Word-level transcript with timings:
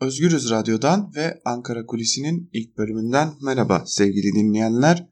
Özgürüz 0.00 0.50
Radyo'dan 0.50 1.12
ve 1.16 1.40
Ankara 1.44 1.86
Kulisi'nin 1.86 2.50
ilk 2.52 2.78
bölümünden 2.78 3.32
merhaba 3.42 3.82
sevgili 3.86 4.32
dinleyenler. 4.34 5.08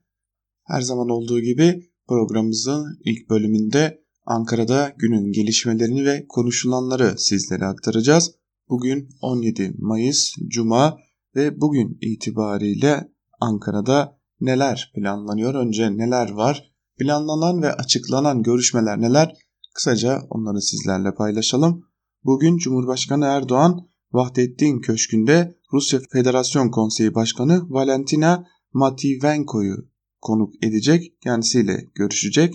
Her 0.64 0.80
zaman 0.80 1.08
olduğu 1.08 1.40
gibi 1.40 1.90
programımızın 2.08 2.98
ilk 3.04 3.30
bölümünde 3.30 4.02
Ankara'da 4.24 4.94
günün 4.96 5.32
gelişmelerini 5.32 6.04
ve 6.04 6.26
konuşulanları 6.28 7.14
sizlere 7.18 7.64
aktaracağız. 7.64 8.34
Bugün 8.68 9.08
17 9.20 9.74
Mayıs 9.78 10.34
Cuma 10.48 10.98
ve 11.36 11.60
bugün 11.60 11.98
itibariyle 12.00 13.08
Ankara'da 13.40 14.18
neler 14.40 14.92
planlanıyor? 14.94 15.54
Önce 15.54 15.96
neler 15.96 16.30
var? 16.30 16.72
Planlanan 16.98 17.62
ve 17.62 17.72
açıklanan 17.72 18.42
görüşmeler 18.42 19.00
neler? 19.00 19.36
Kısaca 19.74 20.20
onları 20.30 20.62
sizlerle 20.62 21.14
paylaşalım. 21.14 21.84
Bugün 22.24 22.56
Cumhurbaşkanı 22.56 23.24
Erdoğan 23.24 23.88
Vahdettin 24.16 24.80
Köşkü'nde 24.80 25.58
Rusya 25.72 26.00
Federasyon 26.12 26.70
Konseyi 26.70 27.14
Başkanı 27.14 27.62
Valentina 27.70 28.46
Matviyenko'yu 28.72 29.76
konuk 30.20 30.64
edecek, 30.64 31.12
kendisiyle 31.22 31.84
görüşecek. 31.94 32.54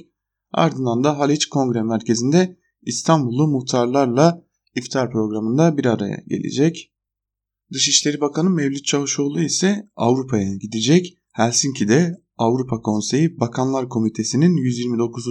Ardından 0.52 1.04
da 1.04 1.20
Haliç 1.20 1.46
Kongre 1.46 1.84
Merkezi'nde 1.84 2.58
İstanbullu 2.82 3.48
muhtarlarla 3.48 4.44
iftar 4.76 5.12
programında 5.12 5.78
bir 5.78 5.86
araya 5.86 6.24
gelecek. 6.28 6.94
Dışişleri 7.74 8.22
Bakanı 8.22 8.50
Mevlüt 8.50 8.86
Çavuşoğlu 8.86 9.42
ise 9.42 9.90
Avrupa'ya 9.96 10.56
gidecek. 10.56 11.18
Helsinki'de 11.32 12.22
Avrupa 12.38 12.82
Konseyi 12.82 13.40
Bakanlar 13.40 13.90
Komitesi'nin 13.90 14.58
129. 14.58 15.26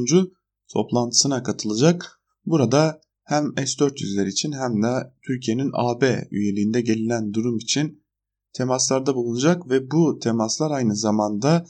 toplantısına 0.73 1.43
katılacak. 1.43 2.21
Burada 2.47 3.01
hem 3.31 3.53
S-400'ler 3.57 4.29
için 4.29 4.53
hem 4.53 4.83
de 4.83 5.13
Türkiye'nin 5.27 5.71
AB 5.75 6.29
üyeliğinde 6.31 6.81
gelinen 6.81 7.35
durum 7.35 7.59
için 7.59 8.03
temaslarda 8.53 9.15
bulunacak 9.15 9.71
ve 9.71 9.91
bu 9.91 10.19
temaslar 10.23 10.71
aynı 10.71 10.97
zamanda 10.97 11.67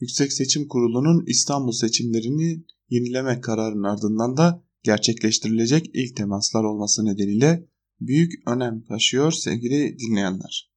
Yüksek 0.00 0.32
Seçim 0.32 0.68
Kurulu'nun 0.68 1.24
İstanbul 1.26 1.72
seçimlerini 1.72 2.64
yenileme 2.90 3.40
kararının 3.40 3.82
ardından 3.82 4.36
da 4.36 4.64
gerçekleştirilecek 4.82 5.90
ilk 5.94 6.16
temaslar 6.16 6.64
olması 6.64 7.04
nedeniyle 7.04 7.68
büyük 8.00 8.32
önem 8.48 8.82
taşıyor 8.82 9.32
sevgili 9.32 9.98
dinleyenler. 9.98 10.72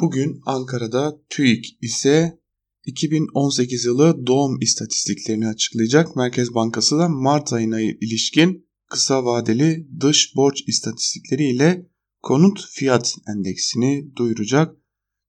Bugün 0.00 0.40
Ankara'da 0.46 1.20
TÜİK 1.30 1.78
ise 1.82 2.40
2018 2.84 3.84
yılı 3.84 4.26
doğum 4.26 4.60
istatistiklerini 4.60 5.48
açıklayacak. 5.48 6.16
Merkez 6.16 6.54
Bankası 6.54 6.98
da 6.98 7.08
Mart 7.08 7.52
ayına 7.52 7.80
ilişkin 7.80 8.65
kısa 8.90 9.24
vadeli 9.24 9.88
dış 10.00 10.36
borç 10.36 10.62
istatistikleri 10.66 11.44
ile 11.44 11.86
konut 12.22 12.66
fiyat 12.70 13.14
endeksini 13.28 14.16
duyuracak. 14.16 14.76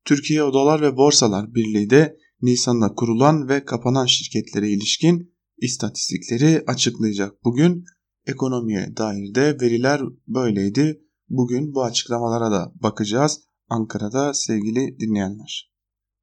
Türkiye 0.06 0.44
Odalar 0.44 0.82
ve 0.82 0.98
Borsalar 0.98 1.54
Birliği 1.54 1.90
de 1.90 2.18
Nisan'da 2.42 2.94
kurulan 2.94 3.50
ve 3.50 3.66
kapanan 3.66 4.06
şirketlere 4.06 4.70
ilişkin 4.70 5.34
istatistikleri 5.58 6.64
açıklayacak. 6.68 7.44
Bugün 7.44 7.86
ekonomiye 8.28 8.98
dair 8.98 9.36
de 9.36 9.58
veriler 9.62 10.02
böyleydi. 10.28 11.02
Bugün 11.30 11.74
bu 11.74 11.84
açıklamalara 11.84 12.52
da 12.52 12.72
bakacağız 12.76 13.40
Ankara'da 13.70 14.34
sevgili 14.34 15.00
dinleyenler. 15.00 15.72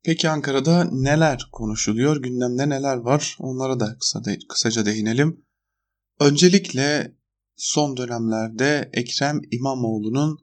Peki 0.05 0.29
Ankara'da 0.29 0.85
neler 0.85 1.49
konuşuluyor? 1.53 2.23
Gündemde 2.23 2.69
neler 2.69 2.97
var? 2.97 3.37
Onlara 3.39 3.81
da 3.81 3.97
kısa 4.01 4.25
de, 4.25 4.39
kısaca 4.49 4.87
değinelim. 4.87 5.45
Öncelikle 6.21 7.15
son 7.57 7.97
dönemlerde 7.97 8.91
Ekrem 8.93 9.41
İmamoğlu'nun 9.51 10.39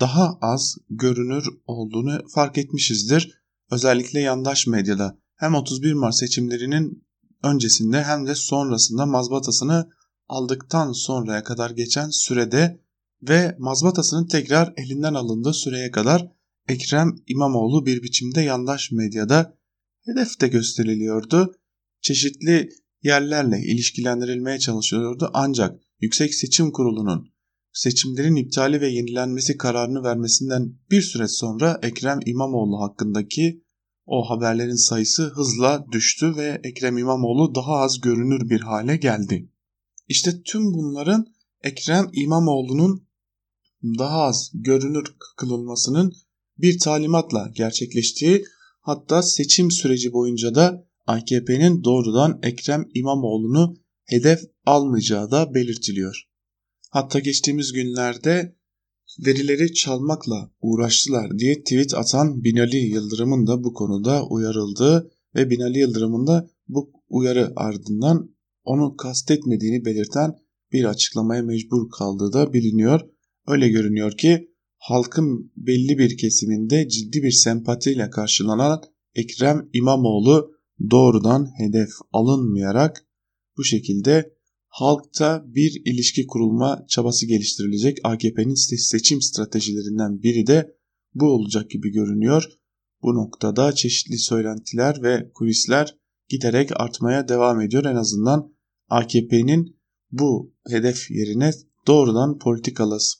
daha 0.00 0.38
az 0.40 0.76
görünür 0.90 1.44
olduğunu 1.66 2.18
fark 2.34 2.58
etmişizdir. 2.58 3.42
Özellikle 3.70 4.20
yandaş 4.20 4.66
medyada 4.66 5.18
hem 5.36 5.54
31 5.54 5.92
Mart 5.92 6.14
seçimlerinin 6.14 7.06
öncesinde 7.42 8.02
hem 8.02 8.26
de 8.26 8.34
sonrasında 8.34 9.06
mazbatasını 9.06 9.90
aldıktan 10.28 10.92
sonraya 10.92 11.44
kadar 11.44 11.70
geçen 11.70 12.10
sürede 12.10 12.80
ve 13.22 13.56
mazbatasının 13.58 14.26
tekrar 14.26 14.74
elinden 14.76 15.14
alındığı 15.14 15.52
süreye 15.52 15.90
kadar 15.90 16.36
Ekrem 16.68 17.16
İmamoğlu 17.26 17.86
bir 17.86 18.02
biçimde 18.02 18.40
yandaş 18.40 18.92
medyada 18.92 19.58
hedefte 20.04 20.48
gösteriliyordu. 20.48 21.54
Çeşitli 22.00 22.68
yerlerle 23.02 23.58
ilişkilendirilmeye 23.58 24.58
çalışılıyordu 24.58 25.30
ancak 25.34 25.80
Yüksek 26.00 26.34
Seçim 26.34 26.72
Kurulu'nun 26.72 27.28
seçimlerin 27.72 28.36
iptali 28.36 28.80
ve 28.80 28.88
yenilenmesi 28.88 29.56
kararını 29.56 30.02
vermesinden 30.02 30.74
bir 30.90 31.02
süre 31.02 31.28
sonra 31.28 31.78
Ekrem 31.82 32.18
İmamoğlu 32.26 32.80
hakkındaki 32.80 33.64
o 34.06 34.30
haberlerin 34.30 34.88
sayısı 34.88 35.22
hızla 35.22 35.86
düştü 35.92 36.36
ve 36.36 36.60
Ekrem 36.64 36.98
İmamoğlu 36.98 37.54
daha 37.54 37.72
az 37.72 38.00
görünür 38.00 38.50
bir 38.50 38.60
hale 38.60 38.96
geldi. 38.96 39.50
İşte 40.08 40.42
tüm 40.42 40.74
bunların 40.74 41.26
Ekrem 41.64 42.08
İmamoğlu'nun 42.12 43.06
daha 43.98 44.22
az 44.22 44.50
görünür 44.54 45.16
kılınmasının 45.36 46.12
bir 46.58 46.78
talimatla 46.78 47.50
gerçekleştiği 47.54 48.44
hatta 48.80 49.22
seçim 49.22 49.70
süreci 49.70 50.12
boyunca 50.12 50.54
da 50.54 50.86
AKP'nin 51.06 51.84
doğrudan 51.84 52.38
Ekrem 52.42 52.88
İmamoğlu'nu 52.94 53.76
hedef 54.06 54.40
almayacağı 54.66 55.30
da 55.30 55.54
belirtiliyor. 55.54 56.22
Hatta 56.90 57.18
geçtiğimiz 57.18 57.72
günlerde 57.72 58.56
verileri 59.26 59.74
çalmakla 59.74 60.50
uğraştılar 60.60 61.38
diye 61.38 61.62
tweet 61.62 61.94
atan 61.94 62.44
Binali 62.44 62.76
Yıldırım'ın 62.76 63.46
da 63.46 63.64
bu 63.64 63.72
konuda 63.72 64.26
uyarıldığı 64.26 65.10
ve 65.34 65.50
Binali 65.50 65.78
Yıldırım'ın 65.78 66.26
da 66.26 66.50
bu 66.68 66.92
uyarı 67.08 67.52
ardından 67.56 68.36
onu 68.64 68.96
kastetmediğini 68.96 69.84
belirten 69.84 70.36
bir 70.72 70.84
açıklamaya 70.84 71.42
mecbur 71.42 71.90
kaldığı 71.90 72.32
da 72.32 72.52
biliniyor. 72.52 73.00
Öyle 73.46 73.68
görünüyor 73.68 74.16
ki 74.16 74.50
halkın 74.78 75.52
belli 75.56 75.98
bir 75.98 76.16
kesiminde 76.16 76.88
ciddi 76.88 77.22
bir 77.22 77.30
sempatiyle 77.30 78.10
karşılanan 78.10 78.82
Ekrem 79.14 79.68
İmamoğlu 79.72 80.50
doğrudan 80.90 81.48
hedef 81.58 81.88
alınmayarak 82.12 83.06
bu 83.56 83.64
şekilde 83.64 84.36
halkta 84.68 85.44
bir 85.46 85.82
ilişki 85.84 86.26
kurulma 86.26 86.84
çabası 86.88 87.26
geliştirilecek. 87.26 87.98
AKP'nin 88.04 88.76
seçim 88.76 89.22
stratejilerinden 89.22 90.22
biri 90.22 90.46
de 90.46 90.76
bu 91.14 91.26
olacak 91.26 91.70
gibi 91.70 91.90
görünüyor. 91.90 92.44
Bu 93.02 93.14
noktada 93.14 93.74
çeşitli 93.74 94.18
söylentiler 94.18 95.02
ve 95.02 95.30
kulisler 95.34 95.96
giderek 96.28 96.80
artmaya 96.80 97.28
devam 97.28 97.60
ediyor. 97.60 97.84
En 97.84 97.96
azından 97.96 98.52
AKP'nin 98.88 99.76
bu 100.10 100.54
hedef 100.68 101.10
yerine 101.10 101.52
doğrudan 101.86 102.38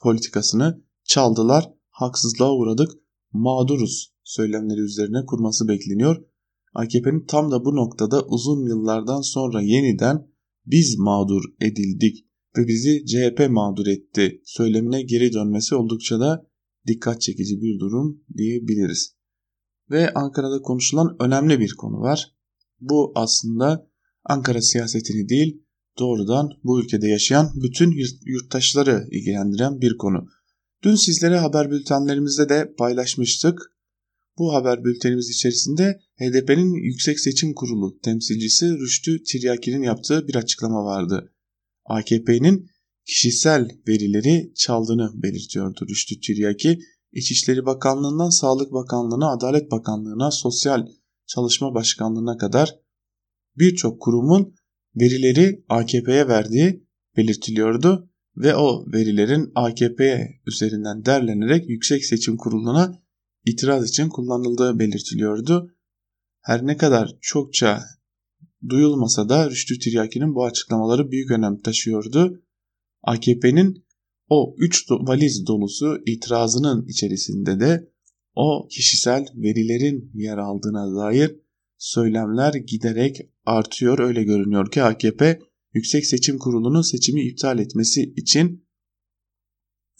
politikasını 0.03 0.82
çaldılar, 1.04 1.72
haksızlığa 1.91 2.53
uğradık, 2.53 2.92
mağduruz 3.32 4.12
söylemleri 4.24 4.80
üzerine 4.80 5.24
kurması 5.26 5.68
bekleniyor. 5.68 6.24
AKP'nin 6.76 7.25
tam 7.26 7.50
da 7.50 7.64
bu 7.64 7.76
noktada 7.76 8.22
uzun 8.26 8.66
yıllardan 8.66 9.20
sonra 9.20 9.62
yeniden 9.62 10.28
biz 10.66 10.98
mağdur 10.98 11.42
edildik 11.60 12.26
ve 12.56 12.66
bizi 12.66 13.04
CHP 13.06 13.50
mağdur 13.50 13.87
etti 13.87 14.41
söylemine 14.44 15.03
geri 15.03 15.32
dönmesi 15.32 15.75
oldukça 15.75 16.20
da 16.20 16.47
dikkat 16.86 17.20
çekici 17.20 17.60
bir 17.60 17.81
durum 17.81 18.25
diyebiliriz. 18.36 19.16
Ve 19.91 20.12
Ankara'da 20.15 20.62
konuşulan 20.62 21.16
önemli 21.20 21.60
bir 21.60 21.75
konu 21.75 22.00
var. 22.00 22.34
Bu 22.81 23.12
aslında 23.15 23.91
Ankara 24.25 24.62
siyasetini 24.62 25.28
değil 25.28 25.62
doğrudan 25.98 26.50
bu 26.65 26.81
ülkede 26.81 27.09
yaşayan 27.09 27.53
bütün 27.54 27.94
yurttaşları 28.26 29.06
ilgilendiren 29.10 29.81
bir 29.81 29.97
konu. 29.97 30.28
Dün 30.82 30.94
sizlere 30.94 31.38
haber 31.38 31.70
bültenlerimizde 31.70 32.48
de 32.48 32.74
paylaşmıştık. 32.78 33.72
Bu 34.39 34.54
haber 34.54 34.84
bültenimiz 34.84 35.30
içerisinde 35.30 36.01
HDP'nin 36.18 36.74
Yüksek 36.74 37.21
Seçim 37.21 37.54
Kurulu 37.54 37.98
temsilcisi 37.98 38.66
Rüştü 38.66 39.22
Tiryaki'nin 39.22 39.83
yaptığı 39.83 40.28
bir 40.28 40.34
açıklama 40.34 40.84
vardı. 40.84 41.33
AKP'nin 41.84 42.71
kişisel 43.07 43.68
verileri 43.89 44.53
çaldığını 44.54 45.22
belirtiyordu 45.22 45.86
Rüştü 45.91 46.21
Tiryaki. 46.21 46.78
İçişleri 47.13 47.66
Bakanlığı'ndan 47.66 48.30
Sağlık 48.30 48.72
Bakanlığı'na, 48.72 49.30
Adalet 49.30 49.71
Bakanlığı'na, 49.71 50.30
Sosyal 50.30 50.86
Çalışma 51.27 51.74
Başkanlığı'na 51.74 52.36
kadar 52.36 52.77
birçok 53.59 54.03
kurumun 54.03 54.54
verileri 54.97 55.65
AKP'ye 55.68 56.28
verdiği 56.28 56.86
belirtiliyordu 57.16 58.10
ve 58.36 58.54
o 58.54 58.86
verilerin 58.92 59.53
AKP 59.54 60.28
üzerinden 60.47 61.04
derlenerek 61.04 61.68
Yüksek 61.68 62.04
Seçim 62.04 62.36
Kurulu'na 62.36 63.03
itiraz 63.45 63.89
için 63.89 64.09
kullanıldığı 64.09 64.78
belirtiliyordu. 64.78 65.76
Her 66.47 66.66
ne 66.66 66.77
kadar 66.77 67.16
çokça 67.21 67.83
duyulmasa 68.69 69.28
da 69.28 69.51
Rüştü 69.51 69.78
Tiryaki'nin 69.78 70.34
bu 70.34 70.45
açıklamaları 70.45 71.10
büyük 71.10 71.31
önem 71.31 71.60
taşıyordu. 71.60 72.43
AKP'nin 73.03 73.87
o 74.28 74.54
3 74.59 74.91
valiz 74.91 75.47
dolusu 75.47 75.98
itirazının 76.07 76.87
içerisinde 76.87 77.60
de 77.60 77.91
o 78.34 78.69
kişisel 78.71 79.27
verilerin 79.34 80.10
yer 80.15 80.39
aldığına 80.39 80.97
dair 80.97 81.37
söylemler 81.78 82.54
giderek 82.54 83.21
artıyor. 83.45 83.99
Öyle 83.99 84.25
görünüyor 84.25 84.71
ki 84.71 84.83
AKP 84.83 85.41
Yüksek 85.75 86.07
Seçim 86.07 86.39
Kurulu'nun 86.39 86.83
seçimi 86.83 87.22
iptal 87.22 87.59
etmesi 87.59 88.03
için 88.16 88.66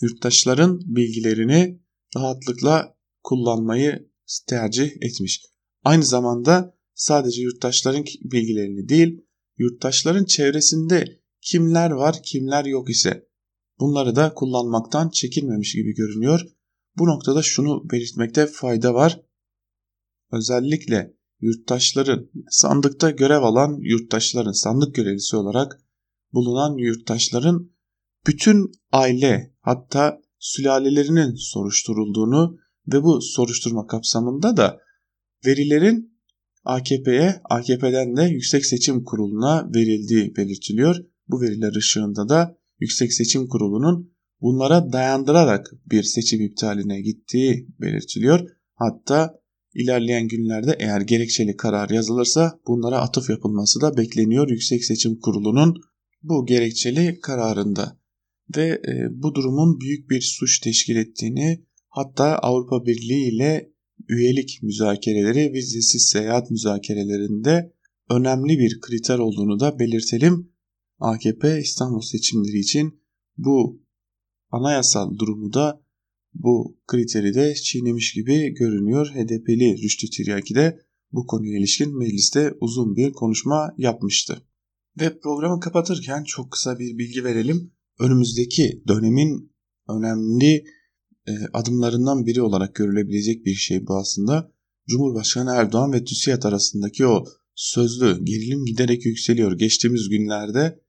yurttaşların 0.01 0.81
bilgilerini 0.85 1.81
rahatlıkla 2.17 2.97
kullanmayı 3.23 4.11
tercih 4.47 4.91
etmiş. 5.01 5.56
Aynı 5.87 6.05
zamanda 6.05 6.75
sadece 6.95 7.43
yurttaşların 7.43 8.05
bilgilerini 8.21 8.89
değil, 8.89 9.25
yurttaşların 9.59 10.25
çevresinde 10.25 11.21
kimler 11.41 11.91
var, 11.91 12.23
kimler 12.23 12.65
yok 12.65 12.91
ise 12.91 13.29
bunları 13.81 14.17
da 14.17 14.35
kullanmaktan 14.35 15.09
çekinmemiş 15.09 15.75
gibi 15.75 15.95
görünüyor. 15.95 16.41
Bu 16.99 17.07
noktada 17.07 17.43
şunu 17.43 17.91
belirtmekte 17.91 18.47
fayda 18.47 18.95
var. 18.95 19.21
Özellikle 20.33 21.15
yurttaşların 21.41 22.31
sandıkta 22.51 23.11
görev 23.11 23.43
alan 23.43 23.79
yurttaşların 23.81 24.53
sandık 24.53 24.95
görevlisi 24.95 25.37
olarak 25.37 25.81
bulunan 26.33 26.77
yurttaşların 26.77 27.71
bütün 28.27 28.73
aile 28.93 29.55
hatta 29.61 30.21
sülalelerinin 30.39 31.35
soruşturulduğunu 31.35 32.59
ve 32.93 33.03
bu 33.03 33.23
soruşturma 33.23 33.87
kapsamında 33.87 34.57
da 34.57 34.86
verilerin 35.47 36.17
AKP'ye, 36.65 37.41
AKP'den 37.51 38.17
de 38.17 38.23
Yüksek 38.23 38.67
Seçim 38.67 39.05
Kurulu'na 39.05 39.71
verildiği 39.75 40.37
belirtiliyor. 40.37 40.97
Bu 41.29 41.41
veriler 41.41 41.77
ışığında 41.77 42.29
da 42.29 42.59
Yüksek 42.81 43.13
Seçim 43.13 43.49
Kurulu'nun 43.49 44.17
bunlara 44.41 44.93
dayandırarak 44.93 45.71
bir 45.91 46.03
seçim 46.03 46.41
iptaline 46.41 47.01
gittiği 47.01 47.69
belirtiliyor. 47.81 48.41
Hatta 48.75 49.41
ilerleyen 49.75 50.29
günlerde 50.29 50.77
eğer 50.79 51.01
gerekçeli 51.01 51.57
karar 51.57 51.91
yazılırsa 51.91 52.61
bunlara 52.67 53.01
atıf 53.01 53.31
yapılması 53.31 53.81
da 53.81 53.97
bekleniyor 53.97 54.51
Yüksek 54.51 54.85
Seçim 54.85 55.21
Kurulu'nun 55.21 55.75
bu 56.23 56.47
gerekçeli 56.47 57.21
kararında. 57.21 57.99
Ve 58.57 58.67
e, 58.67 59.09
bu 59.11 59.35
durumun 59.35 59.81
büyük 59.81 60.11
bir 60.11 60.21
suç 60.21 60.61
teşkil 60.61 60.97
ettiğini 60.97 61.65
hatta 61.89 62.39
Avrupa 62.39 62.87
Birliği 62.87 63.35
ile 63.35 63.73
üyelik 64.09 64.63
müzakereleri 64.63 65.53
vizesiz 65.53 66.09
seyahat 66.09 66.51
müzakerelerinde 66.51 67.73
önemli 68.11 68.59
bir 68.59 68.81
kriter 68.81 69.19
olduğunu 69.19 69.61
da 69.61 69.79
belirtelim. 69.79 70.53
AKP 70.99 71.61
İstanbul 71.61 72.01
seçimleri 72.01 72.59
için 72.59 73.01
bu 73.37 73.83
anayasal 74.51 75.19
durumu 75.19 75.53
da 75.53 75.87
bu 76.35 76.79
kriteri 76.87 77.35
de 77.35 77.55
çiğnemiş 77.55 78.13
gibi 78.13 78.55
görünüyor. 78.55 79.07
HDP'li 79.07 79.83
Rüştü 79.83 80.11
Tiryaki 80.11 80.55
de 80.55 80.81
bu 81.13 81.27
konuya 81.27 81.59
ilişkin 81.59 81.99
mecliste 81.99 82.53
uzun 82.61 82.97
bir 82.97 83.13
konuşma 83.13 83.75
yapmıştı. 83.79 84.43
Ve 85.01 85.19
programı 85.19 85.61
kapatırken 85.61 86.25
çok 86.25 86.51
kısa 86.51 86.79
bir 86.79 86.99
bilgi 86.99 87.25
verelim. 87.25 87.73
Önümüzdeki 87.99 88.83
dönemin 88.89 89.53
önemli 89.89 90.65
adımlarından 91.53 92.27
biri 92.27 92.43
olarak 92.43 92.75
görülebilecek 92.75 93.47
bir 93.47 93.55
şey 93.55 93.87
bu 93.87 93.97
aslında. 93.97 94.53
Cumhurbaşkanı 94.89 95.51
Erdoğan 95.51 95.93
ve 95.93 96.05
TÜSİAD 96.05 96.43
arasındaki 96.43 97.07
o 97.07 97.25
sözlü 97.55 98.25
gerilim 98.25 98.65
giderek 98.65 99.07
yükseliyor. 99.07 99.59
Geçtiğimiz 99.59 100.09
günlerde 100.09 100.81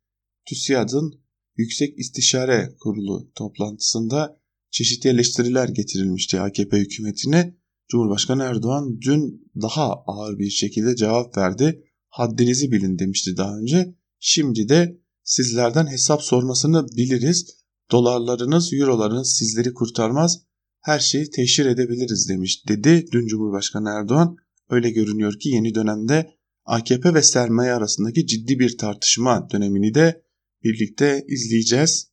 TÜSİAD'ın 0.45 1.27
Yüksek 1.57 1.99
İstişare 1.99 2.75
Kurulu 2.79 3.31
toplantısında 3.35 4.41
çeşitli 4.71 5.09
eleştiriler 5.09 5.69
getirilmişti 5.69 6.39
AKP 6.39 6.77
hükümetine. 6.77 7.57
Cumhurbaşkanı 7.91 8.43
Erdoğan 8.43 9.01
dün 9.01 9.51
daha 9.61 9.93
ağır 9.93 10.39
bir 10.39 10.49
şekilde 10.49 10.95
cevap 10.95 11.37
verdi. 11.37 11.83
Haddinizi 12.09 12.71
bilin 12.71 12.99
demişti 12.99 13.37
daha 13.37 13.57
önce. 13.57 13.95
Şimdi 14.19 14.69
de 14.69 15.01
sizlerden 15.23 15.87
hesap 15.87 16.21
sormasını 16.21 16.87
biliriz. 16.97 17.56
Dolarlarınız, 17.91 18.73
eurolarınız 18.73 19.35
sizleri 19.35 19.73
kurtarmaz. 19.73 20.39
Her 20.81 20.99
şeyi 20.99 21.29
teşhir 21.29 21.65
edebiliriz 21.65 22.29
demiş 22.29 22.67
dedi 22.67 23.05
dün 23.11 23.27
Cumhurbaşkanı 23.27 23.89
Erdoğan. 23.89 24.37
Öyle 24.69 24.89
görünüyor 24.89 25.39
ki 25.39 25.49
yeni 25.49 25.75
dönemde 25.75 26.37
AKP 26.65 27.13
ve 27.13 27.21
sermaye 27.21 27.73
arasındaki 27.73 28.27
ciddi 28.27 28.59
bir 28.59 28.77
tartışma 28.77 29.49
dönemini 29.49 29.93
de 29.93 30.21
birlikte 30.63 31.25
izleyeceğiz. 31.27 32.11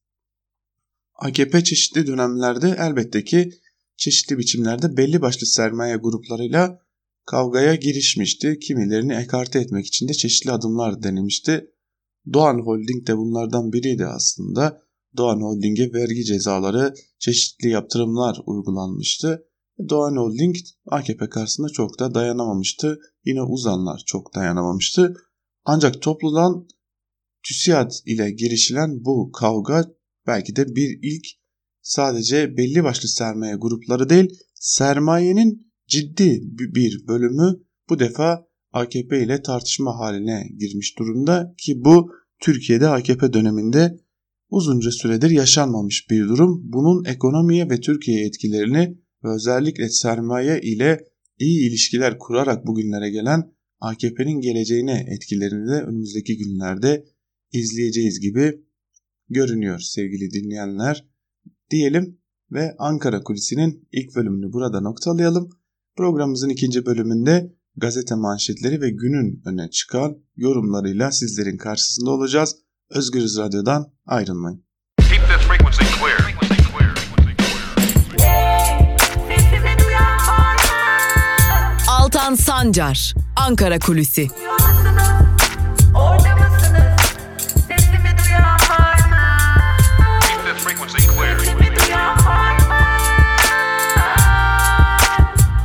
AKP 1.14 1.64
çeşitli 1.64 2.06
dönemlerde 2.06 2.76
elbette 2.78 3.24
ki 3.24 3.50
çeşitli 3.96 4.38
biçimlerde 4.38 4.96
belli 4.96 5.20
başlı 5.20 5.46
sermaye 5.46 5.96
gruplarıyla 5.96 6.78
kavgaya 7.26 7.74
girişmişti. 7.74 8.58
Kimilerini 8.58 9.14
ekarte 9.14 9.58
etmek 9.58 9.86
için 9.86 10.08
de 10.08 10.14
çeşitli 10.14 10.52
adımlar 10.52 11.02
denemişti. 11.02 11.70
Doğan 12.32 12.58
Holding 12.58 13.06
de 13.06 13.16
bunlardan 13.16 13.72
biriydi 13.72 14.06
aslında. 14.06 14.83
Doğan 15.16 15.40
Holding'e 15.40 15.92
vergi 15.92 16.24
cezaları, 16.24 16.94
çeşitli 17.18 17.68
yaptırımlar 17.68 18.38
uygulanmıştı. 18.46 19.44
Doğan 19.88 20.16
Holding 20.16 20.56
AKP 20.86 21.28
karşısında 21.28 21.68
çok 21.68 21.98
da 21.98 22.14
dayanamamıştı. 22.14 22.98
Yine 23.24 23.42
uzanlar 23.42 24.02
çok 24.06 24.34
dayanamamıştı. 24.34 25.14
Ancak 25.64 26.02
topludan 26.02 26.68
TÜSİAD 27.42 27.90
ile 28.06 28.30
girişilen 28.30 29.04
bu 29.04 29.32
kavga 29.32 29.84
belki 30.26 30.56
de 30.56 30.76
bir 30.76 30.98
ilk 31.02 31.26
sadece 31.82 32.56
belli 32.56 32.84
başlı 32.84 33.08
sermaye 33.08 33.54
grupları 33.54 34.08
değil 34.08 34.38
sermayenin 34.54 35.72
ciddi 35.88 36.40
bir 36.42 37.08
bölümü 37.08 37.60
bu 37.88 37.98
defa 37.98 38.46
AKP 38.72 39.22
ile 39.22 39.42
tartışma 39.42 39.98
haline 39.98 40.48
girmiş 40.58 40.98
durumda 40.98 41.54
ki 41.58 41.84
bu 41.84 42.10
Türkiye'de 42.40 42.88
AKP 42.88 43.32
döneminde 43.32 43.98
uzunca 44.54 44.90
süredir 44.90 45.30
yaşanmamış 45.30 46.10
bir 46.10 46.28
durum. 46.28 46.60
Bunun 46.64 47.04
ekonomiye 47.04 47.70
ve 47.70 47.80
Türkiye'ye 47.80 48.26
etkilerini 48.26 48.98
özellikle 49.22 49.88
sermaye 49.88 50.60
ile 50.60 51.04
iyi 51.38 51.68
ilişkiler 51.68 52.18
kurarak 52.18 52.66
bugünlere 52.66 53.10
gelen 53.10 53.52
AKP'nin 53.80 54.40
geleceğine 54.40 55.06
etkilerini 55.14 55.68
de 55.68 55.82
önümüzdeki 55.82 56.36
günlerde 56.38 57.04
izleyeceğiz 57.52 58.20
gibi 58.20 58.64
görünüyor 59.28 59.78
sevgili 59.78 60.30
dinleyenler. 60.30 61.08
Diyelim 61.70 62.18
ve 62.52 62.74
Ankara 62.78 63.22
Kulisi'nin 63.22 63.88
ilk 63.92 64.16
bölümünü 64.16 64.52
burada 64.52 64.80
noktalayalım. 64.80 65.50
Programımızın 65.96 66.48
ikinci 66.48 66.86
bölümünde 66.86 67.54
gazete 67.76 68.14
manşetleri 68.14 68.80
ve 68.80 68.90
günün 68.90 69.42
öne 69.46 69.70
çıkan 69.70 70.18
yorumlarıyla 70.36 71.10
sizlerin 71.10 71.56
karşısında 71.56 72.10
olacağız. 72.10 72.63
Özgürüz 72.90 73.38
Radyo'dan 73.38 73.92
ayrılmayın. 74.06 74.64
Altan 81.88 82.34
Sancar, 82.34 83.14
Ankara 83.36 83.78
Kulüsi. 83.78 84.28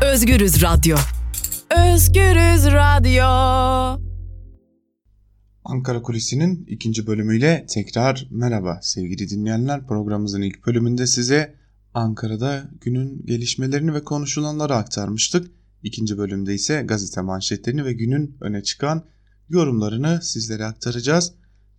Özgürüz 0.01 0.63
Radyo. 0.63 0.97
Özgürüz 1.69 2.65
Radyo. 2.65 4.08
Ankara 5.69 6.01
Kulisi'nin 6.01 6.65
ikinci 6.69 7.07
bölümüyle 7.07 7.65
tekrar 7.69 8.27
merhaba 8.31 8.79
sevgili 8.81 9.29
dinleyenler. 9.29 9.87
Programımızın 9.87 10.41
ilk 10.41 10.65
bölümünde 10.67 11.07
size 11.07 11.55
Ankara'da 11.93 12.69
günün 12.81 13.25
gelişmelerini 13.25 13.93
ve 13.93 14.03
konuşulanları 14.03 14.75
aktarmıştık. 14.75 15.51
İkinci 15.83 16.17
bölümde 16.17 16.53
ise 16.53 16.81
gazete 16.81 17.21
manşetlerini 17.21 17.85
ve 17.85 17.93
günün 17.93 18.37
öne 18.41 18.63
çıkan 18.63 19.03
yorumlarını 19.49 20.19
sizlere 20.21 20.65
aktaracağız. 20.65 21.33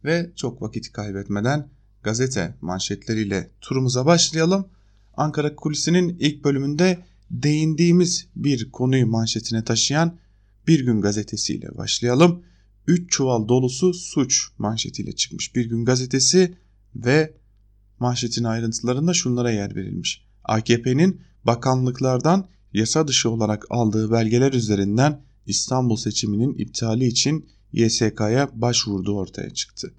Ve 0.04 0.30
çok 0.36 0.62
vakit 0.62 0.92
kaybetmeden 0.92 1.68
gazete 2.02 2.54
manşetleriyle 2.60 3.50
turumuza 3.60 4.06
başlayalım. 4.06 4.68
Ankara 5.16 5.56
Kulisi'nin 5.56 6.16
ilk 6.20 6.44
bölümünde 6.44 6.98
değindiğimiz 7.30 8.26
bir 8.36 8.70
konuyu 8.70 9.06
manşetine 9.06 9.64
taşıyan 9.64 10.18
Bir 10.66 10.84
Gün 10.84 11.00
gazetesiyle 11.00 11.76
başlayalım. 11.76 12.49
3 12.86 13.10
çuval 13.10 13.48
dolusu 13.48 13.94
suç 13.94 14.48
manşetiyle 14.58 15.12
çıkmış 15.12 15.56
Bir 15.56 15.66
Gün 15.66 15.84
gazetesi 15.84 16.54
ve 16.96 17.34
manşetin 17.98 18.44
ayrıntılarında 18.44 19.14
şunlara 19.14 19.50
yer 19.50 19.76
verilmiş. 19.76 20.24
AKP'nin 20.44 21.20
bakanlıklardan 21.44 22.48
yasa 22.72 23.08
dışı 23.08 23.30
olarak 23.30 23.66
aldığı 23.70 24.10
belgeler 24.10 24.52
üzerinden 24.52 25.22
İstanbul 25.46 25.96
seçiminin 25.96 26.54
iptali 26.54 27.06
için 27.06 27.46
YSK'ya 27.72 28.50
başvurduğu 28.54 29.16
ortaya 29.16 29.50
çıktı. 29.50 29.94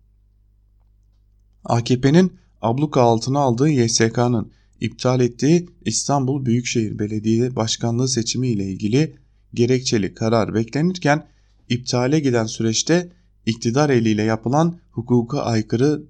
AKP'nin 1.66 2.34
abluka 2.62 3.02
altına 3.02 3.40
aldığı 3.40 3.70
YSK'nın 3.70 4.52
iptal 4.82 5.22
ettiği 5.22 5.70
İstanbul 5.86 6.46
Büyükşehir 6.46 7.00
Belediye 7.00 7.56
Başkanlığı 7.56 8.08
seçimi 8.08 8.48
ile 8.48 8.66
ilgili 8.66 9.16
gerekçeli 9.54 10.14
karar 10.14 10.54
beklenirken 10.54 11.28
iptale 11.72 12.20
giden 12.20 12.46
süreçte 12.46 13.10
iktidar 13.46 13.90
eliyle 13.90 14.24
yapılan 14.24 14.80
hukuka 14.92 15.40
aykırı 15.40 16.04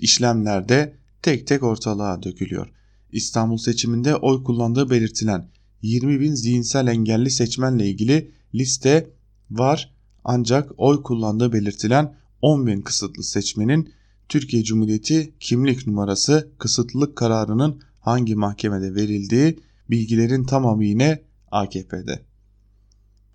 işlemlerde 0.00 0.96
tek 1.22 1.46
tek 1.46 1.62
ortalığa 1.62 2.22
dökülüyor. 2.22 2.68
İstanbul 3.12 3.56
seçiminde 3.56 4.16
oy 4.16 4.44
kullandığı 4.44 4.90
belirtilen 4.90 5.48
20 5.82 6.20
bin 6.20 6.34
zihinsel 6.34 6.86
engelli 6.86 7.30
seçmenle 7.30 7.86
ilgili 7.86 8.30
liste 8.54 9.10
var 9.50 9.94
ancak 10.24 10.70
oy 10.76 11.02
kullandığı 11.02 11.52
belirtilen 11.52 12.14
10 12.42 12.66
bin 12.66 12.80
kısıtlı 12.80 13.24
seçmenin 13.24 13.92
Türkiye 14.28 14.64
Cumhuriyeti 14.64 15.34
kimlik 15.40 15.86
numarası 15.86 16.50
kısıtlılık 16.58 17.16
kararının 17.16 17.80
hangi 18.00 18.34
mahkemede 18.34 18.94
verildiği 18.94 19.58
bilgilerin 19.90 20.44
tamamı 20.44 20.84
yine 20.84 21.22
AKP'de. 21.50 22.33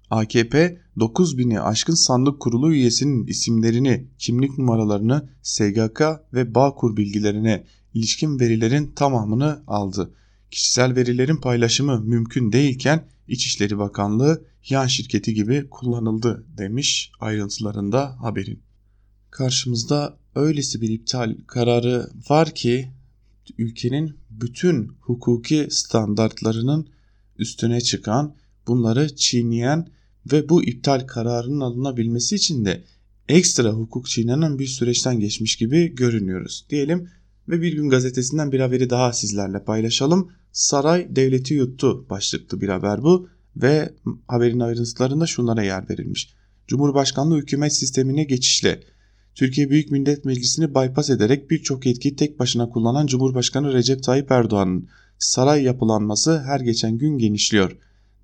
AKP 0.10 0.82
9000'i 0.98 1.60
aşkın 1.60 1.94
sandık 1.94 2.40
kurulu 2.40 2.74
üyesinin 2.74 3.28
isimlerini, 3.28 4.08
kimlik 4.18 4.58
numaralarını, 4.58 5.30
SGK 5.42 6.02
ve 6.34 6.56
Bağkur 6.56 6.98
bilgilerine 6.98 7.64
ilişkin 7.94 8.40
verilerin 8.40 8.92
tamamını 8.96 9.64
aldı. 9.68 10.14
Kişisel 10.52 10.96
verilerin 10.96 11.38
paylaşımı 11.38 12.02
mümkün 12.02 12.52
değilken 12.52 13.06
İçişleri 13.28 13.78
Bakanlığı 13.78 14.46
yan 14.70 14.88
şirketi 14.88 15.34
gibi 15.34 15.68
kullanıldı 15.70 16.46
demiş 16.58 17.12
ayrıntılarında 17.20 18.22
haberin. 18.22 18.60
Karşımızda 19.32 20.18
öylesi 20.36 20.82
bir 20.82 20.90
iptal 20.90 21.36
kararı 21.48 22.10
var 22.30 22.56
ki 22.56 22.92
ülkenin 23.58 24.18
bütün 24.30 24.92
hukuki 25.02 25.68
standartlarının 25.70 26.90
üstüne 27.38 27.82
çıkan, 27.82 28.36
bunları 28.68 29.16
çiğneyen 29.16 29.88
ve 30.32 30.50
bu 30.50 30.64
iptal 30.64 31.00
kararının 31.00 31.60
alınabilmesi 31.60 32.36
için 32.36 32.66
de 32.66 32.84
ekstra 33.30 33.70
hukuk 33.70 34.08
çiğnenen 34.08 34.60
bir 34.60 34.68
süreçten 34.68 35.20
geçmiş 35.20 35.56
gibi 35.56 35.96
görünüyoruz 35.96 36.66
diyelim 36.70 37.10
ve 37.48 37.62
bir 37.62 37.74
gün 37.74 37.90
gazetesinden 37.90 38.52
bir 38.52 38.60
haberi 38.60 38.90
daha 38.90 39.14
sizlerle 39.14 39.64
paylaşalım. 39.64 40.32
Saray 40.52 41.16
devleti 41.16 41.54
yuttu 41.54 42.06
başlıklı 42.10 42.62
bir 42.62 42.70
haber 42.70 43.04
bu 43.04 43.30
ve 43.56 43.94
haberin 44.28 44.60
ayrıntılarında 44.60 45.26
şunlara 45.26 45.64
yer 45.64 45.90
verilmiş. 45.90 46.34
Cumhurbaşkanlığı 46.68 47.38
hükümet 47.38 47.74
sistemine 47.74 48.24
geçişle 48.24 48.84
Türkiye 49.36 49.70
Büyük 49.70 49.92
Millet 49.92 50.26
Meclisi'ni 50.26 50.76
bypass 50.76 51.10
ederek 51.10 51.52
birçok 51.52 51.86
yetkiyi 51.86 52.16
tek 52.16 52.40
başına 52.40 52.70
kullanan 52.70 53.08
Cumhurbaşkanı 53.08 53.74
Recep 53.74 54.04
Tayyip 54.04 54.32
Erdoğan'ın 54.32 54.88
saray 55.20 55.64
yapılanması 55.64 56.40
her 56.40 56.60
geçen 56.60 56.98
gün 56.98 57.18
genişliyor. 57.18 57.78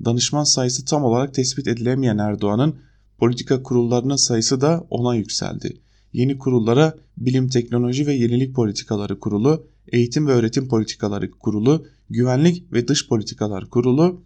Danışman 0.05 0.43
sayısı 0.43 0.85
tam 0.85 1.03
olarak 1.03 1.33
tespit 1.33 1.67
edilemeyen 1.67 2.17
Erdoğan'ın 2.17 2.75
politika 3.17 3.63
kurullarının 3.63 4.15
sayısı 4.15 4.61
da 4.61 4.87
ona 4.89 5.15
yükseldi. 5.15 5.77
Yeni 6.13 6.37
kurullara 6.37 6.93
Bilim 7.17 7.49
Teknoloji 7.49 8.07
ve 8.07 8.13
Yenilik 8.13 8.55
Politikaları 8.55 9.19
Kurulu, 9.19 9.67
Eğitim 9.87 10.27
ve 10.27 10.31
Öğretim 10.31 10.67
Politikaları 10.67 11.31
Kurulu, 11.31 11.85
Güvenlik 12.09 12.73
ve 12.73 12.87
Dış 12.87 13.07
Politikalar 13.07 13.69
Kurulu, 13.69 14.21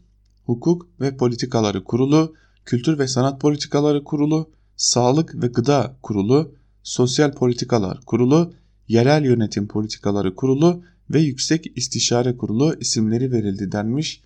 Hukuk 0.45 0.88
ve 1.01 1.17
Politikaları 1.17 1.83
Kurulu, 1.83 2.33
Kültür 2.65 2.99
ve 2.99 3.07
Sanat 3.07 3.41
Politikaları 3.41 4.03
Kurulu, 4.03 4.49
Sağlık 4.75 5.43
ve 5.43 5.47
Gıda 5.47 5.97
Kurulu, 6.03 6.55
Sosyal 6.83 7.33
Politikalar 7.33 7.99
Kurulu, 8.05 8.53
Yerel 8.88 9.25
Yönetim 9.25 9.67
Politikaları 9.67 10.35
Kurulu 10.35 10.83
ve 11.09 11.19
Yüksek 11.19 11.77
İstişare 11.77 12.38
Kurulu 12.38 12.75
isimleri 12.79 13.31
verildi 13.31 13.71
denmiş. 13.71 14.21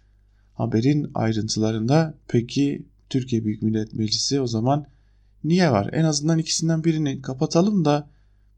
Haberin 0.53 1.11
ayrıntılarında 1.13 2.13
peki 2.27 2.85
Türkiye 3.09 3.45
Büyük 3.45 3.61
Millet 3.61 3.93
Meclisi 3.93 4.41
o 4.41 4.47
zaman 4.47 4.85
niye 5.43 5.71
var? 5.71 5.89
En 5.93 6.03
azından 6.03 6.39
ikisinden 6.39 6.83
birini 6.83 7.21
kapatalım 7.21 7.85
da 7.85 8.09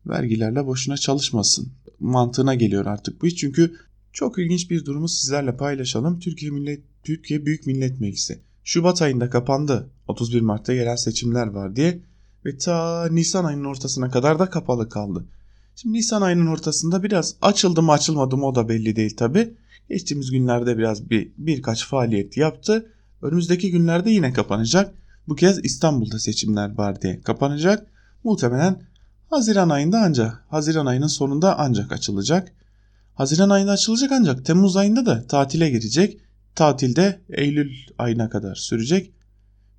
vergilerle 0.06 0.66
boşuna 0.66 0.98
çalışmasın 0.98 1.68
mantığına 2.00 2.56
geliyor 2.56 2.86
artık 2.86 3.22
bu 3.22 3.28
iş. 3.28 3.36
Çünkü 3.36 3.76
çok 4.14 4.40
ilginç 4.40 4.72
bir 4.72 4.86
durumu 4.86 5.08
sizlerle 5.08 5.58
paylaşalım. 5.58 6.20
Türkiye 6.20 6.52
Millet 6.52 6.82
Türkiye 7.04 7.46
Büyük 7.46 7.68
Millet 7.68 8.02
Meclisi 8.02 8.40
Şubat 8.64 9.02
ayında 9.02 9.30
kapandı. 9.30 9.90
31 10.08 10.42
Mart'ta 10.42 10.74
yerel 10.74 10.98
seçimler 10.98 11.48
var 11.48 11.76
diye 11.76 12.00
ve 12.46 12.58
ta 12.58 13.08
Nisan 13.12 13.46
ayının 13.46 13.66
ortasına 13.66 14.10
kadar 14.10 14.40
da 14.40 14.50
kapalı 14.50 14.90
kaldı. 14.90 15.26
Şimdi 15.76 15.98
Nisan 15.98 16.22
ayının 16.22 16.48
ortasında 16.48 17.04
biraz 17.04 17.36
açıldı 17.42 17.82
mı 17.82 17.92
açılmadı 17.92 18.38
mı 18.38 18.46
o 18.46 18.56
da 18.56 18.70
belli 18.70 18.96
değil 18.96 19.16
tabi. 19.18 19.54
Geçtiğimiz 19.90 20.32
günlerde 20.32 20.78
biraz 20.78 21.10
bir 21.10 21.32
birkaç 21.38 21.88
faaliyet 21.88 22.38
yaptı. 22.38 22.92
Önümüzdeki 23.22 23.72
günlerde 23.72 24.12
yine 24.12 24.34
kapanacak. 24.34 24.94
Bu 25.28 25.36
kez 25.36 25.66
İstanbul'da 25.66 26.20
seçimler 26.20 26.78
var 26.78 27.02
diye 27.02 27.22
kapanacak. 27.22 27.88
Muhtemelen 28.24 28.82
Haziran 29.30 29.70
ayında 29.70 30.02
ancak, 30.02 30.44
Haziran 30.50 30.86
ayının 30.86 31.08
sonunda 31.08 31.60
ancak 31.60 31.92
açılacak. 31.92 32.52
Haziran 33.14 33.50
ayında 33.50 33.72
açılacak 33.72 34.12
ancak 34.12 34.46
Temmuz 34.46 34.78
ayında 34.78 35.06
da 35.06 35.28
tatile 35.28 35.70
girecek. 35.70 36.20
Tatilde 36.56 37.22
Eylül 37.30 37.72
ayına 37.98 38.30
kadar 38.30 38.56
sürecek. 38.56 39.14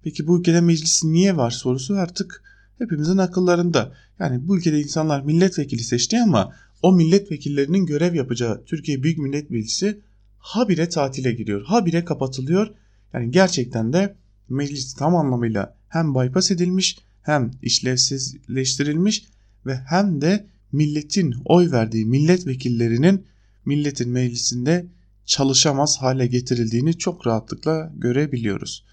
Peki 0.03 0.27
bu 0.27 0.41
ülkede 0.41 0.61
meclis 0.61 1.05
niye 1.05 1.37
var 1.37 1.51
sorusu 1.51 1.95
artık 1.95 2.43
hepimizin 2.79 3.19
akıllarında. 3.19 3.93
Yani 4.19 4.49
bu 4.49 4.59
ülkede 4.59 4.81
insanlar 4.81 5.21
milletvekili 5.21 5.83
seçti 5.83 6.21
ama 6.21 6.53
o 6.83 6.93
milletvekillerinin 6.93 7.87
görev 7.87 8.15
yapacağı 8.15 8.65
Türkiye 8.65 9.03
Büyük 9.03 9.19
Millet 9.19 9.51
Meclisi 9.51 10.01
habire 10.39 10.89
tatile 10.89 11.33
giriyor. 11.33 11.65
Habire 11.65 12.05
kapatılıyor. 12.05 12.69
Yani 13.13 13.31
gerçekten 13.31 13.93
de 13.93 14.17
meclis 14.49 14.95
tam 14.95 15.17
anlamıyla 15.17 15.77
hem 15.89 16.15
bypass 16.15 16.51
edilmiş 16.51 16.99
hem 17.23 17.51
işlevsizleştirilmiş 17.63 19.25
ve 19.67 19.77
hem 19.77 20.21
de 20.21 20.47
milletin 20.73 21.35
oy 21.45 21.71
verdiği 21.71 22.07
milletvekillerinin 22.07 23.27
milletin 23.65 24.11
meclisinde 24.11 24.87
çalışamaz 25.25 25.97
hale 25.99 26.27
getirildiğini 26.27 26.99
çok 26.99 27.27
rahatlıkla 27.27 27.93
görebiliyoruz. 27.97 28.85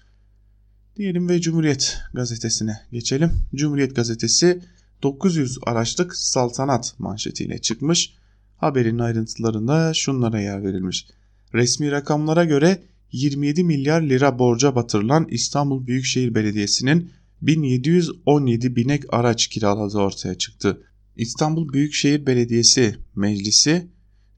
Diyelim 0.96 1.28
ve 1.28 1.40
Cumhuriyet 1.40 1.98
gazetesine 2.14 2.76
geçelim. 2.92 3.30
Cumhuriyet 3.54 3.96
gazetesi 3.96 4.60
900 5.04 5.58
araçlık 5.62 6.16
saltanat 6.16 6.94
manşetiyle 6.98 7.58
çıkmış. 7.58 8.14
Haberin 8.56 8.98
ayrıntılarında 8.98 9.94
şunlara 9.94 10.40
yer 10.40 10.64
verilmiş. 10.64 11.06
Resmi 11.54 11.90
rakamlara 11.90 12.44
göre 12.44 12.82
27 13.12 13.64
milyar 13.64 14.02
lira 14.02 14.38
borca 14.38 14.74
batırılan 14.74 15.26
İstanbul 15.30 15.86
Büyükşehir 15.86 16.34
Belediyesi'nin 16.34 17.10
1717 17.42 18.76
binek 18.76 19.14
araç 19.14 19.46
kiraladığı 19.46 19.98
ortaya 19.98 20.38
çıktı. 20.38 20.82
İstanbul 21.16 21.72
Büyükşehir 21.72 22.26
Belediyesi 22.26 22.96
Meclisi 23.16 23.88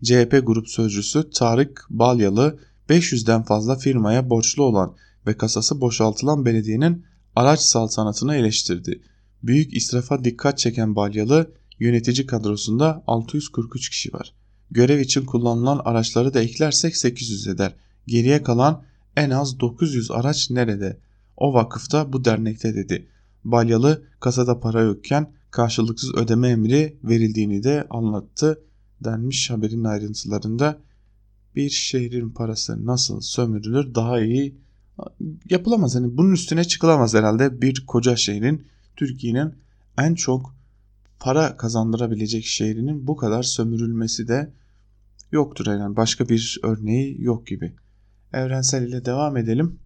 CHP 0.04 0.42
Grup 0.46 0.68
Sözcüsü 0.68 1.30
Tarık 1.30 1.86
Balyalı 1.90 2.58
500'den 2.88 3.42
fazla 3.42 3.76
firmaya 3.76 4.30
borçlu 4.30 4.62
olan 4.62 4.96
ve 5.26 5.36
kasası 5.36 5.80
boşaltılan 5.80 6.44
belediyenin 6.44 7.04
araç 7.36 7.60
saltanatını 7.60 8.34
eleştirdi. 8.34 9.02
Büyük 9.46 9.76
israfa 9.76 10.24
dikkat 10.24 10.58
çeken 10.58 10.96
Balyalı 10.96 11.52
yönetici 11.78 12.26
kadrosunda 12.26 13.04
643 13.06 13.90
kişi 13.90 14.12
var. 14.12 14.34
Görev 14.70 14.98
için 14.98 15.24
kullanılan 15.24 15.80
araçları 15.84 16.34
da 16.34 16.40
eklersek 16.40 16.96
800 16.96 17.46
eder. 17.46 17.76
Geriye 18.06 18.42
kalan 18.42 18.82
en 19.16 19.30
az 19.30 19.60
900 19.60 20.10
araç 20.10 20.50
nerede? 20.50 21.00
O 21.36 21.54
vakıfta 21.54 22.12
bu 22.12 22.24
dernekte 22.24 22.74
dedi. 22.74 23.08
Balyalı 23.44 24.04
kasada 24.20 24.60
para 24.60 24.80
yokken 24.80 25.32
karşılıksız 25.50 26.14
ödeme 26.14 26.48
emri 26.48 26.98
verildiğini 27.04 27.62
de 27.62 27.86
anlattı 27.90 28.62
denmiş 29.04 29.50
haberin 29.50 29.84
ayrıntılarında. 29.84 30.78
Bir 31.56 31.70
şehrin 31.70 32.30
parası 32.30 32.86
nasıl 32.86 33.20
sömürülür 33.20 33.94
daha 33.94 34.20
iyi 34.20 34.58
yapılamaz. 35.50 35.94
Yani 35.94 36.16
bunun 36.16 36.32
üstüne 36.32 36.64
çıkılamaz 36.64 37.14
herhalde 37.14 37.62
bir 37.62 37.86
koca 37.86 38.16
şehrin 38.16 38.66
Türkiye'nin 38.96 39.54
en 39.98 40.14
çok 40.14 40.54
para 41.20 41.56
kazandırabilecek 41.56 42.44
şehrinin 42.44 43.06
bu 43.06 43.16
kadar 43.16 43.42
sömürülmesi 43.42 44.28
de 44.28 44.52
yoktur. 45.32 45.66
Yani 45.66 45.96
başka 45.96 46.28
bir 46.28 46.60
örneği 46.62 47.22
yok 47.22 47.46
gibi. 47.46 47.72
Evrensel 48.32 48.82
ile 48.88 49.04
devam 49.04 49.36
edelim. 49.36 49.78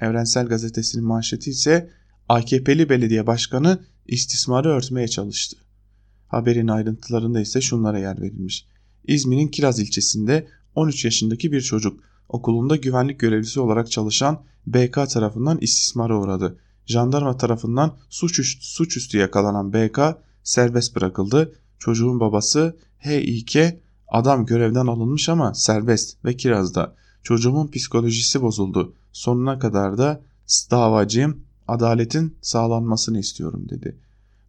Evrensel 0.00 0.46
gazetesinin 0.46 1.04
manşeti 1.04 1.50
ise 1.50 1.90
AKP'li 2.28 2.88
belediye 2.88 3.26
başkanı 3.26 3.78
istismarı 4.06 4.68
örtmeye 4.68 5.08
çalıştı. 5.08 5.56
Haberin 6.28 6.68
ayrıntılarında 6.68 7.40
ise 7.40 7.60
şunlara 7.60 7.98
yer 7.98 8.20
verilmiş. 8.20 8.66
İzmir'in 9.04 9.48
Kiraz 9.48 9.78
ilçesinde 9.78 10.46
13 10.74 11.04
yaşındaki 11.04 11.52
bir 11.52 11.60
çocuk 11.60 12.00
okulunda 12.28 12.76
güvenlik 12.76 13.20
görevlisi 13.20 13.60
olarak 13.60 13.90
çalışan 13.90 14.42
BK 14.66 14.94
tarafından 14.94 15.58
istismara 15.60 16.20
uğradı. 16.20 16.58
Jandarma 16.88 17.36
tarafından 17.36 17.96
suçüstü, 18.08 18.66
suçüstü 18.66 19.18
yakalanan 19.18 19.72
BK 19.72 19.98
serbest 20.42 20.96
bırakıldı. 20.96 21.52
Çocuğun 21.78 22.20
babası 22.20 22.76
H.İ.K. 22.98 23.80
adam 24.08 24.46
görevden 24.46 24.86
alınmış 24.86 25.28
ama 25.28 25.54
serbest 25.54 26.24
ve 26.24 26.36
kirazda. 26.36 26.94
Çocuğumun 27.22 27.70
psikolojisi 27.70 28.42
bozuldu. 28.42 28.94
Sonuna 29.12 29.58
kadar 29.58 29.98
da 29.98 30.22
davacıyım 30.70 31.40
adaletin 31.68 32.36
sağlanmasını 32.42 33.18
istiyorum 33.18 33.66
dedi. 33.68 33.98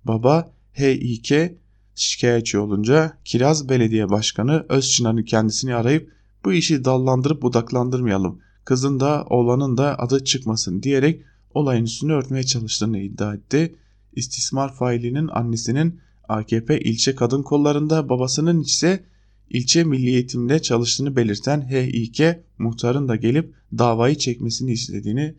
Baba 0.05 0.51
H.İ.K. 0.73 1.55
şikayetçi 1.95 2.57
olunca 2.57 3.17
Kiraz 3.25 3.69
Belediye 3.69 4.09
Başkanı 4.09 4.65
Özçınar'ın 4.69 5.23
kendisini 5.23 5.75
arayıp 5.75 6.13
bu 6.45 6.53
işi 6.53 6.85
dallandırıp 6.85 7.41
budaklandırmayalım. 7.41 8.39
Kızın 8.65 8.99
da 8.99 9.25
oğlanın 9.29 9.77
da 9.77 9.99
adı 9.99 10.23
çıkmasın 10.23 10.83
diyerek 10.83 11.23
olayın 11.53 11.83
üstünü 11.83 12.13
örtmeye 12.13 12.43
çalıştığını 12.43 12.99
iddia 12.99 13.35
etti. 13.35 13.75
İstismar 14.13 14.75
failinin 14.75 15.27
annesinin 15.27 15.99
AKP 16.27 16.79
ilçe 16.79 17.15
kadın 17.15 17.43
kollarında 17.43 18.09
babasının 18.09 18.61
ise 18.61 19.03
ilçe 19.49 19.83
milli 19.83 20.09
eğitimde 20.09 20.61
çalıştığını 20.61 21.15
belirten 21.15 21.61
H.İ.K. 21.61 22.43
muhtarın 22.57 23.07
da 23.07 23.15
gelip 23.15 23.55
davayı 23.77 24.17
çekmesini 24.17 24.71
istediğini 24.71 25.35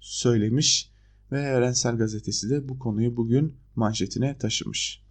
söylemiş 0.00 0.90
ve 1.32 1.42
Evrensel 1.42 1.96
Gazetesi 1.96 2.50
de 2.50 2.68
bu 2.68 2.78
konuyu 2.78 3.16
bugün 3.16 3.56
manşetine 3.76 4.38
taşımış. 4.38 5.02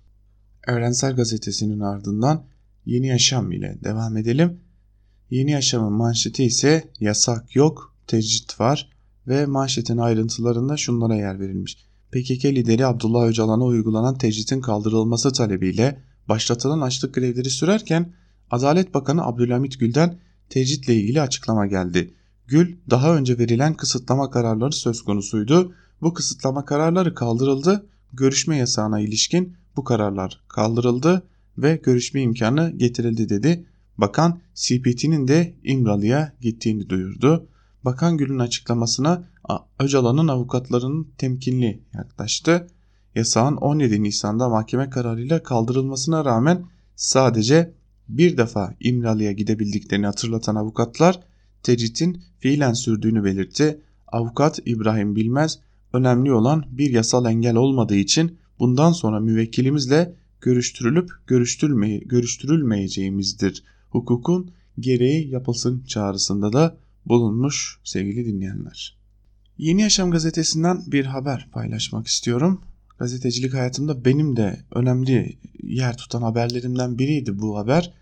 Evrensel 0.67 1.15
Gazetesi'nin 1.15 1.79
ardından 1.79 2.45
Yeni 2.85 3.07
Yaşam 3.07 3.51
ile 3.51 3.77
devam 3.83 4.17
edelim. 4.17 4.59
Yeni 5.29 5.51
Yaşam'ın 5.51 5.93
manşeti 5.93 6.43
ise 6.43 6.91
yasak 6.99 7.55
yok, 7.55 7.95
tecrit 8.07 8.59
var 8.59 8.90
ve 9.27 9.45
manşetin 9.45 9.97
ayrıntılarında 9.97 10.77
şunlara 10.77 11.15
yer 11.15 11.39
verilmiş. 11.39 11.77
PKK 12.11 12.45
lideri 12.45 12.85
Abdullah 12.85 13.27
Öcalan'a 13.27 13.63
uygulanan 13.63 14.17
tecritin 14.17 14.61
kaldırılması 14.61 15.31
talebiyle 15.31 16.03
başlatılan 16.29 16.81
açlık 16.81 17.13
grevleri 17.13 17.49
sürerken 17.49 18.13
Adalet 18.51 18.93
Bakanı 18.93 19.25
Abdülhamit 19.25 19.79
Gül'den 19.79 20.19
tecritle 20.49 20.95
ilgili 20.95 21.21
açıklama 21.21 21.67
geldi. 21.67 22.13
Gül 22.47 22.75
daha 22.89 23.15
önce 23.15 23.37
verilen 23.37 23.73
kısıtlama 23.73 24.29
kararları 24.29 24.73
söz 24.73 25.01
konusuydu. 25.01 25.73
Bu 26.01 26.13
kısıtlama 26.13 26.65
kararları 26.65 27.15
kaldırıldı. 27.15 27.85
Görüşme 28.13 28.57
yasağına 28.57 28.99
ilişkin 28.99 29.55
bu 29.75 29.83
kararlar 29.83 30.41
kaldırıldı 30.47 31.23
ve 31.57 31.79
görüşme 31.83 32.21
imkanı 32.21 32.71
getirildi 32.77 33.29
dedi. 33.29 33.65
Bakan 33.97 34.39
CPT'nin 34.55 35.27
de 35.27 35.53
İmralı'ya 35.63 36.33
gittiğini 36.41 36.89
duyurdu. 36.89 37.47
Bakan 37.85 38.17
Gül'ün 38.17 38.39
açıklamasına 38.39 39.23
Öcalan'ın 39.79 40.27
avukatlarının 40.27 41.07
temkinli 41.17 41.83
yaklaştı. 41.93 42.67
Yasağın 43.15 43.55
17 43.55 44.03
Nisan'da 44.03 44.49
mahkeme 44.49 44.89
kararıyla 44.89 45.43
kaldırılmasına 45.43 46.25
rağmen 46.25 46.65
sadece 46.95 47.73
bir 48.09 48.37
defa 48.37 48.75
İmralı'ya 48.79 49.31
gidebildiklerini 49.31 50.05
hatırlatan 50.05 50.55
avukatlar 50.55 51.19
tecritin 51.63 52.23
fiilen 52.39 52.73
sürdüğünü 52.73 53.23
belirtti. 53.23 53.81
Avukat 54.07 54.59
İbrahim 54.65 55.15
Bilmez 55.15 55.59
önemli 55.93 56.33
olan 56.33 56.65
bir 56.71 56.89
yasal 56.89 57.25
engel 57.25 57.55
olmadığı 57.55 57.95
için 57.95 58.37
bundan 58.59 58.91
sonra 58.91 59.19
müvekkilimizle 59.19 60.15
görüştürülüp 60.41 61.09
görüştürülmeye, 61.27 61.99
görüştürülmeyeceğimizdir. 61.99 63.63
Hukukun 63.89 64.51
gereği 64.79 65.29
yapılsın 65.29 65.83
çağrısında 65.83 66.53
da 66.53 66.77
bulunmuş 67.05 67.79
sevgili 67.83 68.25
dinleyenler. 68.25 68.97
Yeni 69.57 69.81
Yaşam 69.81 70.11
gazetesinden 70.11 70.83
bir 70.87 71.05
haber 71.05 71.47
paylaşmak 71.51 72.07
istiyorum. 72.07 72.61
Gazetecilik 72.99 73.53
hayatımda 73.53 74.05
benim 74.05 74.35
de 74.35 74.59
önemli 74.71 75.37
yer 75.63 75.97
tutan 75.97 76.21
haberlerimden 76.21 76.99
biriydi 76.99 77.39
bu 77.39 77.57
haber. 77.57 77.93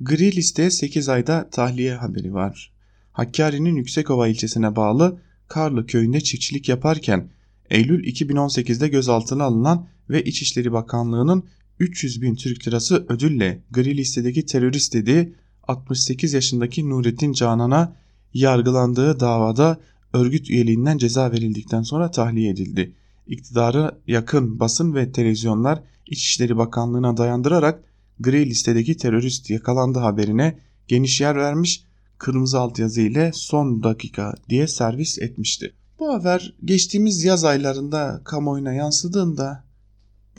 Gri 0.00 0.36
listeye 0.36 0.70
8 0.70 1.08
ayda 1.08 1.50
tahliye 1.50 1.94
haberi 1.94 2.34
var. 2.34 2.72
Hakkari'nin 3.12 3.76
Yüksekova 3.76 4.28
ilçesine 4.28 4.76
bağlı 4.76 5.18
Karlı 5.48 5.86
köyünde 5.86 6.20
çiftçilik 6.20 6.68
yaparken 6.68 7.28
Eylül 7.70 8.04
2018'de 8.04 8.88
gözaltına 8.88 9.44
alınan 9.44 9.88
ve 10.10 10.24
İçişleri 10.24 10.72
Bakanlığı'nın 10.72 11.44
300 11.80 12.22
bin 12.22 12.34
Türk 12.34 12.68
lirası 12.68 13.06
ödülle 13.08 13.62
gri 13.70 13.96
listedeki 13.96 14.46
terörist 14.46 14.94
dediği 14.94 15.34
68 15.62 16.32
yaşındaki 16.32 16.90
Nurettin 16.90 17.32
Canan'a 17.32 17.96
yargılandığı 18.38 19.20
davada 19.20 19.78
örgüt 20.12 20.50
üyeliğinden 20.50 20.98
ceza 20.98 21.32
verildikten 21.32 21.82
sonra 21.82 22.10
tahliye 22.10 22.50
edildi. 22.50 22.94
İktidara 23.26 23.98
yakın 24.06 24.60
basın 24.60 24.94
ve 24.94 25.12
televizyonlar 25.12 25.82
İçişleri 26.06 26.56
Bakanlığı'na 26.56 27.16
dayandırarak 27.16 27.84
gri 28.20 28.46
listedeki 28.46 28.96
terörist 28.96 29.50
yakalandı 29.50 29.98
haberine 29.98 30.58
geniş 30.88 31.20
yer 31.20 31.36
vermiş 31.36 31.84
kırmızı 32.18 32.58
altyazı 32.58 33.00
ile 33.00 33.30
son 33.34 33.82
dakika 33.82 34.34
diye 34.48 34.66
servis 34.66 35.18
etmişti. 35.18 35.74
Bu 35.98 36.14
haber 36.14 36.54
geçtiğimiz 36.64 37.24
yaz 37.24 37.44
aylarında 37.44 38.20
kamuoyuna 38.24 38.72
yansıdığında 38.72 39.64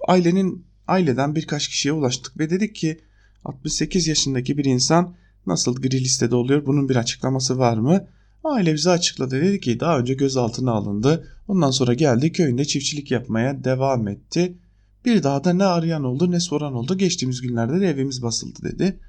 ailenin 0.07 0.65
aileden 0.87 1.35
birkaç 1.35 1.67
kişiye 1.67 1.93
ulaştık 1.93 2.39
ve 2.39 2.49
dedik 2.49 2.75
ki 2.75 2.99
68 3.45 4.07
yaşındaki 4.07 4.57
bir 4.57 4.65
insan 4.65 5.15
nasıl 5.47 5.75
gri 5.75 5.99
listede 6.03 6.35
oluyor 6.35 6.65
bunun 6.65 6.89
bir 6.89 6.95
açıklaması 6.95 7.57
var 7.57 7.77
mı? 7.77 8.07
Aile 8.43 8.73
bize 8.73 8.89
açıkladı 8.89 9.41
dedi 9.41 9.59
ki 9.59 9.79
daha 9.79 9.99
önce 9.99 10.13
gözaltına 10.13 10.71
alındı. 10.71 11.27
Ondan 11.47 11.71
sonra 11.71 11.93
geldi 11.93 12.31
köyünde 12.31 12.65
çiftçilik 12.65 13.11
yapmaya 13.11 13.63
devam 13.63 14.07
etti. 14.07 14.57
Bir 15.05 15.23
daha 15.23 15.43
da 15.43 15.53
ne 15.53 15.63
arayan 15.63 16.03
oldu 16.03 16.31
ne 16.31 16.39
soran 16.39 16.73
oldu. 16.73 16.97
Geçtiğimiz 16.97 17.41
günlerde 17.41 17.81
de 17.81 17.87
evimiz 17.87 18.21
basıldı 18.21 18.59
dedi. 18.63 18.99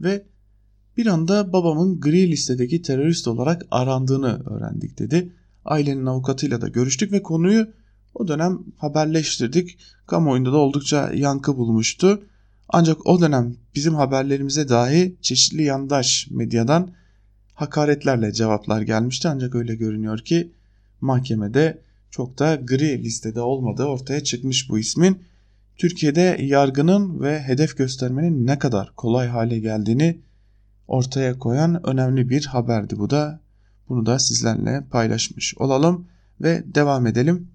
Ve 0.00 0.26
bir 0.96 1.06
anda 1.06 1.52
babamın 1.52 2.00
gri 2.00 2.30
listedeki 2.30 2.82
terörist 2.82 3.28
olarak 3.28 3.66
arandığını 3.70 4.42
öğrendik 4.46 4.98
dedi. 4.98 5.32
Ailenin 5.64 6.06
avukatıyla 6.06 6.60
da 6.60 6.68
görüştük 6.68 7.12
ve 7.12 7.22
konuyu 7.22 7.66
o 8.14 8.28
dönem 8.28 8.58
haberleştirdik. 8.76 9.78
Kamuoyunda 10.06 10.52
da 10.52 10.56
oldukça 10.56 11.12
yankı 11.14 11.56
bulmuştu. 11.56 12.22
Ancak 12.68 13.06
o 13.06 13.20
dönem 13.20 13.56
bizim 13.74 13.94
haberlerimize 13.94 14.68
dahi 14.68 15.16
çeşitli 15.22 15.62
yandaş 15.62 16.28
medyadan 16.30 16.90
hakaretlerle 17.54 18.32
cevaplar 18.32 18.82
gelmişti. 18.82 19.28
Ancak 19.28 19.54
öyle 19.54 19.74
görünüyor 19.74 20.18
ki 20.18 20.52
mahkemede 21.00 21.82
çok 22.10 22.38
da 22.38 22.54
gri 22.54 23.04
listede 23.04 23.40
olmadığı 23.40 23.84
ortaya 23.84 24.24
çıkmış 24.24 24.70
bu 24.70 24.78
ismin. 24.78 25.22
Türkiye'de 25.76 26.36
yargının 26.40 27.20
ve 27.20 27.42
hedef 27.42 27.76
göstermenin 27.76 28.46
ne 28.46 28.58
kadar 28.58 28.92
kolay 28.96 29.28
hale 29.28 29.58
geldiğini 29.58 30.20
ortaya 30.88 31.38
koyan 31.38 31.86
önemli 31.86 32.28
bir 32.28 32.46
haberdi 32.46 32.98
bu 32.98 33.10
da. 33.10 33.40
Bunu 33.88 34.06
da 34.06 34.18
sizlerle 34.18 34.84
paylaşmış 34.90 35.54
olalım 35.58 36.08
ve 36.40 36.62
devam 36.74 37.06
edelim. 37.06 37.48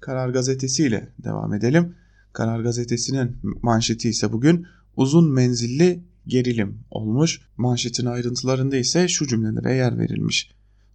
Karar 0.00 0.28
Gazetesi 0.28 0.86
ile 0.86 1.08
devam 1.24 1.54
edelim. 1.54 1.94
Karar 2.32 2.60
Gazetesi'nin 2.60 3.36
manşeti 3.62 4.08
ise 4.08 4.32
bugün 4.32 4.66
uzun 4.96 5.32
menzilli 5.32 6.04
gerilim 6.26 6.78
olmuş. 6.90 7.40
Manşetin 7.56 8.06
ayrıntılarında 8.06 8.76
ise 8.76 9.08
şu 9.08 9.26
cümlelere 9.26 9.74
yer 9.74 9.98
verilmiş. 9.98 10.50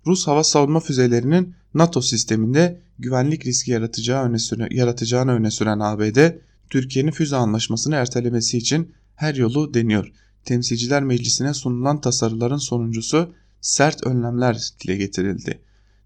Rus 0.08 0.28
hava 0.28 0.44
savunma 0.44 0.80
füzelerinin 0.80 1.56
NATO 1.74 2.02
sisteminde 2.02 2.82
güvenlik 3.00 3.46
riski 3.46 3.72
yaratacağı 3.72 4.24
öne 4.24 4.40
süren, 4.40 4.68
yaratacağını 4.72 5.32
öne 5.32 5.52
süren 5.52 5.80
ABD, 5.80 6.32
Türkiye'nin 6.70 7.12
füze 7.12 7.36
anlaşmasını 7.36 7.96
ertelemesi 7.96 8.58
için 8.58 8.92
her 9.16 9.36
yolu 9.36 9.74
deniyor. 9.74 10.12
Temsilciler 10.46 11.04
Meclisi'ne 11.04 11.54
sunulan 11.54 12.02
tasarıların 12.02 12.58
sonuncusu 12.58 13.34
sert 13.62 14.08
önlemler 14.08 14.70
dile 14.82 14.96
getirildi. 14.96 15.62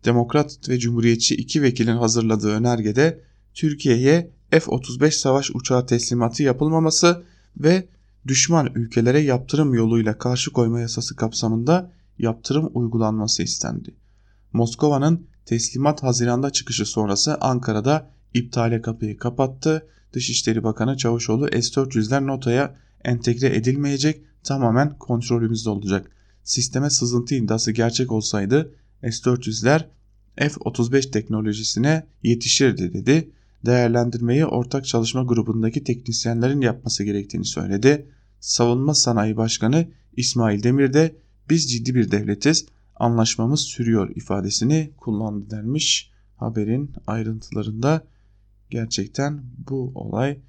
Demokrat 0.06 0.70
ve 0.70 0.80
Cumhuriyetçi 0.80 1.36
iki 1.36 1.62
vekilin 1.62 1.98
hazırladığı 1.98 2.52
önergede 2.52 3.22
Türkiye'ye 3.54 4.32
F-35 4.52 5.12
savaş 5.12 5.52
uçağı 5.54 5.86
teslimatı 5.86 6.44
yapılmaması 6.44 7.24
ve 7.58 7.88
düşman 8.28 8.70
ülkelere 8.76 9.20
yaptırım 9.20 9.74
yoluyla 9.74 10.18
karşı 10.18 10.52
koyma 10.52 10.80
yasası 10.80 11.16
kapsamında 11.16 11.92
yaptırım 12.20 12.72
uygulanması 12.74 13.44
istendi. 13.44 13.96
Moskova'nın 14.54 15.28
teslimat 15.46 16.04
Haziran'da 16.04 16.50
çıkışı 16.50 16.86
sonrası 16.86 17.38
Ankara'da 17.42 18.12
iptale 18.34 18.82
kapıyı 18.82 19.18
kapattı. 19.18 19.88
Dışişleri 20.14 20.64
Bakanı 20.64 20.98
Çavuşoğlu 20.98 21.48
S-400'ler 21.48 22.28
notaya 22.28 22.76
entegre 23.04 23.56
edilmeyecek 23.56 24.24
tamamen 24.44 24.98
kontrolümüzde 24.98 25.70
olacak. 25.70 26.12
Sisteme 26.44 26.90
sızıntı 26.90 27.36
iddiası 27.36 27.72
gerçek 27.72 28.12
olsaydı 28.12 28.76
S-400'ler 29.02 29.86
F-35 30.38 31.12
teknolojisine 31.12 32.08
yetişirdi 32.24 32.94
dedi. 32.94 33.32
Değerlendirmeyi 33.66 34.46
ortak 34.46 34.86
çalışma 34.86 35.24
grubundaki 35.24 35.84
teknisyenlerin 35.84 36.62
yapması 36.62 37.04
gerektiğini 37.04 37.46
söyledi. 37.46 38.10
Savunma 38.40 38.94
Sanayi 38.94 39.38
Başkanı 39.38 39.88
İsmail 40.18 40.64
Demir 40.64 40.94
de 40.94 41.16
biz 41.50 41.72
ciddi 41.72 41.96
bir 41.96 42.12
devletiz 42.12 42.66
anlaşmamız 42.96 43.60
sürüyor 43.60 44.10
ifadesini 44.16 44.92
kullandı 44.98 45.50
denmiş 45.50 46.12
haberin 46.36 46.92
ayrıntılarında 47.08 48.08
gerçekten 48.70 49.44
bu 49.70 49.92
olay 49.96 50.40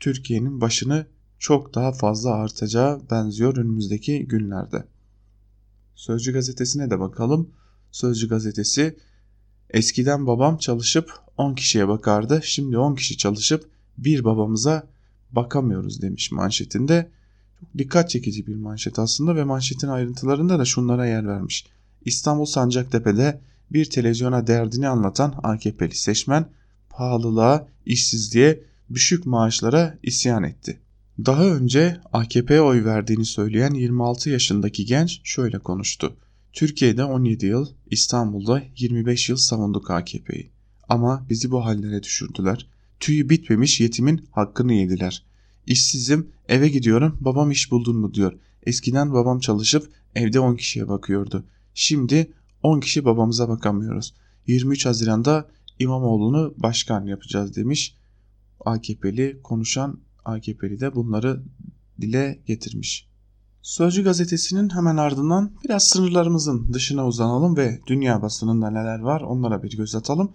Türkiye'nin 0.00 0.60
başını 0.60 1.06
çok 1.38 1.74
daha 1.74 1.92
fazla 1.92 2.30
artacağı 2.30 3.10
benziyor 3.10 3.56
önümüzdeki 3.56 4.26
günlerde. 4.26 4.84
Sözcü 5.94 6.32
gazetesine 6.32 6.90
de 6.90 7.00
bakalım. 7.00 7.50
Sözcü 7.90 8.28
gazetesi 8.28 8.98
eskiden 9.72 10.26
babam 10.26 10.56
çalışıp 10.58 11.12
10 11.36 11.54
kişiye 11.54 11.88
bakardı. 11.88 12.40
Şimdi 12.44 12.78
10 12.78 12.94
kişi 12.94 13.16
çalışıp 13.16 13.70
bir 13.98 14.24
babamıza 14.24 14.86
bakamıyoruz 15.32 16.02
demiş 16.02 16.32
manşetinde. 16.32 17.10
Çok 17.60 17.78
dikkat 17.78 18.10
çekici 18.10 18.46
bir 18.46 18.54
manşet 18.54 18.98
aslında 18.98 19.36
ve 19.36 19.44
manşetin 19.44 19.88
ayrıntılarında 19.88 20.58
da 20.58 20.64
şunlara 20.64 21.06
yer 21.06 21.28
vermiş. 21.28 21.66
İstanbul 22.04 22.44
Sancaktepe'de 22.44 23.40
bir 23.72 23.84
televizyona 23.84 24.46
derdini 24.46 24.88
anlatan 24.88 25.34
AKP'li 25.42 25.94
seçmen 25.94 26.46
pahalılığa, 26.90 27.66
işsizliğe, 27.86 28.60
düşük 28.94 29.26
maaşlara 29.26 29.98
isyan 30.02 30.42
etti. 30.42 30.80
Daha 31.26 31.44
önce 31.44 32.00
AKP'ye 32.12 32.60
oy 32.60 32.84
verdiğini 32.84 33.24
söyleyen 33.24 33.74
26 33.74 34.30
yaşındaki 34.30 34.84
genç 34.84 35.20
şöyle 35.24 35.58
konuştu. 35.58 36.16
Türkiye'de 36.52 37.04
17 37.04 37.46
yıl, 37.46 37.66
İstanbul'da 37.90 38.62
25 38.76 39.28
yıl 39.28 39.36
savunduk 39.36 39.90
AKP'yi. 39.90 40.50
Ama 40.88 41.26
bizi 41.28 41.50
bu 41.50 41.64
hallere 41.64 42.02
düşürdüler. 42.02 42.66
Tüyü 43.00 43.28
bitmemiş 43.28 43.80
yetimin 43.80 44.24
hakkını 44.30 44.72
yediler. 44.72 45.24
İşsizim, 45.66 46.30
eve 46.48 46.68
gidiyorum, 46.68 47.18
babam 47.20 47.50
iş 47.50 47.70
buldun 47.70 47.96
mu 47.96 48.14
diyor. 48.14 48.38
Eskiden 48.66 49.12
babam 49.12 49.40
çalışıp 49.40 49.92
evde 50.14 50.40
10 50.40 50.56
kişiye 50.56 50.88
bakıyordu. 50.88 51.44
Şimdi 51.74 52.32
10 52.62 52.80
kişi 52.80 53.04
babamıza 53.04 53.48
bakamıyoruz. 53.48 54.14
23 54.46 54.86
Haziran'da 54.86 55.48
İmamoğlu'nu 55.78 56.54
başkan 56.56 57.06
yapacağız 57.06 57.56
demiş. 57.56 57.94
AKP'li 58.64 59.40
konuşan 59.42 60.00
AKP'li 60.24 60.80
de 60.80 60.94
bunları 60.94 61.42
dile 62.00 62.38
getirmiş. 62.46 63.09
Sözcü 63.62 64.04
gazetesinin 64.04 64.70
hemen 64.70 64.96
ardından 64.96 65.52
biraz 65.64 65.88
sınırlarımızın 65.88 66.72
dışına 66.72 67.06
uzanalım 67.06 67.56
ve 67.56 67.80
dünya 67.86 68.22
basınında 68.22 68.70
neler 68.70 68.98
var 68.98 69.20
onlara 69.20 69.62
bir 69.62 69.76
göz 69.76 69.94
atalım. 69.94 70.32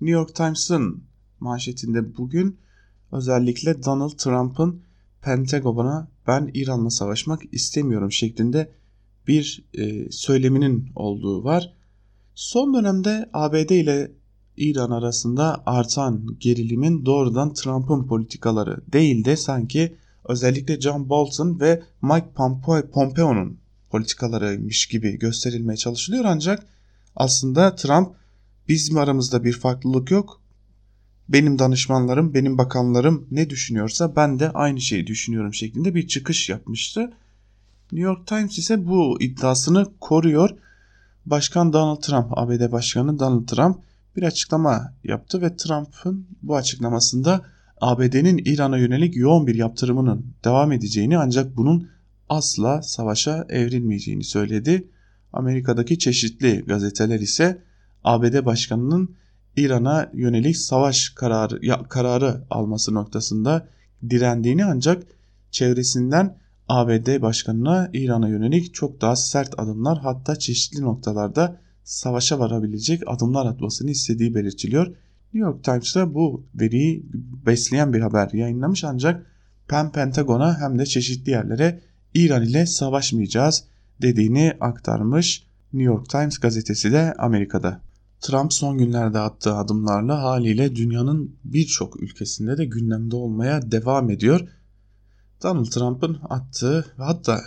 New 0.00 0.10
York 0.10 0.34
Times'ın 0.34 1.04
manşetinde 1.40 2.16
bugün 2.16 2.58
özellikle 3.12 3.84
Donald 3.84 4.10
Trump'ın 4.10 4.82
Pentagon'a 5.22 6.08
ben 6.26 6.50
İran'la 6.54 6.90
savaşmak 6.90 7.42
istemiyorum 7.52 8.12
şeklinde 8.12 8.72
bir 9.28 9.64
e, 9.74 10.10
söyleminin 10.10 10.90
olduğu 10.96 11.44
var. 11.44 11.72
Son 12.34 12.74
dönemde 12.74 13.30
ABD 13.32 13.70
ile 13.70 14.12
İran 14.56 14.90
arasında 14.90 15.62
artan 15.66 16.26
gerilimin 16.40 17.06
doğrudan 17.06 17.52
Trump'ın 17.52 18.06
politikaları 18.06 18.92
değil 18.92 19.24
de 19.24 19.36
sanki 19.36 19.96
özellikle 20.24 20.80
John 20.80 21.08
Bolton 21.08 21.60
ve 21.60 21.82
Mike 22.02 22.28
Pompeo'nun 22.92 23.58
politikalarıymış 23.90 24.86
gibi 24.86 25.18
gösterilmeye 25.18 25.76
çalışılıyor 25.76 26.24
ancak 26.24 26.66
aslında 27.16 27.74
Trump 27.74 28.14
bizim 28.68 28.98
aramızda 28.98 29.44
bir 29.44 29.52
farklılık 29.52 30.10
yok. 30.10 30.40
Benim 31.28 31.58
danışmanlarım, 31.58 32.34
benim 32.34 32.58
bakanlarım 32.58 33.26
ne 33.30 33.50
düşünüyorsa 33.50 34.16
ben 34.16 34.38
de 34.38 34.50
aynı 34.50 34.80
şeyi 34.80 35.06
düşünüyorum 35.06 35.54
şeklinde 35.54 35.94
bir 35.94 36.08
çıkış 36.08 36.48
yapmıştı. 36.48 37.00
New 37.92 38.10
York 38.10 38.26
Times 38.26 38.58
ise 38.58 38.86
bu 38.86 39.20
iddiasını 39.20 39.86
koruyor. 40.00 40.50
Başkan 41.26 41.72
Donald 41.72 42.00
Trump, 42.00 42.26
ABD 42.30 42.72
Başkanı 42.72 43.18
Donald 43.18 43.46
Trump 43.46 43.78
bir 44.16 44.22
açıklama 44.22 44.92
yaptı 45.04 45.42
ve 45.42 45.56
Trump'ın 45.56 46.26
bu 46.42 46.56
açıklamasında 46.56 47.44
ABD'nin 47.82 48.42
İran'a 48.44 48.78
yönelik 48.78 49.16
yoğun 49.16 49.46
bir 49.46 49.54
yaptırımının 49.54 50.26
devam 50.44 50.72
edeceğini 50.72 51.18
ancak 51.18 51.56
bunun 51.56 51.88
asla 52.28 52.82
savaşa 52.82 53.46
evrilmeyeceğini 53.48 54.24
söyledi. 54.24 54.88
Amerika'daki 55.32 55.98
çeşitli 55.98 56.64
gazeteler 56.66 57.20
ise 57.20 57.62
ABD 58.04 58.44
Başkanı'nın 58.44 59.14
İran'a 59.56 60.10
yönelik 60.14 60.56
savaş 60.56 61.08
kararı, 61.08 61.66
ya, 61.66 61.82
kararı 61.88 62.44
alması 62.50 62.94
noktasında 62.94 63.68
direndiğini 64.10 64.64
ancak 64.64 65.02
çevresinden 65.50 66.38
ABD 66.68 67.22
Başkanı'na 67.22 67.90
İran'a 67.92 68.28
yönelik 68.28 68.74
çok 68.74 69.00
daha 69.00 69.16
sert 69.16 69.60
adımlar 69.60 69.98
hatta 69.98 70.36
çeşitli 70.36 70.82
noktalarda 70.82 71.60
savaşa 71.84 72.38
varabilecek 72.38 73.02
adımlar 73.06 73.46
atmasını 73.46 73.90
istediği 73.90 74.34
belirtiliyor. 74.34 74.96
New 75.34 75.48
York 75.48 75.64
Times'da 75.64 76.14
bu 76.14 76.46
veriyi 76.54 77.06
besleyen 77.46 77.92
bir 77.92 78.00
haber 78.00 78.30
yayınlamış 78.32 78.84
ancak 78.84 79.26
hem 79.68 79.92
Pentagon'a 79.92 80.60
hem 80.60 80.78
de 80.78 80.86
çeşitli 80.86 81.30
yerlere 81.30 81.80
İran 82.14 82.42
ile 82.42 82.66
savaşmayacağız 82.66 83.64
dediğini 84.02 84.56
aktarmış 84.60 85.46
New 85.72 85.92
York 85.92 86.08
Times 86.08 86.38
gazetesi 86.38 86.92
de 86.92 87.14
Amerika'da. 87.18 87.80
Trump 88.20 88.52
son 88.52 88.78
günlerde 88.78 89.18
attığı 89.18 89.54
adımlarla 89.54 90.22
haliyle 90.22 90.76
dünyanın 90.76 91.36
birçok 91.44 92.02
ülkesinde 92.02 92.56
de 92.58 92.64
gündemde 92.64 93.16
olmaya 93.16 93.70
devam 93.70 94.10
ediyor. 94.10 94.48
Donald 95.42 95.66
Trump'ın 95.66 96.18
attığı 96.28 96.86
hatta 96.96 97.40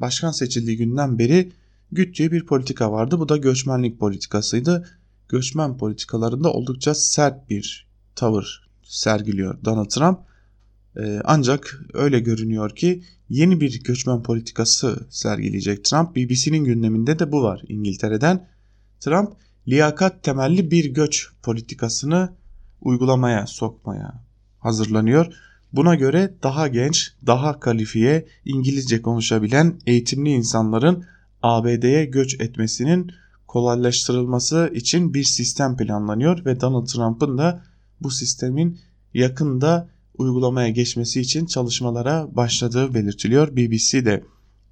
başkan 0.00 0.30
seçildiği 0.30 0.76
günden 0.76 1.18
beri 1.18 1.52
güttüğü 1.92 2.32
bir 2.32 2.46
politika 2.46 2.92
vardı. 2.92 3.18
Bu 3.18 3.28
da 3.28 3.36
göçmenlik 3.36 4.00
politikasıydı. 4.00 4.88
Göçmen 5.28 5.76
politikalarında 5.76 6.52
oldukça 6.52 6.94
sert 6.94 7.50
bir 7.50 7.86
tavır 8.14 8.68
sergiliyor 8.82 9.64
Donald 9.64 9.88
Trump. 9.88 10.18
Ee, 10.96 11.20
ancak 11.24 11.80
öyle 11.94 12.20
görünüyor 12.20 12.76
ki 12.76 13.02
yeni 13.28 13.60
bir 13.60 13.82
göçmen 13.82 14.22
politikası 14.22 15.06
sergileyecek 15.10 15.84
Trump. 15.84 16.16
BBC'nin 16.16 16.64
gündeminde 16.64 17.18
de 17.18 17.32
bu 17.32 17.42
var 17.42 17.62
İngiltere'den. 17.68 18.48
Trump 19.00 19.32
liyakat 19.68 20.22
temelli 20.22 20.70
bir 20.70 20.84
göç 20.84 21.28
politikasını 21.42 22.32
uygulamaya 22.80 23.46
sokmaya 23.46 24.24
hazırlanıyor. 24.58 25.34
Buna 25.72 25.94
göre 25.94 26.34
daha 26.42 26.68
genç, 26.68 27.12
daha 27.26 27.60
kalifiye, 27.60 28.26
İngilizce 28.44 29.02
konuşabilen 29.02 29.80
eğitimli 29.86 30.30
insanların 30.30 31.04
ABD'ye 31.42 32.04
göç 32.04 32.40
etmesinin 32.40 33.12
kolaylaştırılması 33.54 34.70
için 34.74 35.14
bir 35.14 35.24
sistem 35.24 35.76
planlanıyor 35.76 36.44
ve 36.44 36.60
Donald 36.60 36.86
Trump'ın 36.86 37.38
da 37.38 37.62
bu 38.00 38.10
sistemin 38.10 38.78
yakında 39.14 39.88
uygulamaya 40.18 40.68
geçmesi 40.68 41.20
için 41.20 41.46
çalışmalara 41.46 42.36
başladığı 42.36 42.94
belirtiliyor. 42.94 43.56
BBC'de 43.56 44.24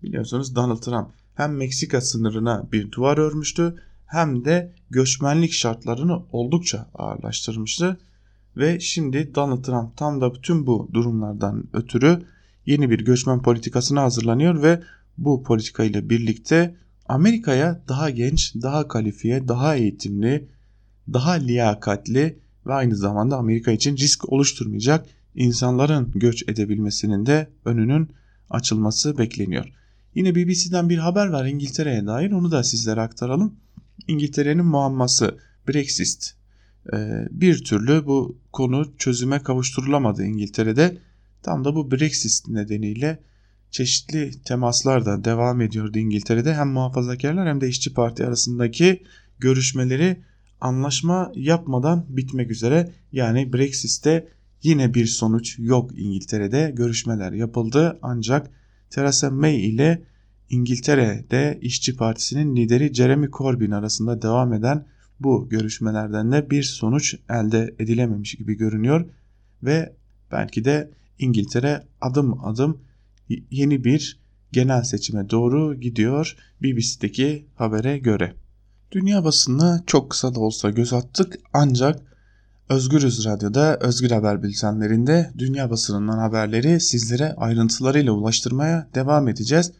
biliyorsunuz 0.02 0.54
Donald 0.54 0.78
Trump 0.78 1.08
hem 1.34 1.56
Meksika 1.56 2.00
sınırına 2.00 2.68
bir 2.72 2.92
duvar 2.92 3.18
örmüştü 3.18 3.74
hem 4.06 4.44
de 4.44 4.72
göçmenlik 4.90 5.52
şartlarını 5.52 6.22
oldukça 6.32 6.86
ağırlaştırmıştı. 6.94 8.00
Ve 8.56 8.80
şimdi 8.80 9.34
Donald 9.34 9.64
Trump 9.64 9.96
tam 9.96 10.20
da 10.20 10.34
bütün 10.34 10.66
bu 10.66 10.88
durumlardan 10.92 11.64
ötürü 11.72 12.22
yeni 12.66 12.90
bir 12.90 13.04
göçmen 13.04 13.42
politikasına 13.42 14.02
hazırlanıyor 14.02 14.62
ve 14.62 14.82
bu 15.18 15.42
politika 15.42 15.84
ile 15.84 16.10
birlikte 16.10 16.81
Amerika'ya 17.06 17.82
daha 17.88 18.10
genç, 18.10 18.54
daha 18.54 18.88
kalifiye, 18.88 19.48
daha 19.48 19.76
eğitimli, 19.76 20.48
daha 21.12 21.32
liyakatli 21.32 22.38
ve 22.66 22.72
aynı 22.72 22.96
zamanda 22.96 23.36
Amerika 23.36 23.70
için 23.70 23.96
risk 23.96 24.32
oluşturmayacak 24.32 25.06
insanların 25.34 26.12
göç 26.14 26.48
edebilmesinin 26.48 27.26
de 27.26 27.48
önünün 27.64 28.08
açılması 28.50 29.18
bekleniyor. 29.18 29.72
Yine 30.14 30.34
BBC'den 30.34 30.88
bir 30.88 30.98
haber 30.98 31.26
var 31.26 31.46
İngiltere'ye 31.46 32.06
dair 32.06 32.30
onu 32.30 32.50
da 32.50 32.62
sizlere 32.62 33.00
aktaralım. 33.00 33.54
İngiltere'nin 34.08 34.64
muamması 34.64 35.38
Brexit. 35.68 36.34
Ee, 36.92 37.28
bir 37.30 37.64
türlü 37.64 38.06
bu 38.06 38.38
konu 38.52 38.92
çözüme 38.98 39.38
kavuşturulamadı 39.38 40.24
İngiltere'de. 40.24 40.98
Tam 41.42 41.64
da 41.64 41.74
bu 41.74 41.90
Brexit 41.90 42.48
nedeniyle 42.48 43.18
çeşitli 43.72 44.42
temaslar 44.42 45.06
da 45.06 45.24
devam 45.24 45.60
ediyordu 45.60 45.98
İngiltere'de. 45.98 46.54
Hem 46.54 46.68
muhafazakarlar 46.68 47.48
hem 47.48 47.60
de 47.60 47.68
işçi 47.68 47.94
parti 47.94 48.26
arasındaki 48.26 49.02
görüşmeleri 49.38 50.22
anlaşma 50.60 51.32
yapmadan 51.34 52.06
bitmek 52.08 52.50
üzere. 52.50 52.92
Yani 53.12 53.52
Brexit'te 53.52 54.28
yine 54.62 54.94
bir 54.94 55.06
sonuç 55.06 55.58
yok 55.58 55.90
İngiltere'de. 55.98 56.72
Görüşmeler 56.76 57.32
yapıldı 57.32 57.98
ancak 58.02 58.50
Theresa 58.90 59.30
May 59.30 59.68
ile 59.68 60.02
İngiltere'de 60.50 61.58
işçi 61.62 61.96
Partisi'nin 61.96 62.56
lideri 62.56 62.94
Jeremy 62.94 63.30
Corbyn 63.30 63.70
arasında 63.70 64.22
devam 64.22 64.52
eden 64.52 64.86
bu 65.20 65.48
görüşmelerden 65.48 66.32
de 66.32 66.50
bir 66.50 66.62
sonuç 66.62 67.14
elde 67.30 67.74
edilememiş 67.78 68.34
gibi 68.34 68.54
görünüyor 68.54 69.04
ve 69.62 69.96
belki 70.32 70.64
de 70.64 70.90
İngiltere 71.18 71.82
adım 72.00 72.44
adım 72.44 72.80
yeni 73.50 73.84
bir 73.84 74.20
genel 74.52 74.82
seçime 74.82 75.30
doğru 75.30 75.80
gidiyor 75.80 76.36
BBC'deki 76.62 77.46
habere 77.54 77.98
göre. 77.98 78.34
Dünya 78.92 79.24
basınına 79.24 79.82
çok 79.86 80.10
kısa 80.10 80.34
da 80.34 80.40
olsa 80.40 80.70
göz 80.70 80.92
attık 80.92 81.38
ancak 81.52 82.00
Özgürüz 82.68 83.24
Radyo'da 83.24 83.76
Özgür 83.80 84.10
Haber 84.10 84.42
Bültenlerinde 84.42 85.32
dünya 85.38 85.70
basınından 85.70 86.18
haberleri 86.18 86.80
sizlere 86.80 87.32
ayrıntılarıyla 87.32 88.12
ulaştırmaya 88.12 88.88
devam 88.94 89.28
edeceğiz. 89.28 89.72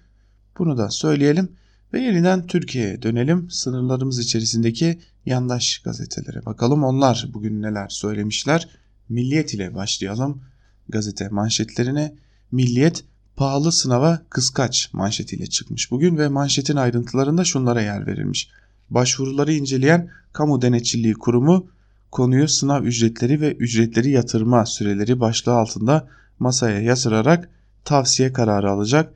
Bunu 0.58 0.78
da 0.78 0.90
söyleyelim 0.90 1.48
ve 1.92 2.00
yeniden 2.00 2.46
Türkiye'ye 2.46 3.02
dönelim. 3.02 3.50
Sınırlarımız 3.50 4.18
içerisindeki 4.18 4.98
yandaş 5.26 5.78
gazetelere 5.78 6.46
bakalım. 6.46 6.84
Onlar 6.84 7.28
bugün 7.34 7.62
neler 7.62 7.88
söylemişler. 7.88 8.68
Milliyet 9.08 9.54
ile 9.54 9.74
başlayalım 9.74 10.42
gazete 10.88 11.28
manşetlerine. 11.28 12.14
Milliyet 12.52 13.04
pahalı 13.42 13.72
sınava 13.72 14.22
kıskaç 14.31 14.90
manşetiyle 14.92 15.46
çıkmış 15.46 15.90
bugün 15.90 16.18
ve 16.18 16.28
manşetin 16.28 16.76
ayrıntılarında 16.76 17.44
şunlara 17.44 17.83
yer 17.83 18.07
verilmiş. 18.07 18.50
Başvuruları 18.90 19.52
inceleyen 19.52 20.11
Kamu 20.33 20.62
Denetçiliği 20.62 21.14
Kurumu 21.14 21.66
konuyu 22.11 22.48
sınav 22.48 22.83
ücretleri 22.83 23.40
ve 23.40 23.52
ücretleri 23.52 24.11
yatırma 24.11 24.66
süreleri 24.66 25.20
başlığı 25.20 25.52
altında 25.52 26.09
masaya 26.38 26.81
yatırarak 26.81 27.50
tavsiye 27.85 28.33
kararı 28.33 28.70
alacak. 28.70 29.14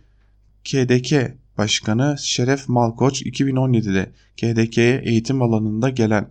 KDK 0.64 1.14
Başkanı 1.58 2.16
Şeref 2.18 2.68
Malkoç 2.68 3.22
2017'de 3.22 4.12
KDK'ye 4.36 5.02
eğitim 5.04 5.42
alanında 5.42 5.90
gelen 5.90 6.30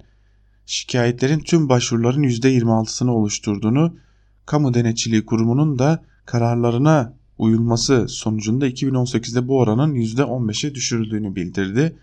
şikayetlerin 0.66 1.40
tüm 1.40 1.70
başvuruların 1.70 2.24
%26'sını 2.24 3.10
oluşturduğunu, 3.10 3.98
Kamu 4.46 4.74
Denetçiliği 4.74 5.26
Kurumu'nun 5.26 5.80
da 5.80 6.04
kararlarına 6.26 7.14
uyulması 7.38 8.08
sonucunda 8.08 8.70
2018'de 8.70 9.48
bu 9.48 9.60
oranın 9.60 9.96
%15'e 9.96 10.76
düşürüldüğünü 10.76 11.36
bildirdi. 11.36 11.96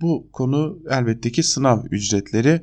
Bu 0.00 0.28
konu 0.32 0.78
elbette 0.90 1.32
ki 1.32 1.42
sınav 1.42 1.84
ücretleri. 1.90 2.62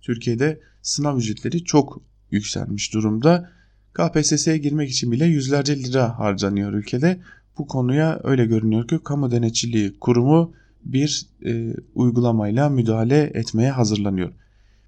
Türkiye'de 0.00 0.60
sınav 0.82 1.18
ücretleri 1.18 1.64
çok 1.64 2.00
yükselmiş 2.30 2.94
durumda. 2.94 3.50
KPSS'ye 3.92 4.58
girmek 4.58 4.90
için 4.90 5.12
bile 5.12 5.24
yüzlerce 5.24 5.78
lira 5.78 6.18
harcanıyor 6.18 6.72
ülkede. 6.72 7.20
Bu 7.58 7.66
konuya 7.66 8.20
öyle 8.24 8.46
görünüyor 8.46 8.88
ki 8.88 8.98
kamu 9.04 9.30
denetçiliği 9.30 9.98
kurumu 10.00 10.52
bir 10.84 11.26
e, 11.44 11.74
uygulamayla 11.94 12.68
müdahale 12.68 13.30
etmeye 13.34 13.70
hazırlanıyor. 13.70 14.32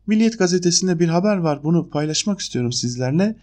Milliyet 0.06 0.38
gazetesinde 0.38 0.98
bir 0.98 1.08
haber 1.08 1.36
var 1.36 1.64
bunu 1.64 1.90
paylaşmak 1.90 2.40
istiyorum 2.40 2.72
sizlerle. 2.72 3.36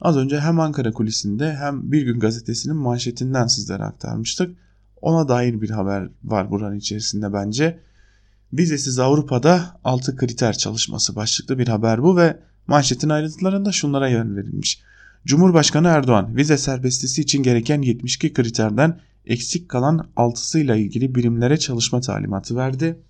Az 0.00 0.16
önce 0.16 0.40
hem 0.40 0.60
Ankara 0.60 0.92
kulisinde 0.92 1.54
hem 1.54 1.92
Bir 1.92 2.02
Gün 2.02 2.20
gazetesinin 2.20 2.76
manşetinden 2.76 3.46
sizlere 3.46 3.82
aktarmıştık. 3.82 4.56
Ona 5.00 5.28
dair 5.28 5.60
bir 5.60 5.70
haber 5.70 6.08
var 6.24 6.50
buranın 6.50 6.76
içerisinde 6.76 7.32
bence. 7.32 7.80
Vizesiz 8.52 8.98
Avrupa'da 8.98 9.80
6 9.84 10.16
kriter 10.16 10.52
çalışması 10.52 11.16
başlıklı 11.16 11.58
bir 11.58 11.68
haber 11.68 12.02
bu 12.02 12.16
ve 12.16 12.40
manşetin 12.66 13.08
ayrıntılarında 13.08 13.72
şunlara 13.72 14.08
yer 14.08 14.36
verilmiş. 14.36 14.82
Cumhurbaşkanı 15.26 15.88
Erdoğan 15.88 16.36
vize 16.36 16.58
serbestisi 16.58 17.20
için 17.20 17.42
gereken 17.42 17.82
72 17.82 18.32
kriterden 18.32 19.00
eksik 19.26 19.68
kalan 19.68 20.08
6'sıyla 20.16 20.76
ilgili 20.76 21.14
birimlere 21.14 21.58
çalışma 21.58 22.00
talimatı 22.00 22.56
verdi. 22.56 23.00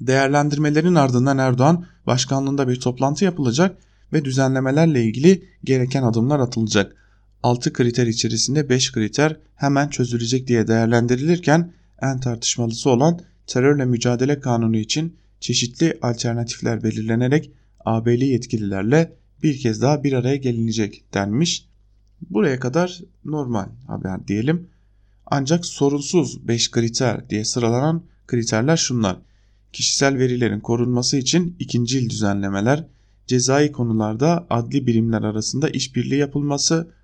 Değerlendirmelerin 0.00 0.94
ardından 0.94 1.38
Erdoğan 1.38 1.84
başkanlığında 2.06 2.68
bir 2.68 2.80
toplantı 2.80 3.24
yapılacak 3.24 3.76
ve 4.14 4.24
düzenlemelerle 4.24 5.04
ilgili 5.04 5.44
gereken 5.64 6.02
adımlar 6.02 6.40
atılacak. 6.40 6.96
6 7.42 7.72
kriter 7.72 8.06
içerisinde 8.06 8.68
5 8.68 8.92
kriter 8.92 9.36
hemen 9.54 9.88
çözülecek 9.88 10.48
diye 10.48 10.66
değerlendirilirken 10.66 11.72
en 12.02 12.20
tartışmalısı 12.20 12.90
olan 12.90 13.20
terörle 13.46 13.84
mücadele 13.84 14.40
kanunu 14.40 14.76
için 14.76 15.16
çeşitli 15.40 15.98
alternatifler 16.02 16.82
belirlenerek 16.82 17.50
AB'li 17.84 18.26
yetkililerle 18.26 19.12
bir 19.42 19.58
kez 19.58 19.82
daha 19.82 20.04
bir 20.04 20.12
araya 20.12 20.36
gelinecek 20.36 21.04
denmiş. 21.14 21.68
Buraya 22.30 22.60
kadar 22.60 23.00
normal 23.24 23.66
haber 23.86 24.28
diyelim. 24.28 24.68
Ancak 25.26 25.66
sorunsuz 25.66 26.48
5 26.48 26.70
kriter 26.70 27.30
diye 27.30 27.44
sıralanan 27.44 28.02
kriterler 28.26 28.76
şunlar. 28.76 29.16
Kişisel 29.72 30.18
verilerin 30.18 30.60
korunması 30.60 31.16
için 31.16 31.56
ikincil 31.58 32.10
düzenlemeler, 32.10 32.84
cezai 33.26 33.72
konularda 33.72 34.46
adli 34.50 34.86
birimler 34.86 35.22
arasında 35.22 35.68
işbirliği 35.70 36.18
yapılması, 36.18 36.94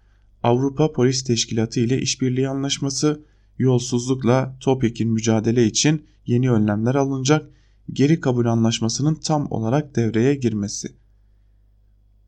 Avrupa 0.43 0.93
Polis 0.93 1.25
Teşkilatı 1.25 1.81
ile 1.81 2.01
işbirliği 2.01 2.49
anlaşması, 2.49 3.25
yolsuzlukla 3.59 4.57
topyekin 4.61 5.11
mücadele 5.11 5.67
için 5.67 6.07
yeni 6.27 6.51
önlemler 6.51 6.95
alınacak, 6.95 7.51
geri 7.93 8.21
kabul 8.21 8.47
anlaşmasının 8.47 9.15
tam 9.15 9.47
olarak 9.51 9.97
devreye 9.97 10.35
girmesi. 10.35 10.89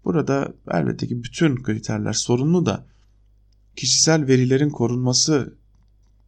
Burada 0.04 0.54
elbette 0.70 1.08
ki 1.08 1.22
bütün 1.22 1.62
kriterler 1.62 2.12
sorunlu 2.12 2.66
da 2.66 2.86
kişisel 3.76 4.26
verilerin 4.26 4.70
korunması 4.70 5.56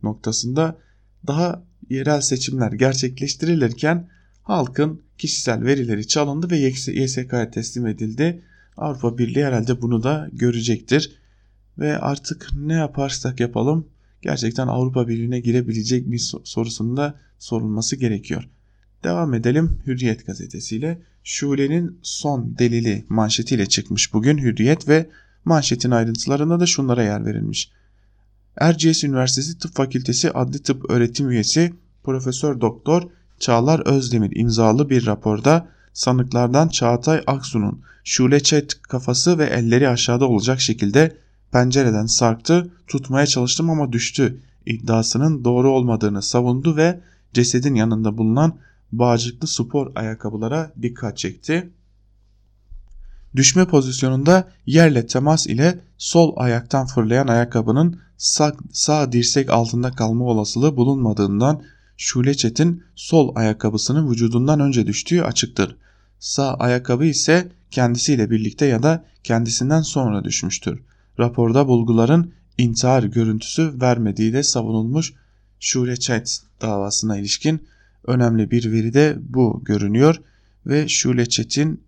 noktasında 0.03 0.79
daha 1.27 1.65
yerel 1.91 2.21
seçimler 2.21 2.73
gerçekleştirilirken 2.73 4.09
halkın 4.43 5.03
kişisel 5.19 5.65
verileri 5.65 6.07
çalındı 6.07 6.51
ve 6.51 6.57
YSK'ya 6.87 7.51
teslim 7.51 7.87
edildi. 7.87 8.43
Avrupa 8.77 9.19
Birliği 9.19 9.45
herhalde 9.45 9.83
bunu 9.83 10.03
da 10.03 10.29
görecektir. 10.33 11.19
Ve 11.79 11.99
artık 11.99 12.49
ne 12.57 12.75
yaparsak 12.75 13.41
yapalım 13.41 13.89
gerçekten 14.23 14.67
Avrupa 14.67 15.09
Birliği'ne 15.09 15.41
girebilecek 15.41 16.11
bir 16.11 16.33
sorusunun 16.45 16.97
da 16.97 17.21
sorulması 17.39 17.97
gerekiyor. 17.97 18.49
Devam 19.05 19.35
edelim 19.35 19.79
Hürriyet 19.87 20.27
gazetesiyle. 20.27 21.03
Şule'nin 21.25 21.99
son 22.03 22.59
delili 22.59 23.05
manşetiyle 23.09 23.67
çıkmış 23.67 24.13
bugün 24.15 24.39
Hürriyet 24.39 24.89
ve 24.89 25.11
manşetin 25.45 25.91
ayrıntılarında 25.91 26.61
da 26.61 26.67
şunlara 26.67 27.03
yer 27.03 27.25
verilmiş. 27.25 27.71
Erciyes 28.57 29.05
Üniversitesi 29.05 29.59
Tıp 29.59 29.75
Fakültesi 29.75 30.31
Adli 30.31 30.63
Tıp 30.63 30.91
Öğretim 30.91 31.31
Üyesi 31.31 31.73
Profesör 32.03 32.61
Doktor 32.61 33.03
Çağlar 33.39 33.81
Özdemir 33.87 34.37
imzalı 34.37 34.91
bir 34.91 35.07
raporda 35.07 35.69
sanıklardan 35.93 36.69
Çağatay 36.69 37.23
Aksu'nun 37.27 37.81
Şule 38.05 38.41
Çet 38.41 38.83
kafası 38.83 39.39
ve 39.39 39.45
elleri 39.45 39.89
aşağıda 39.89 40.29
olacak 40.29 40.61
şekilde 40.61 41.17
pencereden 41.53 42.07
sarktı, 42.07 42.71
tutmaya 42.87 43.27
çalıştım 43.27 43.71
ama 43.71 43.93
düştü 43.93 44.41
iddiasının 44.67 45.45
doğru 45.45 45.71
olmadığını 45.71 46.23
savundu 46.23 46.77
ve 46.77 47.01
cesedin 47.33 47.75
yanında 47.75 48.19
bulunan 48.19 48.59
bağcıklı 48.93 49.49
spor 49.49 49.93
ayakkabılara 49.95 50.73
dikkat 50.83 51.19
çekti. 51.19 51.71
Düşme 53.37 53.67
pozisyonunda 53.67 54.49
yerle 54.67 55.07
temas 55.07 55.47
ile 55.47 55.81
sol 55.99 56.33
ayaktan 56.37 56.87
fırlayan 56.87 57.27
ayakkabının 57.27 58.01
sağ, 58.17 58.53
sağ 58.73 59.13
dirsek 59.13 59.51
altında 59.51 59.91
kalma 59.91 60.25
olasılığı 60.25 60.77
bulunmadığından 60.77 61.63
Şule 61.97 62.35
Çetin 62.35 62.83
sol 62.95 63.37
ayakkabısının 63.37 64.11
vücudundan 64.11 64.61
önce 64.61 64.87
düştüğü 64.87 65.23
açıktır. 65.23 65.77
Sağ 66.19 66.55
ayakkabı 66.55 67.05
ise 67.05 67.53
kendisiyle 67.71 68.31
birlikte 68.31 68.67
ya 68.67 68.83
da 68.83 69.05
kendisinden 69.25 69.83
sonra 69.83 70.25
düşmüştür. 70.25 70.81
Raporda 71.19 71.69
bulguların 71.69 72.33
intihar 72.59 73.03
görüntüsü 73.03 73.81
vermediği 73.81 74.33
de 74.33 74.43
savunulmuş 74.43 75.13
Şule 75.61 75.97
Çet 75.97 76.41
davasına 76.61 77.19
ilişkin 77.19 77.67
önemli 78.07 78.51
bir 78.51 78.73
veri 78.73 78.95
de 78.95 79.17
bu 79.21 79.63
görünüyor 79.65 80.17
ve 80.67 80.89
Şule 80.89 81.29
Çet'in 81.29 81.85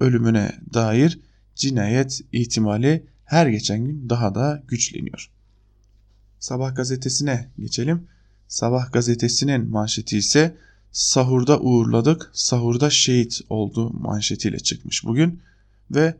ölümüne 0.00 0.52
dair 0.74 1.20
cinayet 1.54 2.20
ihtimali 2.32 3.06
her 3.24 3.46
geçen 3.46 3.84
gün 3.84 4.08
daha 4.08 4.34
da 4.34 4.62
güçleniyor. 4.68 5.30
Sabah 6.38 6.74
gazetesine 6.74 7.50
geçelim. 7.58 8.06
Sabah 8.50 8.92
gazetesinin 8.92 9.70
manşeti 9.70 10.18
ise 10.18 10.56
sahurda 10.92 11.60
uğurladık, 11.60 12.30
sahurda 12.32 12.90
şehit 12.90 13.40
oldu 13.48 13.90
manşetiyle 13.90 14.58
çıkmış 14.58 15.04
bugün 15.04 15.40
ve 15.90 16.14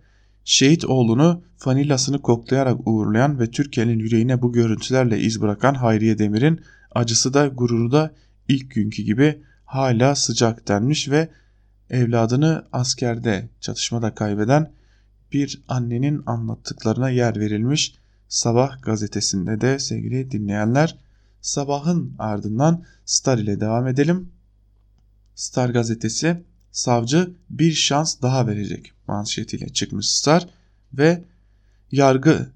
şehit 0.45 0.85
oğlunu 0.85 1.43
fanilasını 1.57 2.23
koklayarak 2.23 2.89
uğurlayan 2.89 3.41
ve 3.41 3.51
Türkiye'nin 3.51 3.99
yüreğine 3.99 4.43
bu 4.43 4.53
görüntülerle 4.53 5.21
iz 5.21 5.41
bırakan 5.41 5.75
Hayriye 5.75 6.19
Demir'in 6.19 6.61
acısı 6.95 7.35
da 7.35 7.47
gururu 7.47 7.93
da 7.93 8.15
ilk 8.49 8.71
günkü 8.71 9.03
gibi 9.03 9.43
hala 9.65 10.15
sıcak 10.15 10.69
denmiş 10.69 11.11
ve 11.11 11.29
evladını 11.91 12.67
askerde 12.73 13.49
çatışmada 13.61 14.15
kaybeden 14.15 14.73
bir 15.33 15.63
annenin 15.69 16.23
anlattıklarına 16.27 17.11
yer 17.11 17.41
verilmiş. 17.41 17.95
Sabah 18.29 18.83
gazetesinde 18.83 19.61
de 19.61 19.79
sevgili 19.79 20.31
dinleyenler 20.31 20.97
sabahın 21.43 22.15
ardından 22.19 22.85
Star 23.05 23.39
ile 23.39 23.61
devam 23.61 23.87
edelim. 23.87 24.33
Star 25.35 25.71
gazetesi 25.71 26.45
savcı 26.73 27.35
bir 27.51 27.73
şans 27.73 28.23
daha 28.23 28.47
verecek 28.47 28.93
manşetiyle 29.09 29.69
çıkmış 29.69 30.09
Star 30.09 30.47
ve 30.93 31.25
yargı 31.93 32.51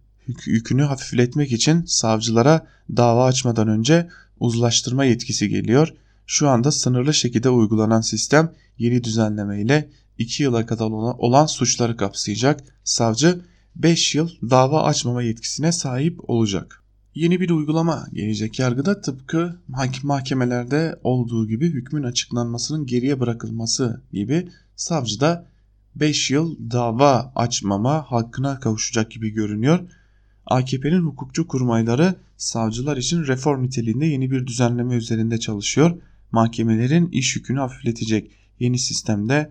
yükünü 0.47 0.83
hafifletmek 0.83 1.53
için 1.53 1.85
savcılara 1.85 2.66
dava 2.97 3.25
açmadan 3.25 3.68
önce 3.68 4.09
uzlaştırma 4.40 5.05
yetkisi 5.05 5.49
geliyor. 5.49 5.94
Şu 6.27 6.49
anda 6.49 6.70
sınırlı 6.70 7.14
şekilde 7.14 7.51
uygulanan 7.51 8.01
sistem 8.01 8.53
yeni 8.79 9.05
düzenleme 9.05 9.61
ile 9.61 9.90
2 10.18 10.42
yıla 10.42 10.66
kadar 10.66 10.90
olan 11.18 11.47
suçları 11.47 11.97
kapsayacak. 11.97 12.61
Savcı 12.85 13.44
5 13.77 14.14
yıl 14.14 14.31
dava 14.51 14.83
açmama 14.83 15.23
yetkisine 15.23 15.73
sahip 15.73 16.31
olacak. 16.31 16.84
Yeni 17.14 17.40
bir 17.40 17.50
uygulama 17.50 18.07
gelecek 18.12 18.59
yargıda 18.59 19.00
tıpkı 19.00 19.61
mahkemelerde 20.03 21.00
olduğu 21.05 21.48
gibi 21.48 21.70
hükmün 21.70 22.03
açıklanmasının 22.03 22.87
geriye 22.87 23.20
bırakılması 23.20 24.03
gibi 24.12 24.48
savcı 24.77 25.20
da 25.20 25.46
5 25.96 26.31
yıl 26.31 26.57
dava 26.70 27.33
açmama 27.35 28.03
hakkına 28.03 28.61
kavuşacak 28.61 29.11
gibi 29.11 29.31
görünüyor. 29.31 29.81
AKP'nin 30.46 31.00
hukukçu 31.00 31.48
kurmayları 31.48 32.14
savcılar 32.37 32.96
için 32.96 33.24
reform 33.24 33.62
niteliğinde 33.62 34.07
yeni 34.07 34.31
bir 34.31 34.46
düzenleme 34.46 34.94
üzerinde 34.94 35.40
çalışıyor. 35.40 35.96
Mahkemelerin 36.33 37.09
iş 37.09 37.37
yükünü 37.37 37.59
hafifletecek 37.59 38.31
yeni 38.59 38.79
sistemde 38.79 39.50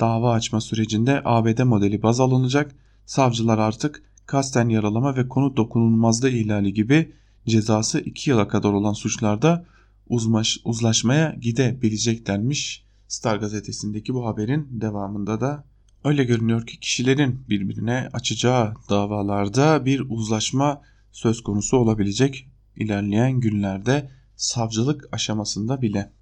dava 0.00 0.32
açma 0.32 0.60
sürecinde 0.60 1.22
ABD 1.24 1.62
modeli 1.62 2.02
baz 2.02 2.20
alınacak. 2.20 2.74
Savcılar 3.06 3.58
artık 3.58 4.02
kasten 4.28 4.68
yaralama 4.68 5.16
ve 5.16 5.28
konu 5.28 5.56
dokunulmazlığı 5.56 6.30
ihlali 6.30 6.74
gibi 6.74 7.12
cezası 7.46 8.00
2 8.00 8.30
yıla 8.30 8.48
kadar 8.48 8.72
olan 8.72 8.92
suçlarda 8.92 9.64
uzmaş, 10.08 10.58
uzlaşmaya 10.64 11.36
gidebilecek 11.40 12.26
denmiş. 12.26 12.84
Star 13.08 13.36
gazetesindeki 13.36 14.14
bu 14.14 14.26
haberin 14.26 14.68
devamında 14.70 15.40
da 15.40 15.64
öyle 16.04 16.24
görünüyor 16.24 16.66
ki 16.66 16.80
kişilerin 16.80 17.44
birbirine 17.48 18.08
açacağı 18.12 18.74
davalarda 18.90 19.84
bir 19.84 20.02
uzlaşma 20.08 20.82
söz 21.12 21.42
konusu 21.42 21.76
olabilecek 21.76 22.48
ilerleyen 22.76 23.40
günlerde 23.40 24.10
savcılık 24.36 25.08
aşamasında 25.12 25.82
bile. 25.82 26.12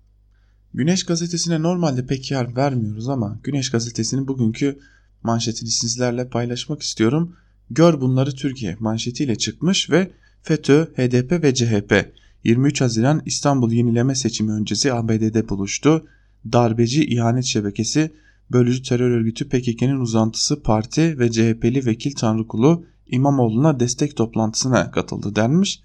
Güneş 0.75 1.05
gazetesine 1.05 1.63
normalde 1.63 2.07
pek 2.07 2.31
yer 2.31 2.57
vermiyoruz 2.57 3.09
ama 3.09 3.39
Güneş 3.43 3.71
gazetesinin 3.71 4.29
bugünkü 4.29 4.79
manşetini 5.23 5.71
sizlerle 5.71 6.29
paylaşmak 6.29 6.83
istiyorum. 6.83 7.37
Gör 7.71 8.01
bunları 8.01 8.35
Türkiye 8.35 8.77
manşetiyle 8.81 9.37
çıkmış 9.37 9.91
ve 9.91 10.11
FETÖ, 10.43 10.85
HDP 10.85 11.43
ve 11.43 11.55
CHP 11.55 12.13
23 12.45 12.81
Haziran 12.81 13.23
İstanbul 13.25 13.73
yenileme 13.73 14.15
seçimi 14.15 14.53
öncesi 14.53 14.93
ABD'de 14.93 15.49
buluştu. 15.49 16.07
Darbeci 16.53 17.05
ihanet 17.05 17.45
şebekesi 17.45 18.13
bölücü 18.53 18.83
terör 18.83 19.11
örgütü 19.11 19.49
PKK'nın 19.49 20.01
uzantısı 20.01 20.63
parti 20.63 21.19
ve 21.19 21.31
CHP'li 21.31 21.87
vekil 21.87 22.15
Tanrıkulu 22.15 22.87
İmamoğlu'na 23.07 23.81
destek 23.81 24.17
toplantısına 24.17 24.91
katıldı 24.91 25.37
denmiş. 25.37 25.81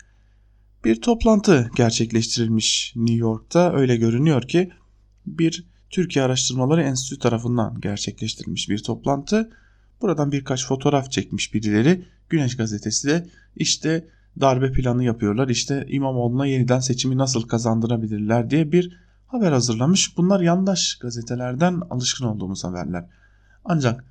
Bir 0.86 1.02
toplantı 1.02 1.70
gerçekleştirilmiş 1.76 2.94
New 2.96 3.16
York'ta 3.16 3.74
öyle 3.74 3.96
görünüyor 3.96 4.42
ki 4.42 4.72
bir 5.26 5.66
Türkiye 5.90 6.26
Araştırmaları 6.26 6.82
Enstitüsü 6.82 7.20
tarafından 7.20 7.82
gerçekleştirilmiş 7.82 8.70
bir 8.70 8.84
toplantı. 8.84 9.50
Buradan 10.02 10.32
birkaç 10.32 10.68
fotoğraf 10.68 11.12
çekmiş 11.12 11.54
birileri. 11.54 12.06
Güneş 12.30 12.58
gazetesi 12.58 13.08
de 13.08 13.28
işte 13.56 14.08
darbe 14.40 14.72
planı 14.72 15.04
yapıyorlar. 15.04 15.50
İşte 15.50 15.86
İmamoğlu'na 15.90 16.46
yeniden 16.46 16.80
seçimi 16.80 17.18
nasıl 17.18 17.48
kazandırabilirler 17.48 18.50
diye 18.50 18.72
bir 18.72 18.98
haber 19.28 19.52
hazırlamış. 19.52 20.18
Bunlar 20.18 20.42
yandaş 20.42 20.98
gazetelerden 21.02 21.82
alışkın 21.90 22.26
olduğumuz 22.26 22.64
haberler. 22.64 23.06
Ancak 23.66 24.04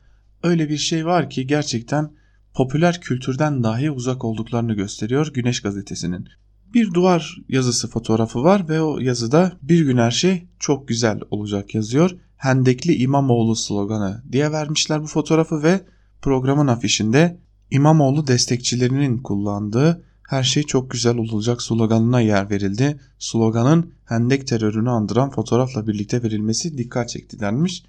öyle 0.42 0.68
bir 0.68 0.76
şey 0.76 1.07
var 1.07 1.31
ki 1.31 1.46
gerçekten 1.46 2.11
popüler 2.55 3.00
kültürden 3.00 3.62
dahi 3.62 3.90
uzak 3.90 4.24
olduklarını 4.24 4.74
gösteriyor 4.74 5.33
Güneş 5.35 5.61
gazetesinin. 5.61 6.29
Bir 6.74 6.94
duvar 6.94 7.37
yazısı 7.48 7.90
fotoğrafı 7.90 8.42
var 8.44 8.68
ve 8.68 8.81
o 8.81 8.98
yazıda 8.98 9.53
bir 9.62 9.85
gün 9.85 9.96
her 9.96 10.11
şey 10.11 10.48
çok 10.59 10.88
güzel 10.88 11.20
olacak 11.31 11.74
yazıyor. 11.74 12.11
Hendekli 12.40 12.94
İmamoğlu 12.94 13.57
sloganı 13.57 14.22
diye 14.33 14.53
vermişler 14.53 15.03
bu 15.03 15.07
fotoğrafı 15.07 15.62
ve 15.62 15.81
programın 16.22 16.66
afişinde 16.66 17.38
İmamoğlu 17.70 18.26
destekçilerinin 18.26 19.18
kullandığı 19.18 20.05
her 20.29 20.42
şey 20.42 20.62
çok 20.62 20.90
güzel 20.90 21.16
olacak 21.16 21.62
sloganına 21.62 22.20
yer 22.20 22.50
verildi. 22.50 23.00
Sloganın 23.18 23.92
Hendek 24.05 24.46
terörünü 24.46 24.90
andıran 24.90 25.31
fotoğrafla 25.31 25.87
birlikte 25.87 26.22
verilmesi 26.22 26.79
dikkat 26.79 27.09
çekti 27.09 27.40
denmiş. 27.40 27.85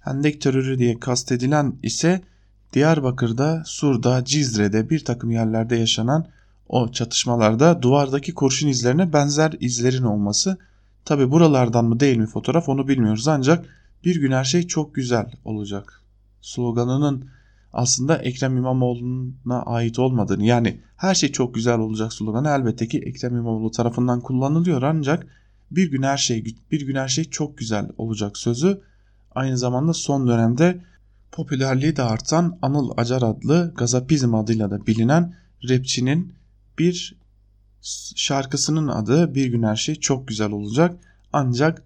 Hendek 0.00 0.40
terörü 0.40 0.78
diye 0.78 1.00
kastedilen 1.00 1.76
ise 1.82 2.20
Diyarbakır'da, 2.72 3.62
Sur'da, 3.66 4.24
Cizre'de 4.24 4.90
bir 4.90 5.04
takım 5.04 5.30
yerlerde 5.30 5.76
yaşanan 5.76 6.26
o 6.68 6.92
çatışmalarda 6.92 7.82
duvardaki 7.82 8.34
kurşun 8.34 8.68
izlerine 8.68 9.12
benzer 9.12 9.56
izlerin 9.60 10.04
olması. 10.04 10.58
Tabi 11.08 11.30
buralardan 11.30 11.84
mı 11.84 12.00
değil 12.00 12.16
mi 12.16 12.26
fotoğraf 12.26 12.68
onu 12.68 12.88
bilmiyoruz 12.88 13.28
ancak 13.28 13.66
bir 14.04 14.20
gün 14.20 14.32
her 14.32 14.44
şey 14.44 14.66
çok 14.66 14.94
güzel 14.94 15.32
olacak. 15.44 16.02
Sloganının 16.40 17.30
aslında 17.72 18.16
Ekrem 18.16 18.56
İmamoğlu'na 18.56 19.62
ait 19.62 19.98
olmadığını 19.98 20.44
yani 20.44 20.80
her 20.96 21.14
şey 21.14 21.32
çok 21.32 21.54
güzel 21.54 21.78
olacak 21.78 22.12
sloganı 22.12 22.48
elbette 22.48 22.88
ki 22.88 22.98
Ekrem 22.98 23.36
İmamoğlu 23.36 23.70
tarafından 23.70 24.20
kullanılıyor 24.20 24.82
ancak 24.82 25.26
bir 25.70 25.90
gün 25.90 26.02
her 26.02 26.16
şey 26.16 26.44
bir 26.70 26.86
gün 26.86 26.94
her 26.94 27.08
şey 27.08 27.24
çok 27.24 27.58
güzel 27.58 27.88
olacak 27.98 28.36
sözü 28.38 28.80
aynı 29.34 29.58
zamanda 29.58 29.92
son 29.92 30.28
dönemde 30.28 30.84
popülerliği 31.32 31.96
de 31.96 32.02
artan 32.02 32.58
Anıl 32.62 32.90
Acar 32.96 33.22
adlı 33.22 33.72
Gazapizm 33.76 34.34
adıyla 34.34 34.70
da 34.70 34.86
bilinen 34.86 35.34
rapçinin 35.68 36.32
bir 36.78 37.17
şarkısının 38.16 38.88
adı 38.88 39.34
Bir 39.34 39.46
Gün 39.46 39.62
Her 39.62 39.76
Şey 39.76 39.94
Çok 39.94 40.28
Güzel 40.28 40.50
Olacak 40.50 40.96
ancak 41.32 41.82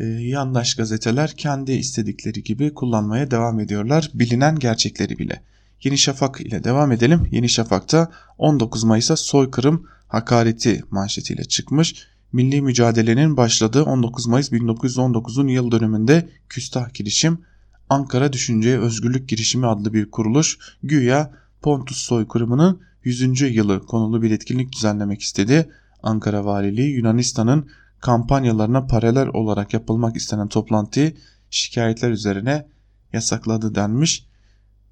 e, 0.00 0.04
yandaş 0.04 0.74
gazeteler 0.74 1.36
kendi 1.36 1.72
istedikleri 1.72 2.42
gibi 2.42 2.74
kullanmaya 2.74 3.30
devam 3.30 3.60
ediyorlar 3.60 4.10
bilinen 4.14 4.58
gerçekleri 4.58 5.18
bile. 5.18 5.42
Yeni 5.82 5.98
Şafak 5.98 6.40
ile 6.40 6.64
devam 6.64 6.92
edelim. 6.92 7.28
Yeni 7.30 7.48
Şafak'ta 7.48 8.10
19 8.38 8.84
Mayıs'a 8.84 9.16
soykırım 9.16 9.86
hakareti 10.08 10.84
manşetiyle 10.90 11.44
çıkmış. 11.44 12.06
Milli 12.32 12.62
mücadelenin 12.62 13.36
başladığı 13.36 13.82
19 13.82 14.26
Mayıs 14.26 14.52
1919'un 14.52 15.48
yıl 15.48 15.70
dönümünde 15.70 16.28
küstah 16.48 16.94
girişim 16.94 17.38
Ankara 17.88 18.32
Düşünceye 18.32 18.78
Özgürlük 18.78 19.28
Girişimi 19.28 19.66
adlı 19.66 19.94
bir 19.94 20.10
kuruluş 20.10 20.58
güya 20.82 21.30
Pontus 21.62 21.98
soykırımının 21.98 22.80
100. 23.04 23.40
yılı 23.40 23.86
konulu 23.86 24.22
bir 24.22 24.30
etkinlik 24.30 24.72
düzenlemek 24.72 25.20
istedi. 25.20 25.70
Ankara 26.02 26.44
Valiliği 26.44 26.94
Yunanistan'ın 26.96 27.68
kampanyalarına 28.00 28.86
paralel 28.86 29.28
olarak 29.28 29.74
yapılmak 29.74 30.16
istenen 30.16 30.48
toplantıyı 30.48 31.16
şikayetler 31.50 32.10
üzerine 32.10 32.66
yasakladı 33.12 33.74
denmiş. 33.74 34.26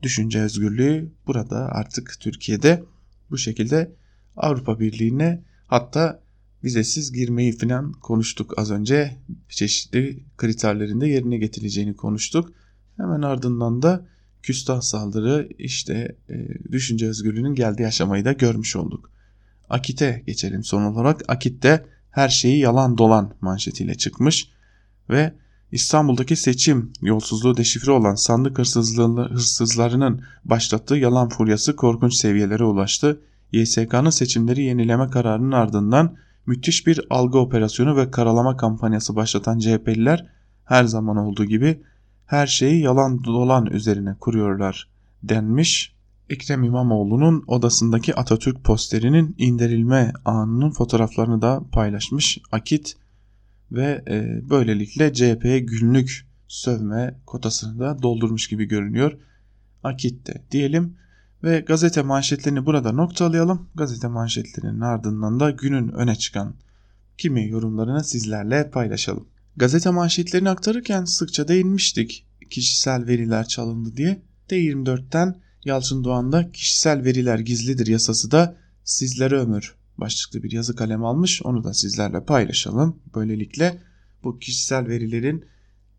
Düşünce 0.02 0.40
özgürlüğü 0.40 1.12
burada 1.26 1.68
artık 1.72 2.16
Türkiye'de 2.20 2.84
bu 3.30 3.38
şekilde 3.38 3.92
Avrupa 4.36 4.80
Birliği'ne 4.80 5.42
hatta 5.66 6.20
vizesiz 6.64 7.12
girmeyi 7.12 7.58
falan 7.58 7.92
konuştuk 7.92 8.58
az 8.58 8.70
önce. 8.70 9.16
Çeşitli 9.48 10.24
kriterlerinde 10.36 11.08
yerine 11.08 11.36
getirileceğini 11.36 11.96
konuştuk. 11.96 12.52
Hemen 12.96 13.22
ardından 13.22 13.82
da 13.82 14.06
küstah 14.42 14.80
saldırı 14.80 15.48
işte 15.58 16.16
e, 16.28 16.34
düşünce 16.72 17.08
özgürlüğünün 17.08 17.54
geldiği 17.54 17.86
aşamayı 17.86 18.24
da 18.24 18.32
görmüş 18.32 18.76
olduk. 18.76 19.10
Akit'e 19.68 20.22
geçelim 20.26 20.64
son 20.64 20.82
olarak. 20.82 21.22
Akit'te 21.28 21.86
her 22.10 22.28
şeyi 22.28 22.58
yalan 22.58 22.98
dolan 22.98 23.34
manşetiyle 23.40 23.94
çıkmış 23.94 24.48
ve 25.10 25.32
İstanbul'daki 25.72 26.36
seçim 26.36 26.92
yolsuzluğu 27.02 27.56
deşifre 27.56 27.92
olan 27.92 28.14
sandık 28.14 28.58
hırsızlarının 28.58 30.22
başlattığı 30.44 30.96
yalan 30.96 31.28
furyası 31.28 31.76
korkunç 31.76 32.14
seviyelere 32.14 32.64
ulaştı. 32.64 33.20
YSK'nın 33.52 34.10
seçimleri 34.10 34.62
yenileme 34.62 35.10
kararının 35.10 35.52
ardından 35.52 36.16
müthiş 36.46 36.86
bir 36.86 37.00
algı 37.10 37.38
operasyonu 37.38 37.96
ve 37.96 38.10
karalama 38.10 38.56
kampanyası 38.56 39.16
başlatan 39.16 39.58
CHP'liler 39.58 40.26
her 40.64 40.84
zaman 40.84 41.16
olduğu 41.16 41.44
gibi 41.44 41.82
her 42.28 42.46
şeyi 42.46 42.82
yalan 42.82 43.24
dolan 43.24 43.66
üzerine 43.66 44.16
kuruyorlar 44.20 44.88
denmiş. 45.22 45.94
Ekrem 46.30 46.64
İmamoğlu'nun 46.64 47.44
odasındaki 47.46 48.14
Atatürk 48.14 48.64
posterinin 48.64 49.34
indirilme 49.38 50.12
anının 50.24 50.70
fotoğraflarını 50.70 51.42
da 51.42 51.62
paylaşmış 51.72 52.38
Akit 52.52 52.96
ve 53.72 54.04
e, 54.08 54.42
böylelikle 54.50 55.12
CHP'ye 55.12 55.58
günlük 55.58 56.26
sövme 56.48 57.20
kotasını 57.26 57.80
da 57.80 58.02
doldurmuş 58.02 58.48
gibi 58.48 58.64
görünüyor. 58.64 59.18
Akit'te 59.84 60.42
diyelim 60.50 60.96
ve 61.44 61.60
gazete 61.60 62.02
manşetlerini 62.02 62.66
burada 62.66 62.92
noktalayalım. 62.92 63.68
Gazete 63.74 64.08
manşetlerinin 64.08 64.80
ardından 64.80 65.40
da 65.40 65.50
günün 65.50 65.88
öne 65.88 66.16
çıkan 66.16 66.54
kimi 67.18 67.48
yorumlarını 67.48 68.04
sizlerle 68.04 68.70
paylaşalım. 68.70 69.26
Gazete 69.58 69.90
manşetlerini 69.90 70.50
aktarırken 70.50 71.04
sıkça 71.04 71.48
değinmiştik 71.48 72.26
kişisel 72.50 73.06
veriler 73.06 73.48
çalındı 73.48 73.96
diye. 73.96 74.22
D24'ten 74.50 75.40
Yalçın 75.64 76.04
Doğan'da 76.04 76.52
kişisel 76.52 77.04
veriler 77.04 77.38
gizlidir 77.38 77.86
yasası 77.86 78.30
da 78.30 78.56
sizlere 78.84 79.38
ömür 79.38 79.74
başlıklı 79.98 80.42
bir 80.42 80.52
yazı 80.52 80.76
kalem 80.76 81.04
almış. 81.04 81.42
Onu 81.42 81.64
da 81.64 81.74
sizlerle 81.74 82.24
paylaşalım. 82.24 82.96
Böylelikle 83.14 83.82
bu 84.24 84.38
kişisel 84.38 84.88
verilerin 84.88 85.44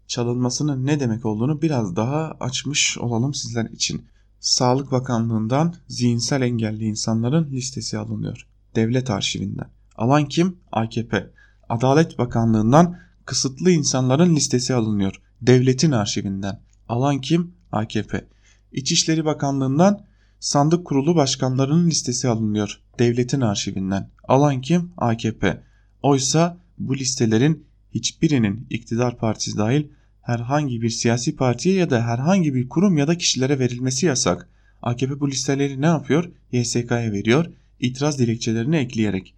çalınmasının 0.08 0.86
ne 0.86 1.00
demek 1.00 1.26
olduğunu 1.26 1.62
biraz 1.62 1.96
daha 1.96 2.38
açmış 2.40 2.98
olalım 2.98 3.34
sizler 3.34 3.66
için. 3.66 4.06
Sağlık 4.40 4.92
Bakanlığı'ndan 4.92 5.76
zihinsel 5.88 6.42
engelli 6.42 6.86
insanların 6.86 7.52
listesi 7.52 7.98
alınıyor. 7.98 8.48
Devlet 8.76 9.10
arşivinden. 9.10 9.70
Alan 9.96 10.26
kim? 10.26 10.58
AKP. 10.72 11.30
Adalet 11.70 12.18
Bakanlığı'ndan 12.18 13.09
kısıtlı 13.30 13.72
insanların 13.72 14.36
listesi 14.36 14.74
alınıyor. 14.74 15.22
Devletin 15.42 15.92
arşivinden. 15.92 16.60
Alan 16.88 17.22
kim? 17.22 17.54
AKP. 17.72 18.26
İçişleri 18.72 19.26
Bakanlığı'ndan 19.26 20.06
sandık 20.40 20.86
kurulu 20.86 21.16
başkanlarının 21.16 21.90
listesi 21.90 22.28
alınıyor. 22.28 22.82
Devletin 23.00 23.42
arşivinden. 23.42 24.10
Alan 24.28 24.62
kim? 24.62 24.92
AKP. 24.98 25.64
Oysa 26.02 26.58
bu 26.78 26.98
listelerin 26.98 27.66
hiçbirinin 27.92 28.68
iktidar 28.70 29.18
partisi 29.18 29.58
dahil 29.58 29.88
herhangi 30.22 30.82
bir 30.82 30.90
siyasi 30.90 31.36
partiye 31.36 31.76
ya 31.76 31.90
da 31.90 32.02
herhangi 32.02 32.56
bir 32.56 32.70
kurum 32.70 32.98
ya 32.98 33.08
da 33.08 33.18
kişilere 33.18 33.60
verilmesi 33.60 34.06
yasak. 34.06 34.50
AKP 34.82 35.20
bu 35.20 35.32
listeleri 35.32 35.82
ne 35.82 35.86
yapıyor? 35.86 36.32
YSK'ya 36.52 37.12
veriyor. 37.12 37.46
İtiraz 37.80 38.20
dilekçelerini 38.20 38.78
ekleyerek. 38.78 39.36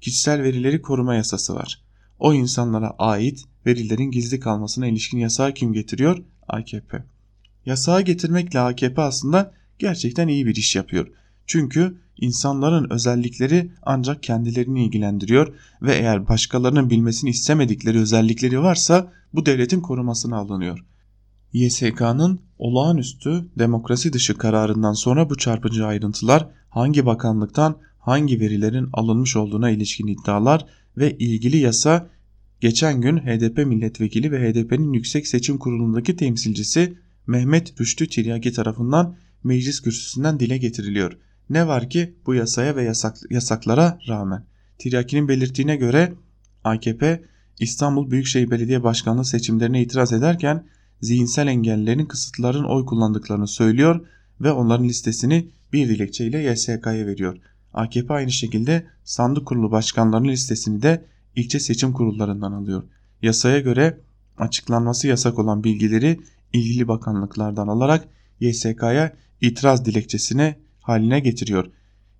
Kişisel 0.00 0.42
verileri 0.42 0.82
koruma 0.82 1.14
yasası 1.14 1.54
var. 1.54 1.83
O 2.18 2.34
insanlara 2.34 2.90
ait 2.98 3.44
verilerin 3.66 4.10
gizli 4.10 4.40
kalmasına 4.40 4.86
ilişkin 4.86 5.18
yasağı 5.18 5.54
kim 5.54 5.72
getiriyor? 5.72 6.22
AKP. 6.48 7.04
Yasağı 7.66 8.02
getirmekle 8.02 8.60
AKP 8.60 9.02
aslında 9.02 9.52
gerçekten 9.78 10.28
iyi 10.28 10.46
bir 10.46 10.56
iş 10.56 10.76
yapıyor. 10.76 11.06
Çünkü 11.46 11.98
insanların 12.16 12.90
özellikleri 12.90 13.70
ancak 13.82 14.22
kendilerini 14.22 14.84
ilgilendiriyor 14.84 15.54
ve 15.82 15.94
eğer 15.94 16.28
başkalarının 16.28 16.90
bilmesini 16.90 17.30
istemedikleri 17.30 17.98
özellikleri 17.98 18.60
varsa 18.60 19.12
bu 19.32 19.46
devletin 19.46 19.80
korumasına 19.80 20.36
alınıyor. 20.36 20.84
YSK'nın 21.52 22.40
olağanüstü 22.58 23.48
demokrasi 23.58 24.12
dışı 24.12 24.38
kararından 24.38 24.92
sonra 24.92 25.30
bu 25.30 25.36
çarpıcı 25.36 25.86
ayrıntılar 25.86 26.48
hangi 26.68 27.06
bakanlıktan 27.06 27.76
hangi 27.98 28.40
verilerin 28.40 28.88
alınmış 28.92 29.36
olduğuna 29.36 29.70
ilişkin 29.70 30.06
iddialar 30.06 30.66
ve 30.96 31.16
ilgili 31.18 31.56
yasa 31.56 32.10
geçen 32.60 33.00
gün 33.00 33.18
HDP 33.18 33.66
milletvekili 33.66 34.32
ve 34.32 34.52
HDP'nin 34.52 34.92
Yüksek 34.92 35.26
Seçim 35.26 35.58
Kurulu'ndaki 35.58 36.16
temsilcisi 36.16 36.98
Mehmet 37.26 37.80
Rüştü 37.80 38.08
Tiryaki 38.08 38.52
tarafından 38.52 39.16
meclis 39.44 39.80
kürsüsünden 39.80 40.40
dile 40.40 40.58
getiriliyor. 40.58 41.18
Ne 41.50 41.66
var 41.66 41.90
ki 41.90 42.14
bu 42.26 42.34
yasaya 42.34 42.76
ve 42.76 42.82
yasak, 42.82 43.16
yasaklara 43.30 43.98
rağmen. 44.08 44.44
Tiryaki'nin 44.78 45.28
belirttiğine 45.28 45.76
göre 45.76 46.12
AKP 46.64 47.22
İstanbul 47.60 48.10
Büyükşehir 48.10 48.50
Belediye 48.50 48.82
Başkanlığı 48.82 49.24
seçimlerine 49.24 49.82
itiraz 49.82 50.12
ederken 50.12 50.66
zihinsel 51.00 51.46
engellilerin 51.46 52.06
kısıtların 52.06 52.64
oy 52.64 52.86
kullandıklarını 52.86 53.48
söylüyor 53.48 54.06
ve 54.40 54.52
onların 54.52 54.88
listesini 54.88 55.50
bir 55.72 55.88
dilekçeyle 55.88 56.38
YSK'ya 56.38 57.06
veriyor. 57.06 57.36
AKP 57.74 58.14
aynı 58.14 58.32
şekilde 58.32 58.86
sandık 59.04 59.46
kurulu 59.46 59.70
başkanlarının 59.70 60.28
listesini 60.28 60.82
de 60.82 61.04
ilçe 61.36 61.60
seçim 61.60 61.92
kurullarından 61.92 62.52
alıyor. 62.52 62.82
Yasaya 63.22 63.60
göre 63.60 64.00
açıklanması 64.38 65.08
yasak 65.08 65.38
olan 65.38 65.64
bilgileri 65.64 66.20
ilgili 66.52 66.88
bakanlıklardan 66.88 67.68
alarak 67.68 68.08
YSK'ya 68.40 69.12
itiraz 69.40 69.84
dilekçesine 69.84 70.56
haline 70.80 71.20
getiriyor. 71.20 71.66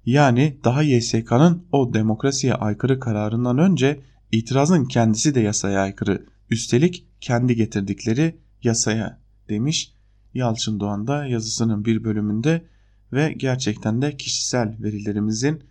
Yani 0.07 0.59
daha 0.65 0.83
YSK'nın 0.83 1.65
o 1.73 1.95
demokrasiye 1.95 2.55
aykırı 2.55 3.01
kararından 3.01 3.59
önce 3.59 4.01
itirazın 4.33 4.85
kendisi 4.85 5.35
de 5.35 5.41
yasaya 5.41 5.81
aykırı. 5.81 6.27
Üstelik 6.51 7.07
kendi 7.21 7.57
getirdikleri 7.57 8.37
yasaya 8.63 9.19
demiş 9.49 9.95
Yalçın 10.35 10.81
Doğan 10.81 11.07
da 11.07 11.27
yazısının 11.27 11.85
bir 11.85 12.05
bölümünde 12.05 12.65
ve 13.15 13.33
gerçekten 13.37 14.03
de 14.03 14.17
kişisel 14.17 14.77
verilerimizin 14.81 15.65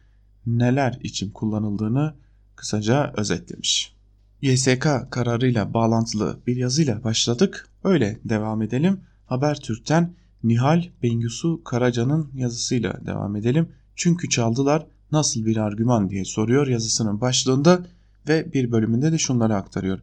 neler 0.46 1.00
için 1.04 1.32
kullanıldığını 1.32 2.14
kısaca 2.56 3.14
özetlemiş. 3.18 3.94
YSK 4.42 4.88
kararıyla 5.10 5.74
bağlantılı 5.74 6.40
bir 6.48 6.56
yazıyla 6.56 7.04
başladık. 7.04 7.70
Öyle 7.84 8.20
devam 8.26 8.62
edelim. 8.62 9.00
Habertürk'ten 9.26 10.14
Nihal 10.44 10.84
Bengisu 11.04 11.64
Karaca'nın 11.64 12.32
yazısıyla 12.34 13.06
devam 13.06 13.36
edelim. 13.36 13.70
Çünkü 13.96 14.30
çaldılar 14.30 14.88
nasıl 15.12 15.46
bir 15.46 15.58
argüman 15.58 16.10
diye 16.10 16.26
soruyor 16.26 16.68
yazısının 16.68 17.22
başlığında 17.22 17.86
ve 18.28 18.54
bir 18.54 18.72
bölümünde 18.72 19.12
de 19.12 19.18
şunları 19.18 19.56
aktarıyor. 19.56 20.00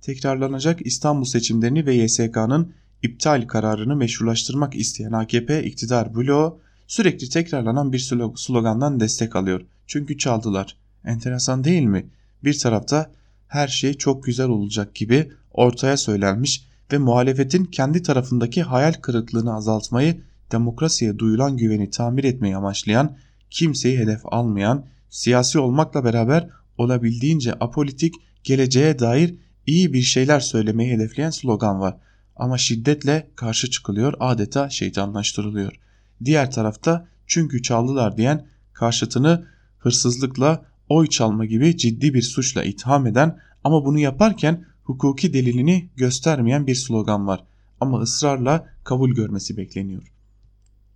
Tekrarlanacak 0.00 0.86
İstanbul 0.86 1.24
seçimlerini 1.24 1.86
ve 1.86 1.94
YSK'nın 1.94 2.72
iptal 3.02 3.46
kararını 3.46 3.96
meşrulaştırmak 3.96 4.74
isteyen 4.74 5.12
AKP 5.12 5.64
iktidar 5.64 6.14
bloğu 6.14 6.60
sürekli 6.86 7.28
tekrarlanan 7.28 7.92
bir 7.92 8.10
slogandan 8.36 9.00
destek 9.00 9.36
alıyor. 9.36 9.60
Çünkü 9.86 10.18
çaldılar. 10.18 10.76
Enteresan 11.04 11.64
değil 11.64 11.82
mi? 11.82 12.06
Bir 12.44 12.58
tarafta 12.58 13.10
her 13.48 13.68
şey 13.68 13.94
çok 13.94 14.24
güzel 14.24 14.48
olacak 14.48 14.94
gibi 14.94 15.32
ortaya 15.52 15.96
söylenmiş 15.96 16.64
ve 16.92 16.98
muhalefetin 16.98 17.64
kendi 17.64 18.02
tarafındaki 18.02 18.62
hayal 18.62 18.92
kırıklığını 18.92 19.54
azaltmayı, 19.54 20.20
demokrasiye 20.52 21.18
duyulan 21.18 21.56
güveni 21.56 21.90
tamir 21.90 22.24
etmeyi 22.24 22.56
amaçlayan, 22.56 23.16
kimseyi 23.50 23.98
hedef 23.98 24.20
almayan, 24.24 24.86
siyasi 25.10 25.58
olmakla 25.58 26.04
beraber 26.04 26.48
olabildiğince 26.78 27.52
apolitik, 27.52 28.14
geleceğe 28.44 28.98
dair 28.98 29.34
iyi 29.66 29.92
bir 29.92 30.02
şeyler 30.02 30.40
söylemeyi 30.40 30.92
hedefleyen 30.92 31.30
slogan 31.30 31.80
var. 31.80 31.96
Ama 32.36 32.58
şiddetle 32.58 33.30
karşı 33.36 33.70
çıkılıyor, 33.70 34.14
adeta 34.20 34.70
şeytanlaştırılıyor. 34.70 35.80
Diğer 36.24 36.50
tarafta 36.50 37.08
çünkü 37.26 37.62
çaldılar 37.62 38.16
diyen 38.16 38.46
karşıtını 38.72 39.46
hırsızlıkla 39.78 40.64
oy 40.88 41.06
çalma 41.06 41.44
gibi 41.44 41.76
ciddi 41.76 42.14
bir 42.14 42.22
suçla 42.22 42.64
itham 42.64 43.06
eden 43.06 43.38
ama 43.64 43.84
bunu 43.84 43.98
yaparken 43.98 44.64
hukuki 44.84 45.32
delilini 45.32 45.88
göstermeyen 45.96 46.66
bir 46.66 46.74
slogan 46.74 47.26
var 47.26 47.44
ama 47.80 48.00
ısrarla 48.00 48.68
kabul 48.84 49.10
görmesi 49.10 49.56
bekleniyor. 49.56 50.12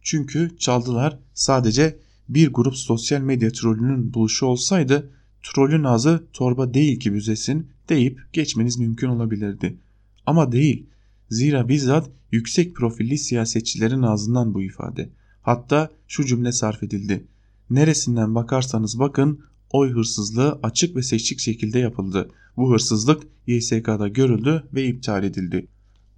Çünkü 0.03 0.57
çaldılar 0.59 1.19
sadece 1.35 1.99
bir 2.29 2.53
grup 2.53 2.77
sosyal 2.77 3.21
medya 3.21 3.53
trolünün 3.53 4.15
buluşu 4.15 4.47
olsaydı 4.47 5.11
trolün 5.43 5.85
ağzı 5.85 6.25
torba 6.33 6.75
değil 6.75 7.01
ki 7.01 7.15
büzesin 7.15 7.71
deyip 7.89 8.21
geçmeniz 8.33 8.79
mümkün 8.79 9.09
olabilirdi. 9.09 9.79
Ama 10.27 10.53
değil. 10.53 10.87
Zira 11.31 11.69
bizzat 11.69 12.11
yüksek 12.33 12.77
profilli 12.77 13.19
siyasetçilerin 13.19 14.03
ağzından 14.03 14.55
bu 14.55 14.63
ifade. 14.63 15.11
Hatta 15.43 15.91
şu 16.09 16.25
cümle 16.25 16.53
sarf 16.53 16.83
edildi. 16.83 17.25
Neresinden 17.71 18.35
bakarsanız 18.35 18.99
bakın 18.99 19.41
oy 19.71 19.93
hırsızlığı 19.93 20.59
açık 20.63 20.97
ve 20.97 21.03
seçik 21.03 21.41
şekilde 21.41 21.79
yapıldı. 21.79 22.31
Bu 22.57 22.73
hırsızlık 22.73 23.23
YSK'da 23.47 24.09
görüldü 24.09 24.65
ve 24.75 24.87
iptal 24.87 25.25
edildi. 25.25 25.67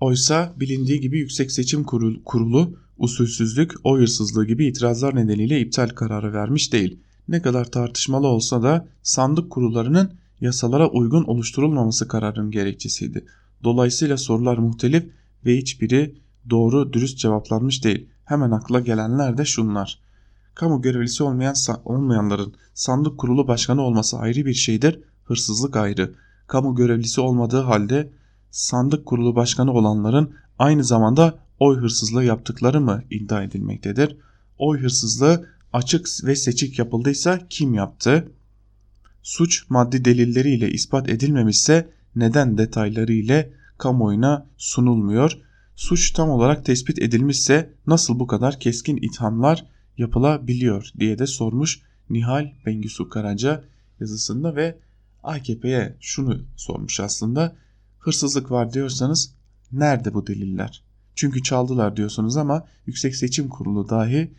Oysa 0.01 0.55
bilindiği 0.61 1.01
gibi 1.01 1.19
Yüksek 1.19 1.53
Seçim 1.53 1.85
Kurulu 2.25 2.79
usulsüzlük, 2.99 3.73
oy 3.85 4.01
hırsızlığı 4.01 4.47
gibi 4.47 4.67
itirazlar 4.67 5.17
nedeniyle 5.17 5.61
iptal 5.61 5.89
kararı 5.89 6.33
vermiş 6.33 6.73
değil. 6.73 6.99
Ne 7.29 7.43
kadar 7.43 7.71
tartışmalı 7.71 8.27
olsa 8.27 8.63
da 8.63 8.89
sandık 9.03 9.51
kurullarının 9.51 10.13
yasalara 10.41 10.91
uygun 10.91 11.25
oluşturulmaması 11.25 12.09
kararının 12.09 12.51
gerekçesiydi. 12.51 13.25
Dolayısıyla 13.65 14.17
sorular 14.17 14.59
muhtelif 14.59 15.05
ve 15.47 15.57
hiçbiri 15.57 16.15
doğru 16.51 16.93
dürüst 16.93 17.19
cevaplanmış 17.19 17.85
değil. 17.85 18.09
Hemen 18.25 18.51
akla 18.51 18.81
gelenler 18.81 19.39
de 19.39 19.45
şunlar. 19.45 19.99
Kamu 20.55 20.83
görevlisi 20.83 21.23
olmayan 21.23 21.55
olmayanların 21.85 22.55
sandık 22.75 23.19
kurulu 23.19 23.49
başkanı 23.49 23.83
olması 23.83 24.19
ayrı 24.19 24.47
bir 24.47 24.55
şeydir, 24.55 25.01
hırsızlık 25.25 25.77
ayrı. 25.77 26.15
Kamu 26.47 26.75
görevlisi 26.75 27.21
olmadığı 27.21 27.61
halde 27.61 28.13
sandık 28.51 29.07
kurulu 29.07 29.37
başkanı 29.37 29.73
olanların 29.73 30.35
aynı 30.59 30.85
zamanda 30.85 31.39
oy 31.59 31.77
hırsızlığı 31.77 32.25
yaptıkları 32.25 32.81
mı 32.81 33.03
iddia 33.11 33.43
edilmektedir? 33.43 34.17
Oy 34.59 34.79
hırsızlığı 34.79 35.47
açık 35.73 36.09
ve 36.25 36.37
seçik 36.37 36.79
yapıldıysa 36.79 37.39
kim 37.51 37.75
yaptı? 37.75 38.33
Suç 39.23 39.71
maddi 39.71 40.05
delilleriyle 40.05 40.71
ispat 40.71 41.09
edilmemişse 41.09 41.91
neden 42.17 42.59
detayları 42.59 43.13
ile 43.13 43.53
kamuoyuna 43.81 44.47
sunulmuyor? 44.57 45.39
Suç 45.77 46.13
tam 46.13 46.31
olarak 46.31 46.65
tespit 46.65 46.99
edilmişse 46.99 47.75
nasıl 47.87 48.19
bu 48.19 48.27
kadar 48.27 48.61
keskin 48.61 48.97
ithamlar 48.97 49.67
yapılabiliyor 49.99 50.91
diye 50.99 51.19
de 51.19 51.27
sormuş 51.27 51.81
Nihal 52.11 52.53
Bengisu 52.67 53.09
Karaca 53.09 53.65
yazısında 54.01 54.57
ve 54.57 54.79
AKP'ye 55.23 55.97
şunu 56.01 56.43
sormuş 56.57 57.01
aslında. 57.01 57.57
Hırsızlık 57.99 58.51
var 58.51 58.73
diyorsanız 58.73 59.35
nerede 59.73 60.15
bu 60.15 60.27
deliller? 60.27 60.83
Çünkü 61.15 61.43
çaldılar 61.43 61.97
diyorsunuz 61.97 62.37
ama 62.37 62.67
Yüksek 62.87 63.17
Seçim 63.17 63.49
Kurulu 63.49 63.89
dahi 63.89 64.31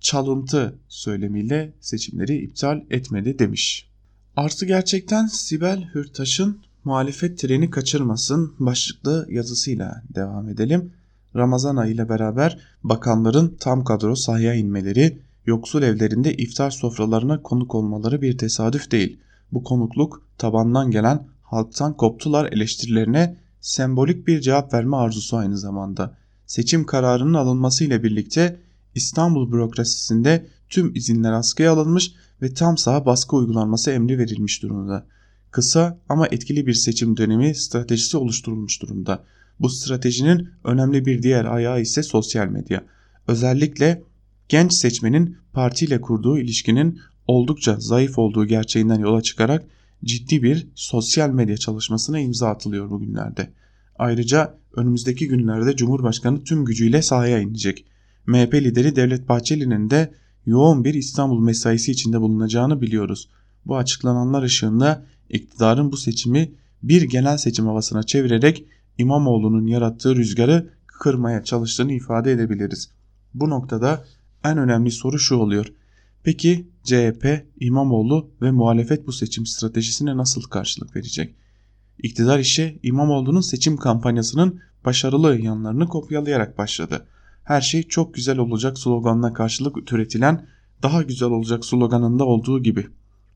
çalıntı 0.00 0.78
söylemiyle 0.88 1.72
seçimleri 1.80 2.36
iptal 2.36 2.80
etmedi 2.90 3.38
demiş. 3.38 3.90
Artı 4.36 4.66
gerçekten 4.66 5.26
Sibel 5.26 5.90
Hürtaş'ın 5.94 6.58
muhalefet 6.84 7.38
treni 7.38 7.70
kaçırmasın 7.70 8.54
başlıklı 8.58 9.26
yazısıyla 9.30 10.02
devam 10.14 10.48
edelim. 10.48 10.92
Ramazan 11.36 11.76
ayı 11.76 11.94
ile 11.94 12.08
beraber 12.08 12.58
bakanların 12.82 13.56
tam 13.60 13.84
kadro 13.84 14.14
sahaya 14.16 14.54
inmeleri, 14.54 15.18
yoksul 15.46 15.82
evlerinde 15.82 16.34
iftar 16.34 16.70
sofralarına 16.70 17.42
konuk 17.42 17.74
olmaları 17.74 18.22
bir 18.22 18.38
tesadüf 18.38 18.90
değil. 18.90 19.20
Bu 19.52 19.64
konukluk 19.64 20.22
tabandan 20.38 20.90
gelen 20.90 21.26
halktan 21.42 21.96
koptular 21.96 22.52
eleştirilerine 22.52 23.36
sembolik 23.60 24.26
bir 24.26 24.40
cevap 24.40 24.74
verme 24.74 24.96
arzusu 24.96 25.36
aynı 25.36 25.58
zamanda. 25.58 26.14
Seçim 26.46 26.86
kararının 26.86 27.34
alınması 27.34 27.84
ile 27.84 28.02
birlikte 28.02 28.60
İstanbul 28.94 29.52
bürokrasisinde 29.52 30.46
tüm 30.68 30.94
izinler 30.94 31.32
askıya 31.32 31.72
alınmış 31.72 32.12
ve 32.42 32.54
tam 32.54 32.78
saha 32.78 33.06
baskı 33.06 33.36
uygulanması 33.36 33.90
emri 33.90 34.18
verilmiş 34.18 34.62
durumda. 34.62 35.06
Kısa 35.50 35.98
ama 36.08 36.26
etkili 36.26 36.66
bir 36.66 36.74
seçim 36.74 37.16
dönemi 37.16 37.54
stratejisi 37.54 38.16
oluşturulmuş 38.16 38.82
durumda. 38.82 39.24
Bu 39.60 39.68
stratejinin 39.68 40.48
önemli 40.64 41.06
bir 41.06 41.22
diğer 41.22 41.44
ayağı 41.44 41.80
ise 41.80 42.02
sosyal 42.02 42.46
medya. 42.46 42.84
Özellikle 43.28 44.02
genç 44.48 44.72
seçmenin 44.72 45.36
partiyle 45.52 46.00
kurduğu 46.00 46.38
ilişkinin 46.38 47.00
oldukça 47.26 47.76
zayıf 47.80 48.18
olduğu 48.18 48.46
gerçeğinden 48.46 48.98
yola 48.98 49.22
çıkarak 49.22 49.64
ciddi 50.04 50.42
bir 50.42 50.68
sosyal 50.74 51.30
medya 51.30 51.56
çalışmasına 51.56 52.20
imza 52.20 52.48
atılıyor 52.48 52.90
bugünlerde. 52.90 53.50
Ayrıca 53.98 54.58
önümüzdeki 54.76 55.28
günlerde 55.28 55.76
Cumhurbaşkanı 55.76 56.44
tüm 56.44 56.64
gücüyle 56.64 57.02
sahaya 57.02 57.40
inecek. 57.40 57.84
MHP 58.26 58.54
lideri 58.54 58.96
Devlet 58.96 59.28
Bahçeli'nin 59.28 59.90
de 59.90 60.14
yoğun 60.46 60.84
bir 60.84 60.94
İstanbul 60.94 61.40
mesaisi 61.40 61.92
içinde 61.92 62.20
bulunacağını 62.20 62.80
biliyoruz. 62.80 63.28
Bu 63.66 63.76
açıklananlar 63.76 64.42
ışığında 64.42 65.06
iktidarın 65.30 65.92
bu 65.92 65.96
seçimi 65.96 66.52
bir 66.82 67.02
genel 67.02 67.36
seçim 67.36 67.66
havasına 67.66 68.02
çevirerek 68.02 68.64
İmamoğlu'nun 68.98 69.66
yarattığı 69.66 70.16
rüzgarı 70.16 70.70
kırmaya 70.86 71.44
çalıştığını 71.44 71.92
ifade 71.92 72.32
edebiliriz. 72.32 72.90
Bu 73.34 73.50
noktada 73.50 74.04
en 74.44 74.58
önemli 74.58 74.90
soru 74.90 75.18
şu 75.18 75.36
oluyor. 75.36 75.72
Peki 76.22 76.68
CHP, 76.84 77.46
İmamoğlu 77.60 78.30
ve 78.42 78.50
muhalefet 78.50 79.06
bu 79.06 79.12
seçim 79.12 79.46
stratejisine 79.46 80.16
nasıl 80.16 80.42
karşılık 80.42 80.96
verecek? 80.96 81.34
İktidar 82.02 82.38
işe 82.38 82.78
İmamoğlu'nun 82.82 83.40
seçim 83.40 83.76
kampanyasının 83.76 84.60
başarılı 84.84 85.40
yanlarını 85.40 85.88
kopyalayarak 85.88 86.58
başladı. 86.58 87.06
Her 87.44 87.60
şey 87.60 87.82
çok 87.82 88.14
güzel 88.14 88.38
olacak 88.38 88.78
sloganına 88.78 89.32
karşılık 89.32 89.86
türetilen 89.86 90.46
daha 90.82 91.02
güzel 91.02 91.28
olacak 91.28 91.64
sloganında 91.64 92.24
olduğu 92.24 92.62
gibi. 92.62 92.86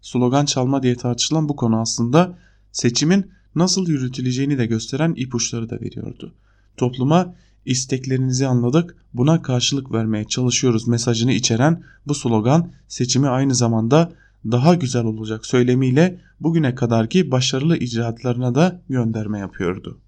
Slogan 0.05 0.45
çalma 0.45 0.83
diye 0.83 0.97
tartışılan 0.97 1.49
bu 1.49 1.57
konu 1.57 1.81
aslında 1.81 2.39
seçimin 2.73 3.31
nasıl 3.55 3.89
yürütüleceğini 3.89 4.59
de 4.59 4.67
gösteren 4.67 5.15
ipuçları 5.17 5.71
da 5.71 5.81
veriyordu. 5.81 6.35
Topluma 6.77 7.35
isteklerinizi 7.65 8.47
anladık, 8.47 8.97
buna 9.15 9.43
karşılık 9.43 9.93
vermeye 9.93 10.25
çalışıyoruz 10.25 10.89
mesajını 10.89 11.33
içeren 11.33 11.83
bu 12.07 12.15
slogan 12.15 12.73
seçimi 12.89 13.29
aynı 13.29 13.55
zamanda 13.55 14.13
daha 14.51 14.75
güzel 14.75 15.05
olacak 15.05 15.47
söylemiyle 15.47 16.21
bugüne 16.41 16.75
kadarki 16.75 17.31
başarılı 17.31 17.77
icraatlarına 17.77 18.55
da 18.55 18.81
gönderme 18.89 19.39
yapıyordu. 19.39 20.01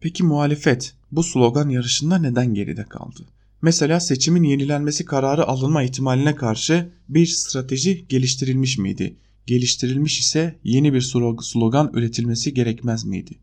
Peki 0.00 0.24
muhalefet 0.24 0.94
bu 1.12 1.22
slogan 1.22 1.68
yarışında 1.68 2.18
neden 2.18 2.54
geride 2.54 2.84
kaldı? 2.84 3.20
Mesela 3.62 4.00
seçimin 4.00 4.42
yenilenmesi 4.42 5.04
kararı 5.04 5.46
alınma 5.46 5.82
ihtimaline 5.82 6.34
karşı 6.34 6.88
bir 7.08 7.26
strateji 7.26 8.06
geliştirilmiş 8.08 8.78
miydi? 8.78 9.16
Geliştirilmiş 9.48 10.20
ise 10.20 10.58
yeni 10.64 10.94
bir 10.94 11.00
slogan 11.40 11.90
üretilmesi 11.94 12.54
gerekmez 12.54 13.04
miydi? 13.04 13.38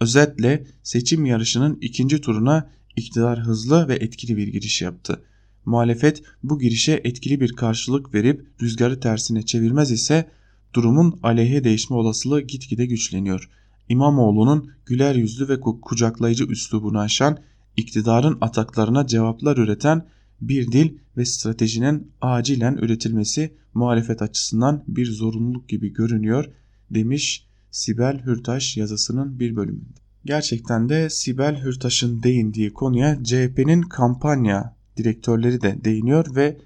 Özetle 0.00 0.66
seçim 0.82 1.26
yarışının 1.26 1.78
ikinci 1.80 2.20
turuna 2.20 2.70
iktidar 2.96 3.40
hızlı 3.40 3.88
ve 3.88 3.94
etkili 3.94 4.36
bir 4.36 4.48
giriş 4.48 4.82
yaptı. 4.82 5.22
Muhalefet 5.64 6.22
bu 6.42 6.58
girişe 6.58 7.00
etkili 7.04 7.40
bir 7.40 7.52
karşılık 7.52 8.14
verip 8.14 8.46
rüzgarı 8.62 9.00
tersine 9.00 9.42
çevirmez 9.42 9.90
ise 9.90 10.30
durumun 10.74 11.20
aleyhe 11.22 11.64
değişme 11.64 11.96
olasılığı 11.96 12.40
gitgide 12.40 12.86
güçleniyor. 12.86 13.50
İmamoğlu'nun 13.88 14.70
güler 14.86 15.14
yüzlü 15.14 15.48
ve 15.48 15.60
kucaklayıcı 15.60 16.44
üslubunu 16.44 16.98
aşan, 16.98 17.38
iktidarın 17.76 18.38
ataklarına 18.40 19.06
cevaplar 19.06 19.56
üreten 19.56 20.06
bir 20.40 20.72
dil 20.72 20.98
ve 21.16 21.24
stratejinin 21.24 22.12
acilen 22.20 22.76
üretilmesi 22.76 23.54
muhalefet 23.74 24.22
açısından 24.22 24.84
bir 24.88 25.06
zorunluluk 25.06 25.68
gibi 25.68 25.92
görünüyor 25.92 26.44
demiş 26.90 27.46
Sibel 27.70 28.22
Hürtaş 28.26 28.76
yazısının 28.76 29.40
bir 29.40 29.56
bölümünde. 29.56 29.98
Gerçekten 30.24 30.88
de 30.88 31.10
Sibel 31.10 31.62
Hürtaş'ın 31.64 32.22
değindiği 32.22 32.72
konuya 32.72 33.24
CHP'nin 33.24 33.82
kampanya 33.82 34.76
direktörleri 34.96 35.60
de 35.60 35.84
değiniyor 35.84 36.36
ve 36.36 36.58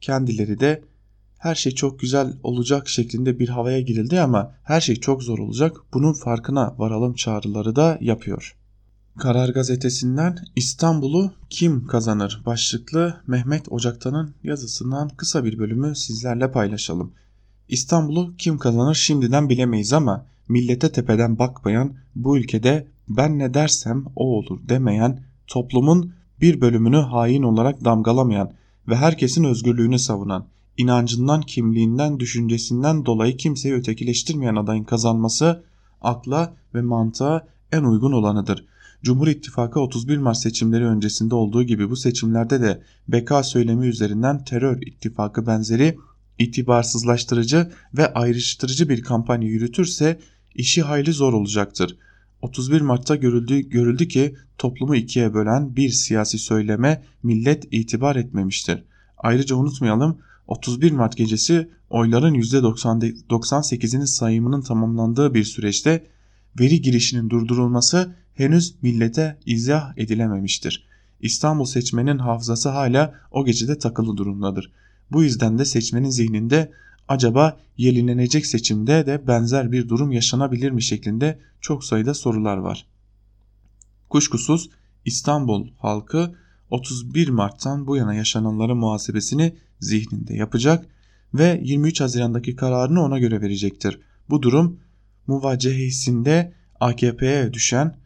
kendileri 0.00 0.60
de 0.60 0.82
her 1.38 1.54
şey 1.54 1.72
çok 1.72 2.00
güzel 2.00 2.32
olacak 2.42 2.88
şeklinde 2.88 3.38
bir 3.38 3.48
havaya 3.48 3.80
girildi 3.80 4.20
ama 4.20 4.54
her 4.62 4.80
şey 4.80 4.96
çok 4.96 5.22
zor 5.22 5.38
olacak 5.38 5.76
bunun 5.94 6.12
farkına 6.12 6.74
varalım 6.78 7.14
çağrıları 7.14 7.76
da 7.76 7.98
yapıyor. 8.00 8.56
Karar 9.18 9.48
gazetesinden 9.48 10.38
İstanbul'u 10.56 11.32
kim 11.50 11.86
kazanır 11.86 12.42
başlıklı 12.46 13.20
Mehmet 13.26 13.72
Ocaktan'ın 13.72 14.34
yazısından 14.44 15.08
kısa 15.08 15.44
bir 15.44 15.58
bölümü 15.58 15.96
sizlerle 15.96 16.50
paylaşalım. 16.50 17.12
İstanbul'u 17.68 18.34
kim 18.38 18.58
kazanır 18.58 18.94
şimdiden 18.94 19.48
bilemeyiz 19.48 19.92
ama 19.92 20.26
millete 20.48 20.92
tepeden 20.92 21.38
bakmayan 21.38 21.94
bu 22.14 22.38
ülkede 22.38 22.86
ben 23.08 23.38
ne 23.38 23.54
dersem 23.54 24.04
o 24.16 24.24
olur 24.24 24.60
demeyen 24.68 25.20
toplumun 25.46 26.12
bir 26.40 26.60
bölümünü 26.60 26.96
hain 26.96 27.42
olarak 27.42 27.84
damgalamayan 27.84 28.52
ve 28.88 28.96
herkesin 28.96 29.44
özgürlüğünü 29.44 29.98
savunan, 29.98 30.46
inancından, 30.76 31.40
kimliğinden, 31.40 32.20
düşüncesinden 32.20 33.06
dolayı 33.06 33.36
kimseyi 33.36 33.74
ötekileştirmeyen 33.74 34.56
adayın 34.56 34.84
kazanması 34.84 35.64
akla 36.00 36.54
ve 36.74 36.82
mantığa 36.82 37.46
en 37.72 37.82
uygun 37.82 38.12
olanıdır. 38.12 38.66
Cumhur 39.02 39.28
İttifakı 39.28 39.80
31 39.80 40.18
Mart 40.18 40.36
seçimleri 40.36 40.86
öncesinde 40.86 41.34
olduğu 41.34 41.62
gibi 41.62 41.90
bu 41.90 41.96
seçimlerde 41.96 42.60
de 42.60 42.82
beka 43.08 43.42
söylemi 43.42 43.86
üzerinden 43.86 44.44
terör 44.44 44.82
ittifakı 44.82 45.46
benzeri 45.46 45.98
itibarsızlaştırıcı 46.38 47.70
ve 47.96 48.12
ayrıştırıcı 48.12 48.88
bir 48.88 49.02
kampanya 49.02 49.48
yürütürse 49.48 50.20
işi 50.54 50.82
hayli 50.82 51.12
zor 51.12 51.32
olacaktır. 51.32 51.96
31 52.42 52.80
Mart'ta 52.80 53.16
görüldü, 53.16 53.60
görüldü 53.60 54.08
ki 54.08 54.36
toplumu 54.58 54.96
ikiye 54.96 55.34
bölen 55.34 55.76
bir 55.76 55.88
siyasi 55.88 56.38
söyleme 56.38 57.02
millet 57.22 57.68
itibar 57.70 58.16
etmemiştir. 58.16 58.84
Ayrıca 59.18 59.56
unutmayalım 59.56 60.18
31 60.46 60.92
Mart 60.92 61.16
gecesi 61.16 61.70
oyların 61.90 62.34
%98'inin 62.34 64.04
sayımının 64.04 64.62
tamamlandığı 64.62 65.34
bir 65.34 65.44
süreçte 65.44 66.06
veri 66.60 66.82
girişinin 66.82 67.30
durdurulması 67.30 68.14
henüz 68.34 68.74
millete 68.82 69.38
izah 69.46 69.98
edilememiştir. 69.98 70.86
İstanbul 71.20 71.64
seçmenin 71.64 72.18
hafızası 72.18 72.68
hala 72.68 73.14
o 73.30 73.44
gecede 73.44 73.78
takılı 73.78 74.16
durumdadır. 74.16 74.72
Bu 75.10 75.22
yüzden 75.22 75.58
de 75.58 75.64
seçmenin 75.64 76.10
zihninde 76.10 76.72
acaba 77.08 77.60
yenilenecek 77.76 78.46
seçimde 78.46 79.06
de 79.06 79.26
benzer 79.26 79.72
bir 79.72 79.88
durum 79.88 80.12
yaşanabilir 80.12 80.70
mi 80.70 80.82
şeklinde 80.82 81.38
çok 81.60 81.84
sayıda 81.84 82.14
sorular 82.14 82.56
var. 82.56 82.86
Kuşkusuz 84.08 84.70
İstanbul 85.04 85.68
halkı 85.78 86.34
31 86.70 87.28
Mart'tan 87.28 87.86
bu 87.86 87.96
yana 87.96 88.14
yaşananların 88.14 88.76
muhasebesini 88.76 89.56
zihninde 89.80 90.34
yapacak 90.34 90.86
ve 91.34 91.60
23 91.64 92.00
Haziran'daki 92.00 92.56
kararını 92.56 93.02
ona 93.02 93.18
göre 93.18 93.40
verecektir. 93.40 94.00
Bu 94.30 94.42
durum 94.42 94.80
muvaccehisinde 95.26 96.52
AKP'ye 96.80 97.52
düşen 97.52 97.96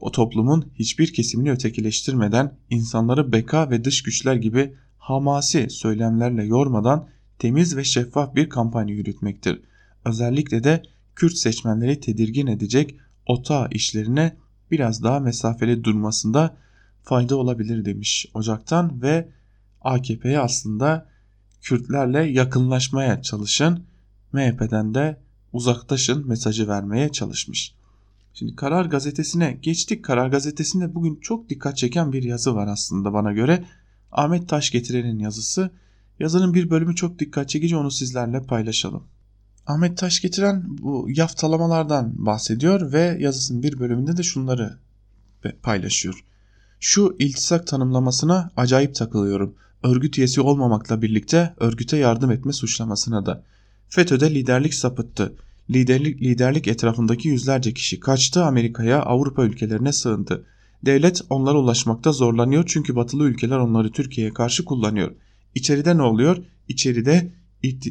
o 0.00 0.12
toplumun 0.12 0.72
hiçbir 0.74 1.12
kesimini 1.12 1.50
ötekileştirmeden 1.50 2.54
insanları 2.70 3.32
beka 3.32 3.70
ve 3.70 3.84
dış 3.84 4.02
güçler 4.02 4.34
gibi 4.34 4.74
hamasi 4.98 5.70
söylemlerle 5.70 6.44
yormadan 6.44 7.08
temiz 7.38 7.76
ve 7.76 7.84
şeffaf 7.84 8.34
bir 8.34 8.48
kampanya 8.48 8.94
yürütmektir. 8.94 9.60
Özellikle 10.04 10.64
de 10.64 10.82
Kürt 11.16 11.36
seçmenleri 11.36 12.00
tedirgin 12.00 12.46
edecek 12.46 12.96
OTA 13.26 13.68
işlerine 13.70 14.36
biraz 14.70 15.02
daha 15.02 15.20
mesafeli 15.20 15.84
durmasında 15.84 16.56
fayda 17.02 17.36
olabilir 17.36 17.84
demiş 17.84 18.26
Ocak'tan 18.34 19.02
ve 19.02 19.28
AKP'ye 19.80 20.38
aslında 20.38 21.08
Kürtlerle 21.60 22.22
yakınlaşmaya 22.22 23.22
çalışın, 23.22 23.84
MHP'den 24.32 24.94
de 24.94 25.20
uzaktaşın 25.52 26.28
mesajı 26.28 26.68
vermeye 26.68 27.12
çalışmış. 27.12 27.74
Şimdi 28.34 28.56
Karar 28.56 28.84
Gazetesi'ne 28.84 29.58
geçtik. 29.62 30.04
Karar 30.04 30.28
Gazetesi'nde 30.28 30.94
bugün 30.94 31.16
çok 31.20 31.48
dikkat 31.48 31.76
çeken 31.76 32.12
bir 32.12 32.22
yazı 32.22 32.54
var 32.54 32.66
aslında 32.66 33.12
bana 33.12 33.32
göre. 33.32 33.64
Ahmet 34.12 34.48
Taş 34.48 34.70
getirenin 34.70 35.18
yazısı. 35.18 35.70
Yazının 36.20 36.54
bir 36.54 36.70
bölümü 36.70 36.94
çok 36.94 37.18
dikkat 37.18 37.48
çekici 37.48 37.76
onu 37.76 37.90
sizlerle 37.90 38.42
paylaşalım. 38.42 39.04
Ahmet 39.66 39.98
Taş 39.98 40.20
getiren 40.20 40.64
bu 40.66 41.06
yaftalamalardan 41.08 42.26
bahsediyor 42.26 42.92
ve 42.92 43.16
yazısının 43.20 43.62
bir 43.62 43.78
bölümünde 43.78 44.16
de 44.16 44.22
şunları 44.22 44.78
paylaşıyor. 45.62 46.24
Şu 46.80 47.16
iltisak 47.18 47.66
tanımlamasına 47.66 48.50
acayip 48.56 48.94
takılıyorum. 48.94 49.54
Örgüt 49.82 50.18
üyesi 50.18 50.40
olmamakla 50.40 51.02
birlikte 51.02 51.54
örgüte 51.56 51.96
yardım 51.96 52.30
etme 52.30 52.52
suçlamasına 52.52 53.26
da. 53.26 53.44
FETÖ'de 53.88 54.34
liderlik 54.34 54.74
sapıttı. 54.74 55.36
Liderlik, 55.70 56.22
liderlik 56.22 56.68
etrafındaki 56.68 57.28
yüzlerce 57.28 57.74
kişi 57.74 58.00
kaçtı 58.00 58.44
Amerika'ya, 58.44 59.02
Avrupa 59.02 59.44
ülkelerine 59.44 59.92
sığındı. 59.92 60.46
Devlet 60.84 61.22
onlara 61.30 61.58
ulaşmakta 61.58 62.12
zorlanıyor 62.12 62.64
çünkü 62.66 62.96
batılı 62.96 63.24
ülkeler 63.24 63.58
onları 63.58 63.92
Türkiye'ye 63.92 64.34
karşı 64.34 64.64
kullanıyor. 64.64 65.14
İçeride 65.54 65.96
ne 65.96 66.02
oluyor? 66.02 66.36
İçeride 66.68 67.32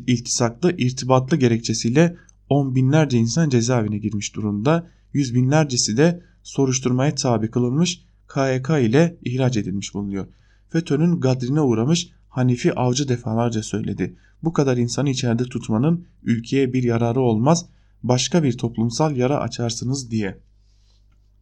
iltisaklı, 0.08 0.78
irtibatlı 0.78 1.38
gerekçesiyle 1.38 2.16
on 2.50 2.76
binlerce 2.76 3.18
insan 3.18 3.50
cezaevine 3.50 3.98
girmiş 3.98 4.36
durumda. 4.36 4.88
Yüz 5.14 5.36
binlercesi 5.36 5.98
de 5.98 6.22
soruşturmaya 6.44 7.16
tabi 7.16 7.52
kılınmış 7.52 8.02
KYK 8.34 8.70
ile 8.70 9.18
ihraç 9.24 9.58
edilmiş 9.58 9.94
bulunuyor. 9.94 10.28
FETÖ'nün 10.70 11.20
gadrine 11.20 11.62
uğramış 11.62 12.10
Hanifi 12.36 12.74
Avcı 12.74 13.08
defalarca 13.08 13.64
söyledi. 13.64 14.16
Bu 14.44 14.54
kadar 14.54 14.78
insanı 14.78 15.10
içeride 15.10 15.44
tutmanın 15.44 16.06
ülkeye 16.24 16.74
bir 16.74 16.84
yararı 16.84 17.22
olmaz, 17.22 17.66
başka 18.04 18.44
bir 18.44 18.58
toplumsal 18.58 19.16
yara 19.18 19.40
açarsınız 19.40 20.12
diye. 20.12 20.40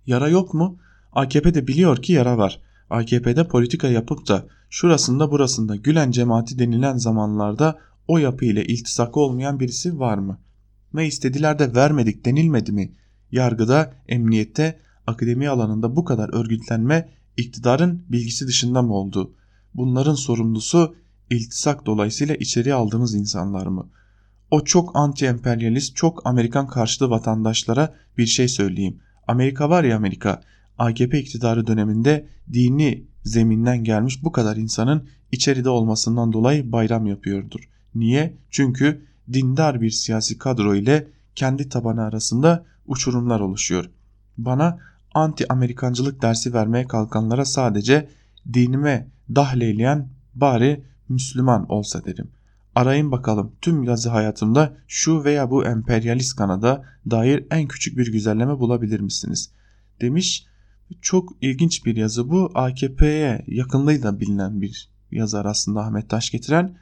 Yara 0.05 0.29
yok 0.29 0.53
mu? 0.53 0.77
AKP 1.11 1.53
de 1.53 1.67
biliyor 1.67 2.01
ki 2.01 2.13
yara 2.13 2.37
var. 2.37 2.61
AKP'de 2.89 3.47
politika 3.47 3.87
yapıp 3.87 4.27
da 4.27 4.47
şurasında 4.69 5.31
burasında 5.31 5.75
Gülen 5.75 6.11
cemaati 6.11 6.59
denilen 6.59 6.97
zamanlarda 6.97 7.79
o 8.07 8.17
yapı 8.17 8.45
ile 8.45 8.65
iltisakı 8.65 9.19
olmayan 9.19 9.59
birisi 9.59 9.99
var 9.99 10.17
mı? 10.17 10.39
Ne 10.93 11.07
istediler 11.07 11.59
de 11.59 11.75
vermedik 11.75 12.25
denilmedi 12.25 12.71
mi? 12.71 12.93
Yargıda, 13.31 13.93
emniyette, 14.07 14.79
akademi 15.07 15.49
alanında 15.49 15.95
bu 15.95 16.05
kadar 16.05 16.33
örgütlenme 16.33 17.09
iktidarın 17.37 18.05
bilgisi 18.09 18.47
dışında 18.47 18.81
mı 18.81 18.93
oldu? 18.93 19.35
Bunların 19.73 20.15
sorumlusu 20.15 20.95
iltisak 21.29 21.85
dolayısıyla 21.85 22.35
içeri 22.35 22.73
aldığımız 22.73 23.15
insanlar 23.15 23.67
mı? 23.67 23.89
O 24.51 24.63
çok 24.63 24.95
anti-emperyalist, 24.95 25.93
çok 25.95 26.25
Amerikan 26.25 26.67
karşıtı 26.67 27.09
vatandaşlara 27.09 27.95
bir 28.17 28.25
şey 28.25 28.47
söyleyeyim. 28.47 28.99
Amerika 29.27 29.69
var 29.69 29.83
ya 29.83 29.97
Amerika, 29.97 30.41
AKP 30.77 31.19
iktidarı 31.19 31.67
döneminde 31.67 32.27
dini 32.53 33.07
zeminden 33.23 33.83
gelmiş 33.83 34.23
bu 34.23 34.31
kadar 34.31 34.57
insanın 34.57 35.07
içeride 35.31 35.69
olmasından 35.69 36.33
dolayı 36.33 36.71
bayram 36.71 37.05
yapıyordur. 37.05 37.69
Niye? 37.95 38.37
Çünkü 38.49 39.05
dindar 39.33 39.81
bir 39.81 39.89
siyasi 39.89 40.37
kadro 40.37 40.75
ile 40.75 41.07
kendi 41.35 41.69
tabanı 41.69 42.01
arasında 42.01 42.65
uçurumlar 42.87 43.39
oluşuyor. 43.39 43.89
Bana 44.37 44.79
anti-Amerikancılık 45.13 46.21
dersi 46.21 46.53
vermeye 46.53 46.87
kalkanlara 46.87 47.45
sadece 47.45 48.09
dinime 48.53 49.07
dahleyleyen 49.35 50.09
bari 50.35 50.83
Müslüman 51.09 51.71
olsa 51.71 52.05
derim. 52.05 52.31
Arayın 52.75 53.11
bakalım 53.11 53.51
tüm 53.61 53.83
yazı 53.83 54.09
hayatımda 54.09 54.77
şu 54.87 55.23
veya 55.23 55.51
bu 55.51 55.65
emperyalist 55.65 56.35
kanada 56.35 56.85
dair 57.11 57.45
en 57.51 57.67
küçük 57.67 57.97
bir 57.97 58.11
güzelleme 58.11 58.59
bulabilir 58.59 58.99
misiniz? 58.99 59.51
Demiş 60.01 60.45
çok 61.01 61.29
ilginç 61.41 61.85
bir 61.85 61.95
yazı 61.95 62.29
bu. 62.29 62.51
AKP'ye 62.55 63.45
yakınlığıyla 63.47 64.19
bilinen 64.19 64.61
bir 64.61 64.89
yazar 65.11 65.45
aslında 65.45 65.81
Ahmet 65.81 66.09
Taş 66.09 66.29
getiren. 66.29 66.77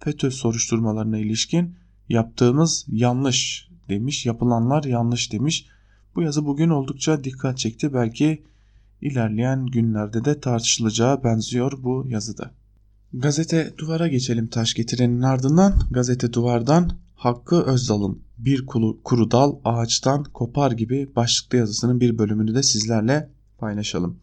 FETÖ 0.00 0.30
soruşturmalarına 0.30 1.18
ilişkin 1.18 1.74
yaptığımız 2.08 2.86
yanlış 2.88 3.68
demiş, 3.88 4.26
yapılanlar 4.26 4.84
yanlış 4.84 5.32
demiş. 5.32 5.66
Bu 6.14 6.22
yazı 6.22 6.46
bugün 6.46 6.68
oldukça 6.68 7.24
dikkat 7.24 7.58
çekti. 7.58 7.94
Belki 7.94 8.42
ilerleyen 9.04 9.66
günlerde 9.66 10.24
de 10.24 10.40
tartışılacağı 10.40 11.24
benziyor 11.24 11.72
bu 11.82 12.06
yazıda. 12.08 12.50
Gazete 13.12 13.74
Duvar'a 13.78 14.08
geçelim 14.08 14.46
taş 14.46 14.74
getirenin 14.74 15.22
ardından. 15.22 15.80
Gazete 15.90 16.32
Duvar'dan 16.32 16.90
Hakkı 17.14 17.62
Özdal'ın 17.62 18.22
Bir 18.38 18.66
kuru, 18.66 19.02
kuru 19.02 19.30
dal 19.30 19.56
ağaçtan 19.64 20.24
kopar 20.24 20.72
gibi 20.72 21.10
başlıklı 21.16 21.58
yazısının 21.58 22.00
bir 22.00 22.18
bölümünü 22.18 22.54
de 22.54 22.62
sizlerle 22.62 23.30
paylaşalım. 23.58 24.18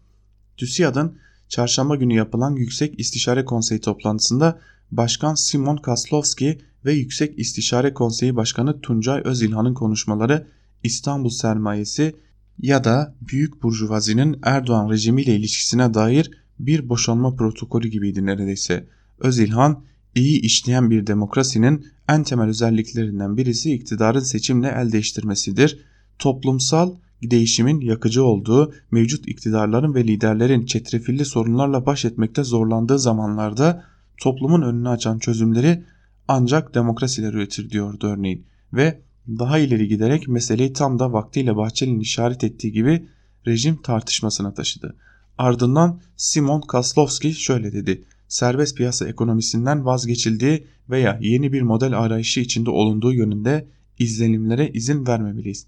TÜSİAD'ın 0.58 1.18
çarşamba 1.50 1.96
günü 1.96 2.14
yapılan 2.14 2.56
Yüksek 2.56 3.00
İstişare 3.00 3.46
Konseyi 3.46 3.82
toplantısında 3.82 4.60
Başkan 4.92 5.36
Simon 5.36 5.78
Kaslovski 5.78 6.62
ve 6.86 6.94
Yüksek 6.94 7.40
İstişare 7.40 7.94
Konseyi 7.94 8.36
Başkanı 8.36 8.82
Tuncay 8.82 9.22
Özilhan'ın 9.26 9.74
konuşmaları 9.74 10.48
İstanbul 10.84 11.30
sermayesi 11.30 12.16
ya 12.60 12.84
da 12.84 13.16
büyük 13.22 13.64
burjuvazinin 13.64 14.40
Erdoğan 14.44 14.90
rejimiyle 14.90 15.36
ilişkisine 15.36 15.94
dair 15.94 16.32
bir 16.60 16.90
boşanma 16.90 17.36
protokolü 17.36 17.88
gibiydi 17.88 18.26
neredeyse. 18.26 18.88
Özilhan 19.20 19.84
iyi 20.16 20.42
işleyen 20.42 20.90
bir 20.90 21.08
demokrasinin 21.08 21.86
en 22.10 22.24
temel 22.24 22.48
özelliklerinden 22.48 23.38
birisi 23.38 23.74
iktidarın 23.74 24.20
seçimle 24.20 24.68
el 24.68 24.92
değiştirmesidir. 24.92 25.80
Toplumsal 26.20 26.96
değişimin 27.24 27.82
yakıcı 27.82 28.24
olduğu, 28.24 28.74
mevcut 28.92 29.28
iktidarların 29.28 29.96
ve 29.96 30.04
liderlerin 30.04 30.66
çetrefilli 30.66 31.26
sorunlarla 31.26 31.86
baş 31.86 32.06
etmekte 32.06 32.44
zorlandığı 32.44 33.00
zamanlarda 33.00 33.84
toplumun 34.18 34.62
önünü 34.62 34.90
açan 34.90 35.20
çözümleri 35.20 35.84
ancak 36.28 36.76
demokrasiler 36.76 37.34
üretir 37.34 37.70
diyordu 37.70 38.08
örneğin 38.08 38.46
ve 38.74 39.02
daha 39.28 39.60
ileri 39.60 39.88
giderek 39.88 40.28
meseleyi 40.28 40.74
tam 40.74 41.00
da 41.00 41.14
vaktiyle 41.14 41.56
Bahçeli'nin 41.56 42.00
işaret 42.00 42.44
ettiği 42.44 42.72
gibi 42.72 43.08
rejim 43.48 43.82
tartışmasına 43.82 44.54
taşıdı. 44.54 44.96
Ardından 45.38 46.02
Simon 46.16 46.62
Kaslovski 46.62 47.34
şöyle 47.34 47.74
dedi. 47.74 48.04
Serbest 48.28 48.78
piyasa 48.78 49.08
ekonomisinden 49.08 49.86
vazgeçildiği 49.86 50.68
veya 50.90 51.20
yeni 51.22 51.54
bir 51.54 51.62
model 51.62 52.00
arayışı 52.00 52.40
içinde 52.40 52.70
olunduğu 52.70 53.14
yönünde 53.14 53.68
izlenimlere 54.00 54.70
izin 54.70 55.08
vermemeliyiz. 55.08 55.68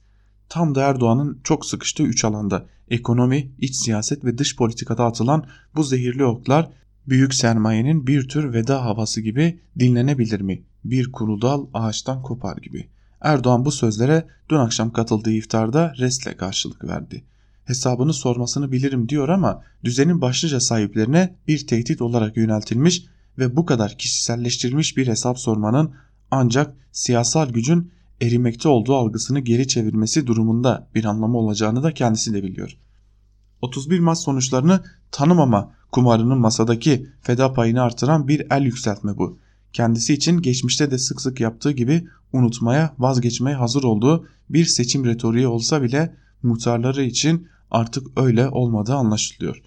Tam 0.50 0.76
da 0.76 0.82
Erdoğan'ın 0.82 1.40
çok 1.44 1.66
sıkıştığı 1.66 2.04
üç 2.04 2.26
alanda 2.26 2.66
ekonomi, 2.90 3.52
iç 3.60 3.76
siyaset 3.76 4.26
ve 4.26 4.38
dış 4.38 4.56
politikada 4.56 5.06
atılan 5.06 5.46
bu 5.76 5.84
zehirli 5.84 6.26
oklar 6.26 6.70
büyük 7.08 7.34
sermayenin 7.34 8.08
bir 8.08 8.28
tür 8.28 8.54
veda 8.54 8.86
havası 8.86 9.22
gibi 9.22 9.60
dinlenebilir 9.80 10.42
mi? 10.42 10.64
Bir 10.86 11.12
kuru 11.12 11.42
dal 11.42 11.68
ağaçtan 11.74 12.22
kopar 12.22 12.58
gibi. 12.58 12.90
Erdoğan 13.24 13.66
bu 13.66 13.72
sözlere 13.72 14.28
dün 14.50 14.56
akşam 14.56 14.92
katıldığı 14.92 15.32
iftarda 15.32 15.94
restle 15.98 16.38
karşılık 16.38 16.84
verdi. 16.84 17.24
Hesabını 17.66 18.14
sormasını 18.14 18.72
bilirim 18.72 19.10
diyor 19.10 19.30
ama 19.30 19.62
düzenin 19.84 20.22
başlıca 20.22 20.60
sahiplerine 20.60 21.36
bir 21.48 21.68
tehdit 21.68 22.02
olarak 22.02 22.38
yöneltilmiş 22.38 23.06
ve 23.38 23.56
bu 23.56 23.66
kadar 23.66 23.98
kişiselleştirilmiş 23.98 24.98
bir 24.98 25.08
hesap 25.08 25.40
sormanın 25.40 25.94
ancak 26.32 26.76
siyasal 26.92 27.50
gücün 27.50 27.92
erimekte 28.22 28.70
olduğu 28.70 28.96
algısını 28.96 29.40
geri 29.40 29.68
çevirmesi 29.68 30.28
durumunda 30.28 30.88
bir 30.96 31.06
anlamı 31.06 31.38
olacağını 31.38 31.84
da 31.84 31.94
kendisi 31.94 32.34
de 32.34 32.44
biliyor. 32.44 32.78
31 33.62 34.00
Mart 34.00 34.18
sonuçlarını 34.18 34.84
tanımama 35.12 35.72
kumarının 35.92 36.38
masadaki 36.38 37.08
feda 37.22 37.54
payını 37.54 37.82
artıran 37.82 38.28
bir 38.28 38.48
el 38.52 38.62
yükseltme 38.62 39.18
bu. 39.18 39.40
Kendisi 39.74 40.14
için 40.14 40.42
geçmişte 40.42 40.92
de 40.92 40.98
sık 40.98 41.22
sık 41.22 41.40
yaptığı 41.40 41.72
gibi 41.72 42.08
unutmaya, 42.34 42.94
vazgeçmeye 43.00 43.56
hazır 43.56 43.84
olduğu 43.84 44.28
bir 44.50 44.66
seçim 44.66 45.06
retoriği 45.06 45.48
olsa 45.48 45.84
bile 45.84 46.16
muhtarları 46.44 47.04
için 47.04 47.48
artık 47.72 48.08
öyle 48.16 48.50
olmadığı 48.50 48.96
anlaşılıyor. 48.96 49.62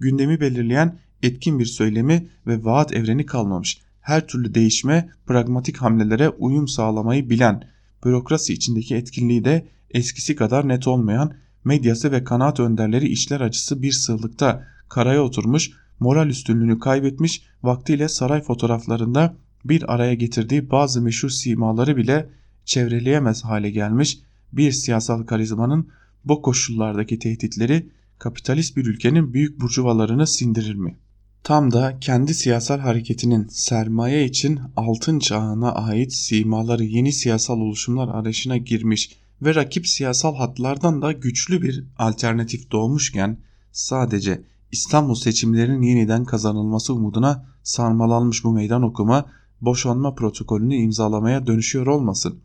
Gündemi 0.00 0.40
belirleyen 0.40 0.98
etkin 1.22 1.58
bir 1.58 1.66
söylemi 1.66 2.28
ve 2.46 2.64
vaat 2.64 2.92
evreni 2.92 3.26
kalmamış. 3.26 3.78
Her 4.00 4.26
türlü 4.26 4.54
değişme, 4.54 5.10
pragmatik 5.26 5.76
hamlelere 5.76 6.28
uyum 6.28 6.68
sağlamayı 6.68 7.30
bilen, 7.30 7.68
bürokrasi 8.04 8.52
içindeki 8.52 8.96
etkinliği 8.96 9.44
de 9.44 9.68
eskisi 9.90 10.36
kadar 10.36 10.68
net 10.68 10.86
olmayan, 10.88 11.34
medyası 11.64 12.12
ve 12.12 12.24
kanaat 12.24 12.60
önderleri 12.60 13.08
işler 13.08 13.40
acısı 13.40 13.82
bir 13.82 13.92
sığlıkta 13.92 14.66
karaya 14.88 15.22
oturmuş, 15.22 15.70
moral 16.00 16.28
üstünlüğünü 16.28 16.78
kaybetmiş, 16.78 17.42
vaktiyle 17.62 18.08
saray 18.08 18.42
fotoğraflarında 18.42 19.36
bir 19.64 19.94
araya 19.94 20.14
getirdiği 20.14 20.70
bazı 20.70 21.02
meşhur 21.02 21.30
simaları 21.30 21.96
bile 21.96 22.28
çevreleyemez 22.64 23.44
hale 23.44 23.70
gelmiş 23.70 24.18
bir 24.52 24.72
siyasal 24.72 25.22
karizmanın 25.22 25.88
bu 26.24 26.42
koşullardaki 26.42 27.18
tehditleri 27.18 27.88
kapitalist 28.18 28.76
bir 28.76 28.86
ülkenin 28.86 29.34
büyük 29.34 29.60
burjuvalarını 29.60 30.26
sindirir 30.26 30.74
mi? 30.74 30.96
Tam 31.44 31.72
da 31.72 31.98
kendi 32.00 32.34
siyasal 32.34 32.78
hareketinin 32.78 33.46
sermaye 33.48 34.24
için 34.24 34.60
altın 34.76 35.18
çağına 35.18 35.72
ait 35.72 36.12
simaları 36.12 36.84
yeni 36.84 37.12
siyasal 37.12 37.58
oluşumlar 37.58 38.08
arayışına 38.08 38.56
girmiş 38.56 39.16
ve 39.42 39.54
rakip 39.54 39.86
siyasal 39.86 40.36
hatlardan 40.36 41.02
da 41.02 41.12
güçlü 41.12 41.62
bir 41.62 41.84
alternatif 41.98 42.70
doğmuşken 42.70 43.38
sadece 43.72 44.42
İstanbul 44.72 45.14
seçimlerinin 45.14 45.82
yeniden 45.82 46.24
kazanılması 46.24 46.94
umuduna 46.94 47.44
sarmalanmış 47.62 48.44
bu 48.44 48.52
meydan 48.52 48.82
okuma 48.82 49.26
boşanma 49.62 50.14
protokolünü 50.14 50.74
imzalamaya 50.74 51.46
dönüşüyor 51.46 51.86
olmasın. 51.86 52.40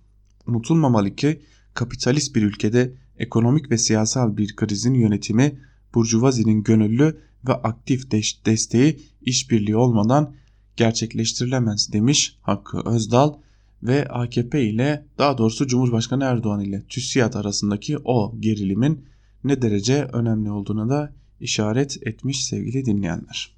Unutulmamalı 0.48 1.16
ki 1.16 1.42
kapitalist 1.74 2.36
bir 2.36 2.44
ülkede 2.44 2.94
ekonomik 3.18 3.72
ve 3.72 3.78
siyasal 3.78 4.38
bir 4.38 4.56
krizin 4.56 4.94
yönetimi 4.94 5.60
Burjuvazi'nin 5.94 6.64
gönüllü 6.64 7.18
ve 7.48 7.54
aktif 7.54 8.12
desteği 8.46 9.00
işbirliği 9.22 9.76
olmadan 9.76 10.34
gerçekleştirilemez 10.76 11.94
demiş 11.94 12.38
Hakkı 12.42 12.82
Özdal 12.86 13.34
ve 13.84 14.08
AKP 14.08 14.64
ile 14.64 15.06
daha 15.18 15.38
doğrusu 15.38 15.68
Cumhurbaşkanı 15.68 16.24
Erdoğan 16.24 16.62
ile 16.62 16.84
TÜSİAD 16.90 17.34
arasındaki 17.34 17.98
o 18.04 18.36
gerilimin 18.40 19.06
ne 19.44 19.62
derece 19.62 20.04
önemli 20.04 20.52
olduğuna 20.52 20.90
da 20.90 21.14
işaret 21.40 21.98
etmiş 22.02 22.46
sevgili 22.46 22.86
dinleyenler. 22.86 23.57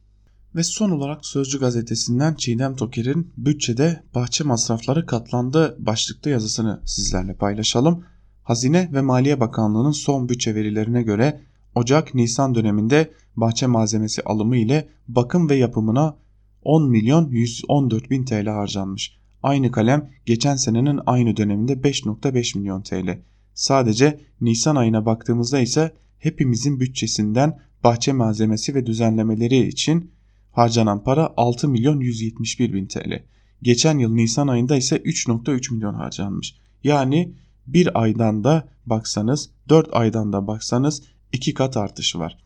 Ve 0.56 0.64
son 0.64 0.90
olarak 0.90 1.26
Sözcü 1.26 1.60
gazetesinden 1.60 2.34
Çiğdem 2.34 2.76
Toker'in 2.76 3.32
bütçede 3.38 4.04
bahçe 4.16 4.44
masrafları 4.44 5.06
katlandı 5.06 5.76
başlıklı 5.80 6.30
yazısını 6.30 6.82
sizlerle 6.86 7.34
paylaşalım. 7.34 8.04
Hazine 8.44 8.90
ve 8.94 9.02
Maliye 9.02 9.40
Bakanlığı'nın 9.40 9.92
son 9.92 10.30
bütçe 10.30 10.56
verilerine 10.56 11.04
göre 11.04 11.42
Ocak-Nisan 11.76 12.56
döneminde 12.56 13.12
bahçe 13.36 13.68
malzemesi 13.68 14.22
alımı 14.22 14.58
ile 14.58 14.90
bakım 15.08 15.50
ve 15.50 15.56
yapımına 15.56 16.18
10 16.64 16.90
milyon 16.90 17.30
114 17.30 18.10
bin 18.10 18.26
TL 18.26 18.48
harcanmış. 18.48 19.20
Aynı 19.44 19.72
kalem 19.72 20.10
geçen 20.26 20.56
senenin 20.56 21.00
aynı 21.06 21.38
döneminde 21.38 21.74
5.5 21.74 22.58
milyon 22.58 22.82
TL. 22.82 23.20
Sadece 23.54 24.20
Nisan 24.42 24.76
ayına 24.76 25.06
baktığımızda 25.06 25.60
ise 25.60 25.94
hepimizin 26.18 26.80
bütçesinden 26.80 27.60
bahçe 27.84 28.14
malzemesi 28.14 28.76
ve 28.76 28.86
düzenlemeleri 28.86 29.68
için 29.68 30.12
harcanan 30.52 31.04
para 31.04 31.34
6 31.38 31.68
milyon 31.68 32.00
171 32.00 32.74
bin 32.74 32.86
TL. 32.86 33.24
Geçen 33.62 33.98
yıl 33.98 34.14
Nisan 34.14 34.48
ayında 34.48 34.78
ise 34.78 34.98
3.3 34.98 35.74
milyon 35.74 35.94
harcanmış. 35.94 36.56
Yani 36.84 37.34
bir 37.68 38.02
aydan 38.02 38.44
da 38.44 38.68
baksanız 38.86 39.50
4 39.70 39.90
aydan 39.92 40.34
da 40.34 40.48
baksanız 40.48 41.04
2 41.34 41.54
kat 41.54 41.78
artış 41.78 42.16
var. 42.16 42.38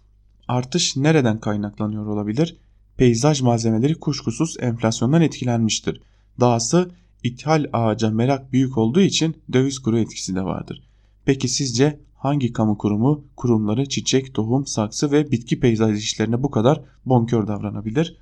Artış 0.47 0.97
nereden 0.97 1.39
kaynaklanıyor 1.39 2.05
olabilir? 2.05 2.57
Peyzaj 2.97 3.41
malzemeleri 3.41 3.95
kuşkusuz 3.95 4.57
enflasyondan 4.59 5.21
etkilenmiştir. 5.21 6.01
Dahası 6.39 6.91
ithal 7.23 7.65
ağaca 7.73 8.09
merak 8.09 8.53
büyük 8.53 8.77
olduğu 8.77 9.01
için 9.01 9.37
döviz 9.53 9.79
kuru 9.79 9.99
etkisi 9.99 10.35
de 10.35 10.43
vardır. 10.43 10.83
Peki 11.25 11.47
sizce 11.47 11.99
hangi 12.23 12.53
kamu 12.53 12.77
kurumu 12.77 13.25
kurumları 13.35 13.89
çiçek, 13.89 14.33
tohum, 14.33 14.65
saksı 14.67 15.11
ve 15.11 15.31
bitki 15.31 15.59
peyzaj 15.59 15.99
işlerine 15.99 16.43
bu 16.43 16.51
kadar 16.51 16.81
bonkör 17.05 17.47
davranabilir? 17.47 18.17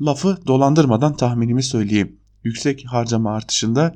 Lafı 0.00 0.38
dolandırmadan 0.46 1.16
tahminimi 1.16 1.62
söyleyeyim. 1.62 2.16
Yüksek 2.44 2.84
harcama 2.86 3.34
artışında 3.34 3.94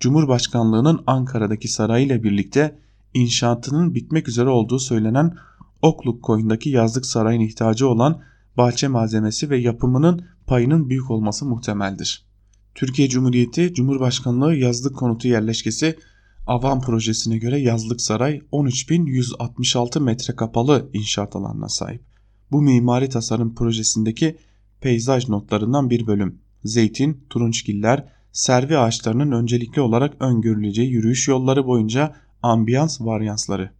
Cumhurbaşkanlığının 0.00 1.02
Ankara'daki 1.06 1.68
sarayıyla 1.68 2.22
birlikte 2.22 2.78
inşaatının 3.14 3.94
bitmek 3.94 4.28
üzere 4.28 4.48
olduğu 4.48 4.78
söylenen 4.78 5.36
Okluk 5.82 6.22
koyundaki 6.22 6.70
yazlık 6.70 7.06
sarayın 7.06 7.40
ihtiyacı 7.40 7.88
olan 7.88 8.20
bahçe 8.56 8.88
malzemesi 8.88 9.50
ve 9.50 9.58
yapımının 9.58 10.24
payının 10.46 10.88
büyük 10.88 11.10
olması 11.10 11.46
muhtemeldir. 11.46 12.24
Türkiye 12.74 13.08
Cumhuriyeti 13.08 13.74
Cumhurbaşkanlığı 13.74 14.54
yazlık 14.54 14.96
konutu 14.96 15.28
yerleşkesi 15.28 15.96
Avam 16.46 16.80
projesine 16.80 17.38
göre 17.38 17.60
yazlık 17.60 18.00
saray 18.00 18.40
13.166 18.52 20.00
metre 20.00 20.36
kapalı 20.36 20.90
inşaat 20.92 21.36
alanına 21.36 21.68
sahip. 21.68 22.02
Bu 22.52 22.62
mimari 22.62 23.08
tasarım 23.08 23.54
projesindeki 23.54 24.36
peyzaj 24.80 25.28
notlarından 25.28 25.90
bir 25.90 26.06
bölüm. 26.06 26.38
Zeytin, 26.64 27.24
turunçgiller, 27.30 28.08
servi 28.32 28.78
ağaçlarının 28.78 29.32
öncelikli 29.32 29.80
olarak 29.80 30.22
öngörüleceği 30.22 30.90
yürüyüş 30.90 31.28
yolları 31.28 31.66
boyunca 31.66 32.14
ambiyans 32.42 33.00
varyansları. 33.00 33.70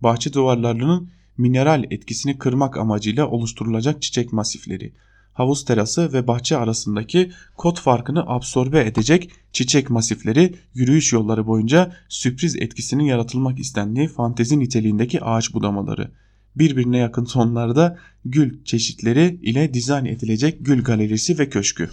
Bahçe 0.00 0.32
duvarlarının 0.32 1.10
mineral 1.38 1.84
etkisini 1.90 2.38
kırmak 2.38 2.76
amacıyla 2.76 3.28
oluşturulacak 3.28 4.02
çiçek 4.02 4.32
masifleri, 4.32 4.94
havuz 5.38 5.64
terası 5.64 6.12
ve 6.12 6.26
bahçe 6.26 6.56
arasındaki 6.56 7.32
kot 7.56 7.80
farkını 7.80 8.24
absorbe 8.26 8.86
edecek 8.86 9.30
çiçek 9.52 9.90
masifleri, 9.90 10.54
yürüyüş 10.74 11.12
yolları 11.12 11.46
boyunca 11.46 11.92
sürpriz 12.08 12.56
etkisinin 12.56 13.04
yaratılmak 13.04 13.58
istendiği 13.58 14.08
fantezi 14.08 14.58
niteliğindeki 14.58 15.24
ağaç 15.24 15.54
budamaları, 15.54 16.10
birbirine 16.56 16.98
yakın 16.98 17.24
tonlarda 17.24 17.98
gül 18.24 18.64
çeşitleri 18.64 19.40
ile 19.42 19.74
dizayn 19.74 20.04
edilecek 20.04 20.56
gül 20.60 20.82
galerisi 20.82 21.38
ve 21.38 21.48
köşkü. 21.48 21.90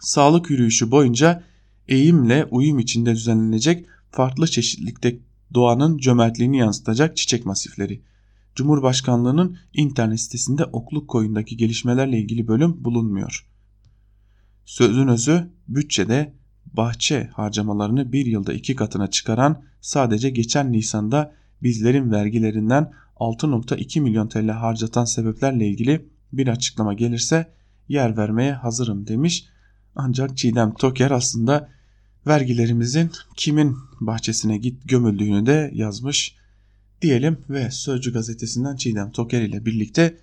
Sağlık 0.00 0.50
yürüyüşü 0.50 0.90
boyunca 0.90 1.42
eğimle 1.88 2.44
uyum 2.44 2.78
içinde 2.78 3.14
düzenlenecek 3.14 3.86
farklı 4.10 4.46
çeşitlilikte 4.46 5.18
doğanın 5.54 5.98
cömertliğini 5.98 6.58
yansıtacak 6.58 7.16
çiçek 7.16 7.46
masifleri. 7.46 8.02
Cumhurbaşkanlığının 8.58 9.58
internet 9.74 10.20
sitesinde 10.20 10.64
Okluk 10.64 11.08
Koyun'daki 11.08 11.56
gelişmelerle 11.56 12.18
ilgili 12.18 12.48
bölüm 12.48 12.84
bulunmuyor. 12.84 13.46
Sözün 14.64 15.08
özü 15.08 15.50
bütçede 15.68 16.34
bahçe 16.66 17.30
harcamalarını 17.34 18.12
bir 18.12 18.26
yılda 18.26 18.52
iki 18.52 18.76
katına 18.76 19.10
çıkaran 19.10 19.62
sadece 19.80 20.30
geçen 20.30 20.72
Nisan'da 20.72 21.34
bizlerin 21.62 22.10
vergilerinden 22.10 22.92
6.2 23.16 24.00
milyon 24.00 24.28
TL 24.28 24.48
harcatan 24.48 25.04
sebeplerle 25.04 25.68
ilgili 25.68 26.08
bir 26.32 26.48
açıklama 26.48 26.94
gelirse 26.94 27.52
yer 27.88 28.16
vermeye 28.16 28.52
hazırım 28.52 29.06
demiş. 29.06 29.44
Ancak 29.96 30.36
Çiğdem 30.36 30.74
Toker 30.74 31.10
aslında 31.10 31.68
vergilerimizin 32.26 33.10
kimin 33.36 33.76
bahçesine 34.00 34.58
git 34.58 34.88
gömüldüğünü 34.88 35.46
de 35.46 35.70
yazmış 35.74 36.37
diyelim 37.02 37.38
ve 37.50 37.70
Sözcü 37.70 38.12
gazetesinden 38.12 38.76
Çiğdem 38.76 39.10
Toker 39.10 39.42
ile 39.42 39.66
birlikte 39.66 40.18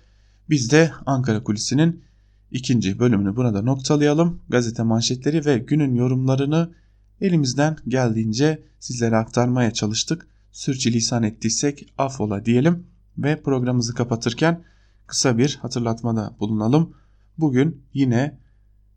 biz 0.50 0.72
de 0.72 0.92
Ankara 1.06 1.42
Kulisi'nin 1.42 2.04
ikinci 2.50 2.98
bölümünü 2.98 3.36
burada 3.36 3.62
noktalayalım. 3.62 4.40
Gazete 4.48 4.82
manşetleri 4.82 5.44
ve 5.44 5.58
günün 5.58 5.94
yorumlarını 5.94 6.74
elimizden 7.20 7.76
geldiğince 7.88 8.62
sizlere 8.80 9.16
aktarmaya 9.16 9.70
çalıştık. 9.70 10.28
Sürçülisan 10.52 11.22
ettiysek 11.22 11.92
affola 11.98 12.44
diyelim 12.44 12.86
ve 13.18 13.42
programımızı 13.42 13.94
kapatırken 13.94 14.64
kısa 15.06 15.38
bir 15.38 15.58
hatırlatmada 15.62 16.36
bulunalım. 16.40 16.94
Bugün 17.38 17.82
yine 17.94 18.38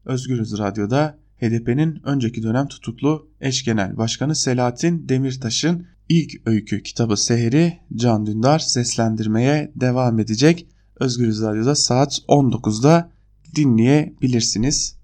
Özgürüz 0.06 0.58
Radyo'da 0.58 1.18
HDP'nin 1.42 2.02
önceki 2.04 2.44
dönem 2.44 2.68
tutuklu 2.68 3.30
eş 3.42 3.64
genel 3.64 3.98
başkanı 3.98 4.36
Selahattin 4.36 5.10
Demirtaş'ın 5.10 5.88
ilk 6.10 6.48
öykü 6.48 6.84
kitabı 6.84 7.18
Sehri 7.18 7.80
Can 7.96 8.26
Dündar 8.26 8.60
seslendirmeye 8.60 9.72
devam 9.76 10.20
edecek. 10.20 10.68
Özgürüz 11.00 11.42
Radyo'da 11.42 11.76
saat 11.76 12.20
19'da 12.28 13.12
dinleyebilirsiniz. 13.56 14.96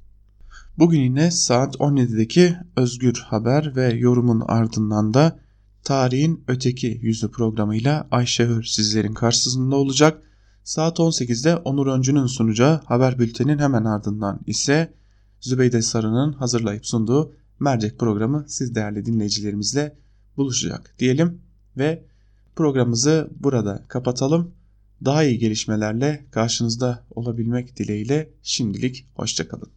Bugün 0.77 0.99
yine 0.99 1.31
saat 1.31 1.75
17'deki 1.75 2.55
Özgür 2.75 3.13
Haber 3.13 3.75
ve 3.75 3.93
yorumun 3.93 4.43
ardından 4.47 5.13
da 5.13 5.39
Tarihin 5.83 6.43
Öteki 6.47 6.99
Yüzü 7.01 7.31
programıyla 7.31 8.07
Ayşe 8.11 8.47
Hür 8.47 8.63
sizlerin 8.63 9.13
karşısında 9.13 9.75
olacak. 9.75 10.21
Saat 10.63 10.99
18'de 10.99 11.55
Onur 11.55 11.87
Öncü'nün 11.87 12.25
sunacağı 12.25 12.81
haber 12.85 13.19
bültenin 13.19 13.59
hemen 13.59 13.85
ardından 13.85 14.39
ise 14.47 14.93
Zübeyde 15.41 15.81
Sarı'nın 15.81 16.33
hazırlayıp 16.33 16.85
sunduğu 16.85 17.33
mercek 17.59 17.99
programı 17.99 18.45
siz 18.47 18.75
değerli 18.75 19.05
dinleyicilerimizle 19.05 19.95
buluşacak 20.37 20.95
diyelim 20.99 21.41
ve 21.77 22.03
programımızı 22.55 23.29
burada 23.39 23.83
kapatalım. 23.87 24.51
Daha 25.05 25.23
iyi 25.23 25.39
gelişmelerle 25.39 26.25
karşınızda 26.31 27.03
olabilmek 27.11 27.77
dileğiyle 27.77 28.29
şimdilik 28.43 29.05
hoşçakalın. 29.15 29.75